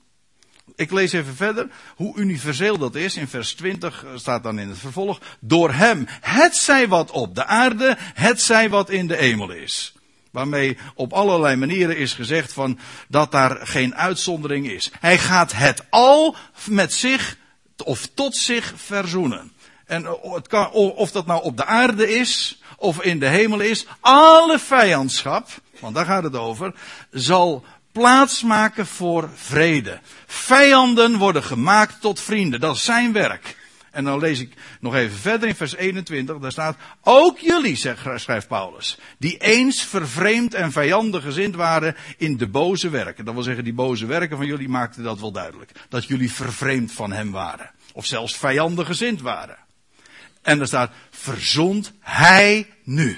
Ik 0.76 0.91
lees 0.91 1.12
even 1.12 1.36
verder 1.36 1.70
hoe 1.95 2.18
universeel 2.18 2.78
dat 2.78 2.95
is. 2.95 3.16
In 3.16 3.28
vers 3.28 3.54
20 3.54 4.06
staat 4.16 4.43
dan 4.43 4.60
in 4.60 4.70
het 4.70 4.78
vervolg. 4.78 5.20
Door 5.39 5.74
hem, 5.74 6.06
het 6.10 6.56
zij 6.56 6.88
wat 6.88 7.12
op 7.12 7.36
de 7.36 7.45
aarde, 7.45 7.98
het 8.00 8.41
zij 8.41 8.70
wat 8.70 8.89
in 8.89 9.08
de 9.08 9.16
hemel 9.16 9.52
is. 9.52 9.97
Waarmee 10.38 10.77
op 10.95 11.13
allerlei 11.13 11.55
manieren 11.55 11.97
is 11.97 12.13
gezegd 12.13 12.53
van 12.53 12.79
dat 13.07 13.31
daar 13.31 13.67
geen 13.67 13.95
uitzondering 13.95 14.69
is. 14.69 14.91
Hij 14.99 15.17
gaat 15.17 15.51
het 15.53 15.83
al 15.89 16.35
met 16.69 16.93
zich 16.93 17.38
of 17.83 18.07
tot 18.13 18.35
zich 18.35 18.73
verzoenen. 18.75 19.51
En 19.85 20.05
het 20.21 20.47
kan, 20.47 20.71
of 20.71 21.11
dat 21.11 21.25
nou 21.25 21.43
op 21.43 21.57
de 21.57 21.65
aarde 21.65 22.15
is 22.15 22.61
of 22.77 23.01
in 23.01 23.19
de 23.19 23.27
hemel 23.27 23.59
is, 23.59 23.85
alle 23.99 24.59
vijandschap, 24.59 25.47
want 25.79 25.95
daar 25.95 26.05
gaat 26.05 26.23
het 26.23 26.35
over, 26.35 26.73
zal 27.11 27.65
plaatsmaken 27.91 28.88
voor 28.88 29.29
vrede. 29.35 29.99
Vijanden 30.27 31.17
worden 31.17 31.43
gemaakt 31.43 32.01
tot 32.01 32.19
vrienden. 32.19 32.59
Dat 32.59 32.75
is 32.75 32.83
zijn 32.83 33.13
werk. 33.13 33.57
En 33.98 34.04
dan 34.04 34.20
lees 34.20 34.39
ik 34.39 34.54
nog 34.80 34.95
even 34.95 35.18
verder 35.18 35.50
in 35.50 35.56
vers 35.56 35.76
21. 35.76 36.38
Daar 36.38 36.52
staat, 36.52 36.78
ook 37.02 37.39
jullie, 37.39 37.76
schrijft 38.16 38.48
Paulus, 38.48 38.98
die 39.18 39.38
eens 39.38 39.84
vervreemd 39.84 40.54
en 40.54 40.72
vijandig 40.72 41.24
gezind 41.24 41.56
waren 41.56 41.95
in 42.18 42.38
de 42.38 42.48
boze 42.48 42.89
werken. 42.89 43.26
Dat 43.26 43.34
wil 43.34 43.43
zeggen, 43.43 43.64
die 43.64 43.74
boze 43.74 44.06
werken 44.06 44.38
van 44.38 44.45
jullie 44.45 44.70
maakten 44.70 45.04
dat 45.04 45.20
wel 45.20 45.32
duidelijk. 45.32 45.72
Dat 45.89 46.06
jullie 46.06 46.32
vervreemd 46.32 46.91
van 46.91 47.12
hem 47.12 47.32
waren. 47.32 47.72
Of 47.93 48.06
zelfs 48.06 48.38
vijandig 48.38 48.88
gezind 48.88 49.22
waren. 49.22 49.58
En 50.41 50.60
er 50.60 50.68
staat, 50.68 50.91
verzond 51.10 51.93
hij 52.00 52.68
nu. 52.84 53.18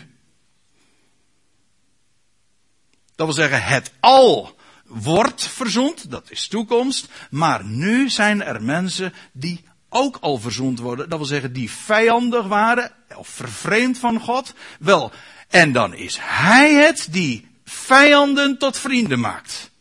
Dat 3.16 3.26
wil 3.26 3.36
zeggen, 3.36 3.64
het 3.64 3.92
al 4.00 4.58
wordt 4.86 5.48
verzoend, 5.48 6.12
dat 6.12 6.32
is 6.32 6.48
toekomst. 6.48 7.08
Maar 7.30 7.66
nu 7.66 8.10
zijn 8.10 8.44
er 8.44 8.64
mensen 8.64 9.14
die 9.32 9.68
ook 9.90 10.18
al 10.22 10.38
verzoend 10.38 10.80
worden. 10.80 11.10
Dat 11.10 11.18
wil 11.18 11.28
zeggen, 11.28 11.54
die 11.54 11.72
vijandig 11.72 12.46
waren, 12.46 12.92
of 13.16 13.28
vervreemd 13.28 13.98
van 13.98 14.20
God. 14.20 14.54
Wel, 14.80 15.12
en 15.48 15.72
dan 15.72 15.94
is 15.94 16.18
Hij 16.22 16.74
het 16.74 17.08
die 17.12 17.48
vijanden 17.66 18.58
tot 18.58 18.78
vrienden 18.78 19.20
maakt. 19.20 19.72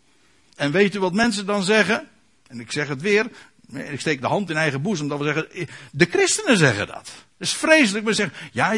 En 0.57 0.73
weet 0.73 0.95
u 0.95 1.01
wat 1.01 1.13
mensen 1.13 1.47
dan 1.47 1.63
zeggen? 1.63 2.09
En 2.47 2.61
ik 2.61 2.73
zeg 2.73 2.89
het 2.89 3.01
weer, 3.01 3.31
ik 3.73 4.01
steek 4.01 4.21
de 4.21 4.27
hand 4.27 4.51
in 4.51 4.57
eigen 4.57 4.83
boezem, 4.83 5.09
dat 5.09 5.19
wil 5.19 5.33
zeggen, 5.33 5.69
de 5.91 6.07
christenen 6.11 6.57
zeggen 6.57 6.87
dat. 6.87 7.05
Dat 7.39 7.49
is 7.49 7.53
vreselijk, 7.53 8.05
maar 8.05 8.15
zeggen, 8.15 8.37
ja, 8.53 8.77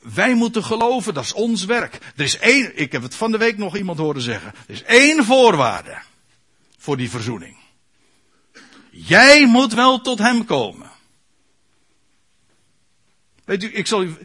wij 0.00 0.34
moeten 0.34 0.64
geloven, 0.64 1.14
dat 1.14 1.24
is 1.24 1.32
ons 1.32 1.64
werk. 1.64 1.98
Er 2.16 2.24
is 2.24 2.38
één, 2.38 2.78
ik 2.78 2.92
heb 2.92 3.02
het 3.02 3.14
van 3.14 3.30
de 3.30 3.38
week 3.38 3.58
nog 3.58 3.76
iemand 3.76 3.98
horen 3.98 4.22
zeggen. 4.22 4.52
Er 4.66 4.74
is 4.74 4.82
één 4.82 5.24
voorwaarde 5.24 5.98
voor 6.78 6.96
die 6.96 7.10
verzoening. 7.10 7.61
Jij 8.94 9.46
moet 9.46 9.74
wel 9.74 10.00
tot 10.00 10.18
hem 10.18 10.44
komen. 10.44 10.90
Weet 13.44 13.62
u, 13.62 13.74
ik 13.74 13.86
zal 13.86 14.02
u, 14.02 14.16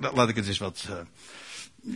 laat, 0.00 0.28
ik 0.28 0.36
het 0.36 0.46
eens 0.46 0.58
wat, 0.58 0.86
uh, 0.90 0.98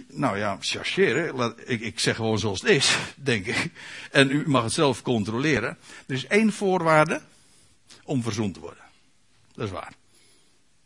nou 0.08 0.38
ja, 0.38 0.56
chargeren. 0.60 1.54
Ik, 1.66 1.80
ik 1.80 2.00
zeg 2.00 2.16
gewoon 2.16 2.38
zoals 2.38 2.60
het 2.60 2.70
is, 2.70 2.96
denk 3.16 3.46
ik. 3.46 3.70
En 4.10 4.30
u 4.30 4.48
mag 4.48 4.62
het 4.62 4.72
zelf 4.72 5.02
controleren. 5.02 5.78
Er 6.06 6.14
is 6.14 6.26
één 6.26 6.52
voorwaarde 6.52 7.20
om 8.02 8.22
verzoend 8.22 8.54
te 8.54 8.60
worden. 8.60 8.84
Dat 9.54 9.66
is 9.66 9.72
waar. 9.72 9.92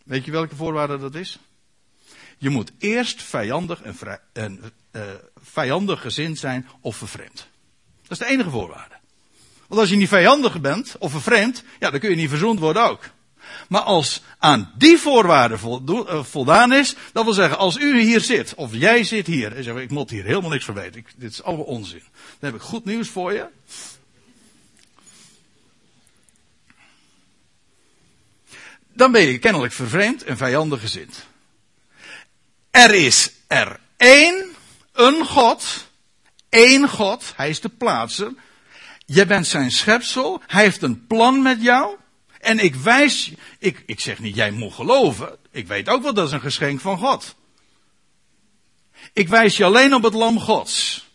Weet 0.04 0.24
je 0.24 0.30
welke 0.30 0.56
voorwaarde 0.56 0.98
dat 0.98 1.14
is? 1.14 1.38
Je 2.38 2.48
moet 2.48 2.72
eerst 2.78 3.22
vijandig 3.22 3.82
en, 3.82 3.94
vrij, 3.94 4.20
en 4.32 4.72
uh, 4.92 5.02
vijandig 5.42 6.00
gezind 6.00 6.38
zijn 6.38 6.68
of 6.80 6.96
vervreemd. 6.96 7.48
Dat 8.02 8.10
is 8.10 8.26
de 8.26 8.32
enige 8.32 8.50
voorwaarde. 8.50 8.97
Want 9.68 9.80
als 9.80 9.90
je 9.90 9.96
niet 9.96 10.08
vijandig 10.08 10.60
bent 10.60 10.96
of 10.98 11.10
vervreemd, 11.10 11.62
ja, 11.80 11.90
dan 11.90 12.00
kun 12.00 12.10
je 12.10 12.16
niet 12.16 12.28
verzoend 12.28 12.58
worden 12.60 12.88
ook. 12.88 13.10
Maar 13.68 13.80
als 13.80 14.22
aan 14.38 14.72
die 14.76 14.98
voorwaarden 14.98 15.58
eh, 16.06 16.24
voldaan 16.24 16.72
is, 16.72 16.94
dat 17.12 17.24
wil 17.24 17.32
zeggen, 17.32 17.58
als 17.58 17.76
u 17.76 18.00
hier 18.00 18.20
zit, 18.20 18.54
of 18.54 18.74
jij 18.74 19.04
zit 19.04 19.26
hier, 19.26 19.56
en 19.56 19.64
zegt, 19.64 19.78
ik 19.78 19.90
moet 19.90 20.10
hier 20.10 20.24
helemaal 20.24 20.50
niks 20.50 20.64
van 20.64 20.74
weten, 20.74 21.04
dit 21.16 21.30
is 21.30 21.42
allemaal 21.42 21.64
onzin. 21.64 22.02
Dan 22.38 22.50
heb 22.50 22.54
ik 22.54 22.66
goed 22.66 22.84
nieuws 22.84 23.08
voor 23.08 23.32
je. 23.32 23.46
Dan 28.92 29.12
ben 29.12 29.22
je 29.22 29.38
kennelijk 29.38 29.72
vervreemd 29.72 30.24
en 30.24 30.36
vijandig 30.36 30.80
gezind. 30.80 31.26
Er 32.70 32.94
is 32.94 33.30
er 33.46 33.80
één, 33.96 34.46
een 34.92 35.26
God, 35.26 35.86
één 36.48 36.88
God, 36.88 37.32
hij 37.36 37.48
is 37.48 37.60
de 37.60 37.68
plaatser. 37.68 38.32
Je 39.10 39.26
bent 39.26 39.46
zijn 39.46 39.70
schepsel, 39.70 40.42
hij 40.46 40.62
heeft 40.62 40.82
een 40.82 41.06
plan 41.06 41.42
met 41.42 41.62
jou. 41.62 41.96
En 42.40 42.58
ik 42.58 42.74
wijs, 42.74 43.32
ik, 43.58 43.82
ik 43.86 44.00
zeg 44.00 44.18
niet 44.18 44.34
jij 44.34 44.50
moet 44.50 44.74
geloven, 44.74 45.36
ik 45.50 45.66
weet 45.66 45.88
ook 45.88 46.02
wel 46.02 46.14
dat 46.14 46.26
is 46.26 46.32
een 46.32 46.40
geschenk 46.40 46.80
van 46.80 46.98
God. 46.98 47.36
Ik 49.12 49.28
wijs 49.28 49.56
je 49.56 49.64
alleen 49.64 49.94
op 49.94 50.02
het 50.02 50.14
lam 50.14 50.40
Gods. 50.40 51.06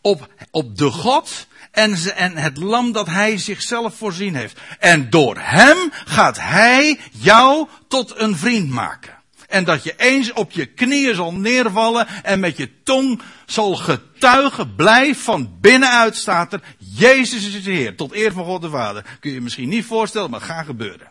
Op, 0.00 0.28
op 0.50 0.76
de 0.76 0.90
God 0.90 1.46
en, 1.70 1.94
en 2.14 2.36
het 2.36 2.56
lam 2.56 2.92
dat 2.92 3.06
hij 3.06 3.38
zichzelf 3.38 3.96
voorzien 3.96 4.34
heeft. 4.34 4.60
En 4.78 5.10
door 5.10 5.36
hem 5.38 5.76
gaat 5.90 6.40
hij 6.40 7.00
jou 7.10 7.68
tot 7.88 8.18
een 8.18 8.36
vriend 8.36 8.70
maken. 8.70 9.22
En 9.54 9.64
dat 9.64 9.84
je 9.84 9.94
eens 9.96 10.32
op 10.32 10.50
je 10.50 10.66
knieën 10.66 11.14
zal 11.14 11.32
neervallen 11.32 12.06
en 12.24 12.40
met 12.40 12.56
je 12.56 12.82
tong 12.82 13.22
zal 13.46 13.74
getuigen, 13.74 14.74
blijf 14.74 15.22
van 15.22 15.56
binnenuit 15.60 16.16
staat 16.16 16.52
er, 16.52 16.62
Jezus 16.78 17.54
is 17.54 17.64
de 17.64 17.70
Heer, 17.70 17.96
tot 17.96 18.14
eer 18.14 18.32
van 18.32 18.44
God 18.44 18.62
de 18.62 18.68
Vader. 18.68 19.02
Kun 19.20 19.30
je 19.30 19.36
je 19.36 19.42
misschien 19.42 19.68
niet 19.68 19.84
voorstellen, 19.84 20.30
maar 20.30 20.40
gaat 20.40 20.66
gebeuren. 20.66 21.08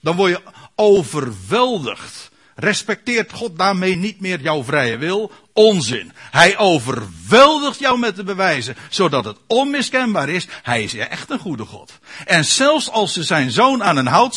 Dan 0.00 0.16
word 0.16 0.30
je 0.30 0.42
overweldigd. 0.74 2.30
Respecteert 2.54 3.32
God 3.32 3.58
daarmee 3.58 3.96
niet 3.96 4.20
meer 4.20 4.40
jouw 4.40 4.64
vrije 4.64 4.98
wil? 4.98 5.32
Onzin. 5.52 6.12
Hij 6.30 6.58
overweldigt 6.58 7.78
jou 7.78 7.98
met 7.98 8.16
de 8.16 8.24
bewijzen, 8.24 8.76
zodat 8.88 9.24
het 9.24 9.36
onmiskenbaar 9.46 10.28
is. 10.28 10.46
Hij 10.62 10.82
is 10.82 10.94
echt 10.94 11.30
een 11.30 11.38
goede 11.38 11.64
God. 11.64 11.98
En 12.24 12.44
zelfs 12.44 12.90
als 12.90 13.12
ze 13.12 13.22
zijn 13.22 13.50
zoon 13.50 13.84
aan 13.84 13.96
een 13.96 14.06
hout 14.06 14.34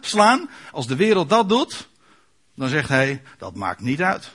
slaan, 0.00 0.50
als 0.72 0.86
de 0.86 0.96
wereld 0.96 1.28
dat 1.28 1.48
doet, 1.48 1.88
dan 2.56 2.68
zegt 2.68 2.88
hij, 2.88 3.22
dat 3.38 3.54
maakt 3.54 3.80
niet 3.80 4.02
uit. 4.02 4.30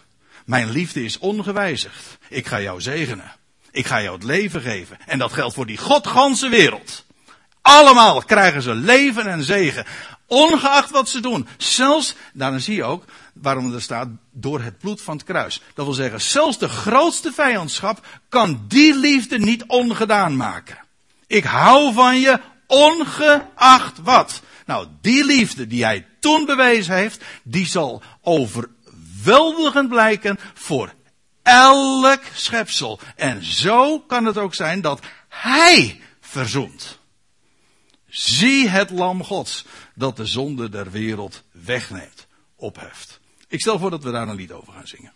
Mijn 0.46 0.70
liefde 0.70 1.04
is 1.04 1.18
ongewijzigd. 1.18 2.18
Ik 2.30 2.48
ga 2.48 2.62
jou 2.62 2.82
zegenen. 2.82 3.32
Ik 3.72 3.86
ga 3.86 4.02
jou 4.02 4.16
het 4.16 4.24
leven 4.24 4.62
geven. 4.62 4.98
En 5.06 5.20
dat 5.20 5.34
geldt 5.34 5.54
voor 5.54 5.66
die 5.66 5.78
godganse 5.78 6.50
wereld. 6.50 7.06
Allemaal 7.62 8.22
krijgen 8.22 8.62
ze 8.62 8.76
leven 8.76 9.28
en 9.28 9.44
zegen. 9.44 9.86
Ongeacht 10.30 10.90
wat 10.90 11.10
ze 11.10 11.20
doen. 11.20 11.48
Zelfs, 11.58 12.16
daarom 12.34 12.60
zie 12.60 12.76
je 12.76 12.84
ook 12.84 13.04
waarom 13.34 13.74
er 13.74 13.82
staat, 13.82 14.08
door 14.32 14.62
het 14.62 14.80
bloed 14.80 15.02
van 15.02 15.16
het 15.16 15.26
kruis. 15.26 15.62
Dat 15.74 15.86
wil 15.86 15.94
zeggen, 15.94 16.22
zelfs 16.22 16.58
de 16.58 16.70
grootste 16.70 17.32
vijandschap 17.32 18.06
kan 18.30 18.64
die 18.68 18.96
liefde 18.96 19.40
niet 19.40 19.64
ongedaan 19.68 20.36
maken. 20.36 20.78
Ik 21.28 21.44
hou 21.44 21.94
van 21.94 22.20
je 22.20 22.40
ongeacht 22.68 23.98
wat. 24.04 24.42
Nou, 24.66 24.88
die 25.02 25.26
liefde 25.26 25.68
die 25.68 25.84
hij 25.84 26.06
toen 26.20 26.46
bewezen 26.46 26.96
heeft, 26.96 27.24
die 27.44 27.66
zal 27.66 28.02
overweldigend 28.22 29.90
blijken 29.90 30.40
voor 30.54 30.94
elk 31.44 32.22
schepsel. 32.34 33.00
En 33.16 33.46
zo 33.46 34.00
kan 34.00 34.26
het 34.26 34.38
ook 34.38 34.56
zijn 34.56 34.82
dat 34.82 35.00
hij 35.28 36.02
verzoent. 36.22 36.99
Zie 38.10 38.70
het 38.70 38.89
lam 38.89 39.24
gods 39.24 39.66
dat 39.95 40.18
de 40.18 40.26
zonde 40.26 40.70
der 40.70 40.91
wereld 40.91 41.43
wegneemt, 41.51 42.28
opheft. 42.55 43.20
Ik 43.47 43.62
stel 43.62 43.80
voor 43.80 43.89
dat 43.89 44.03
we 44.03 44.12
daar 44.12 44.28
een 44.28 44.36
lied 44.36 44.51
over 44.51 44.74
gaan 44.74 44.88
zingen. 44.88 45.14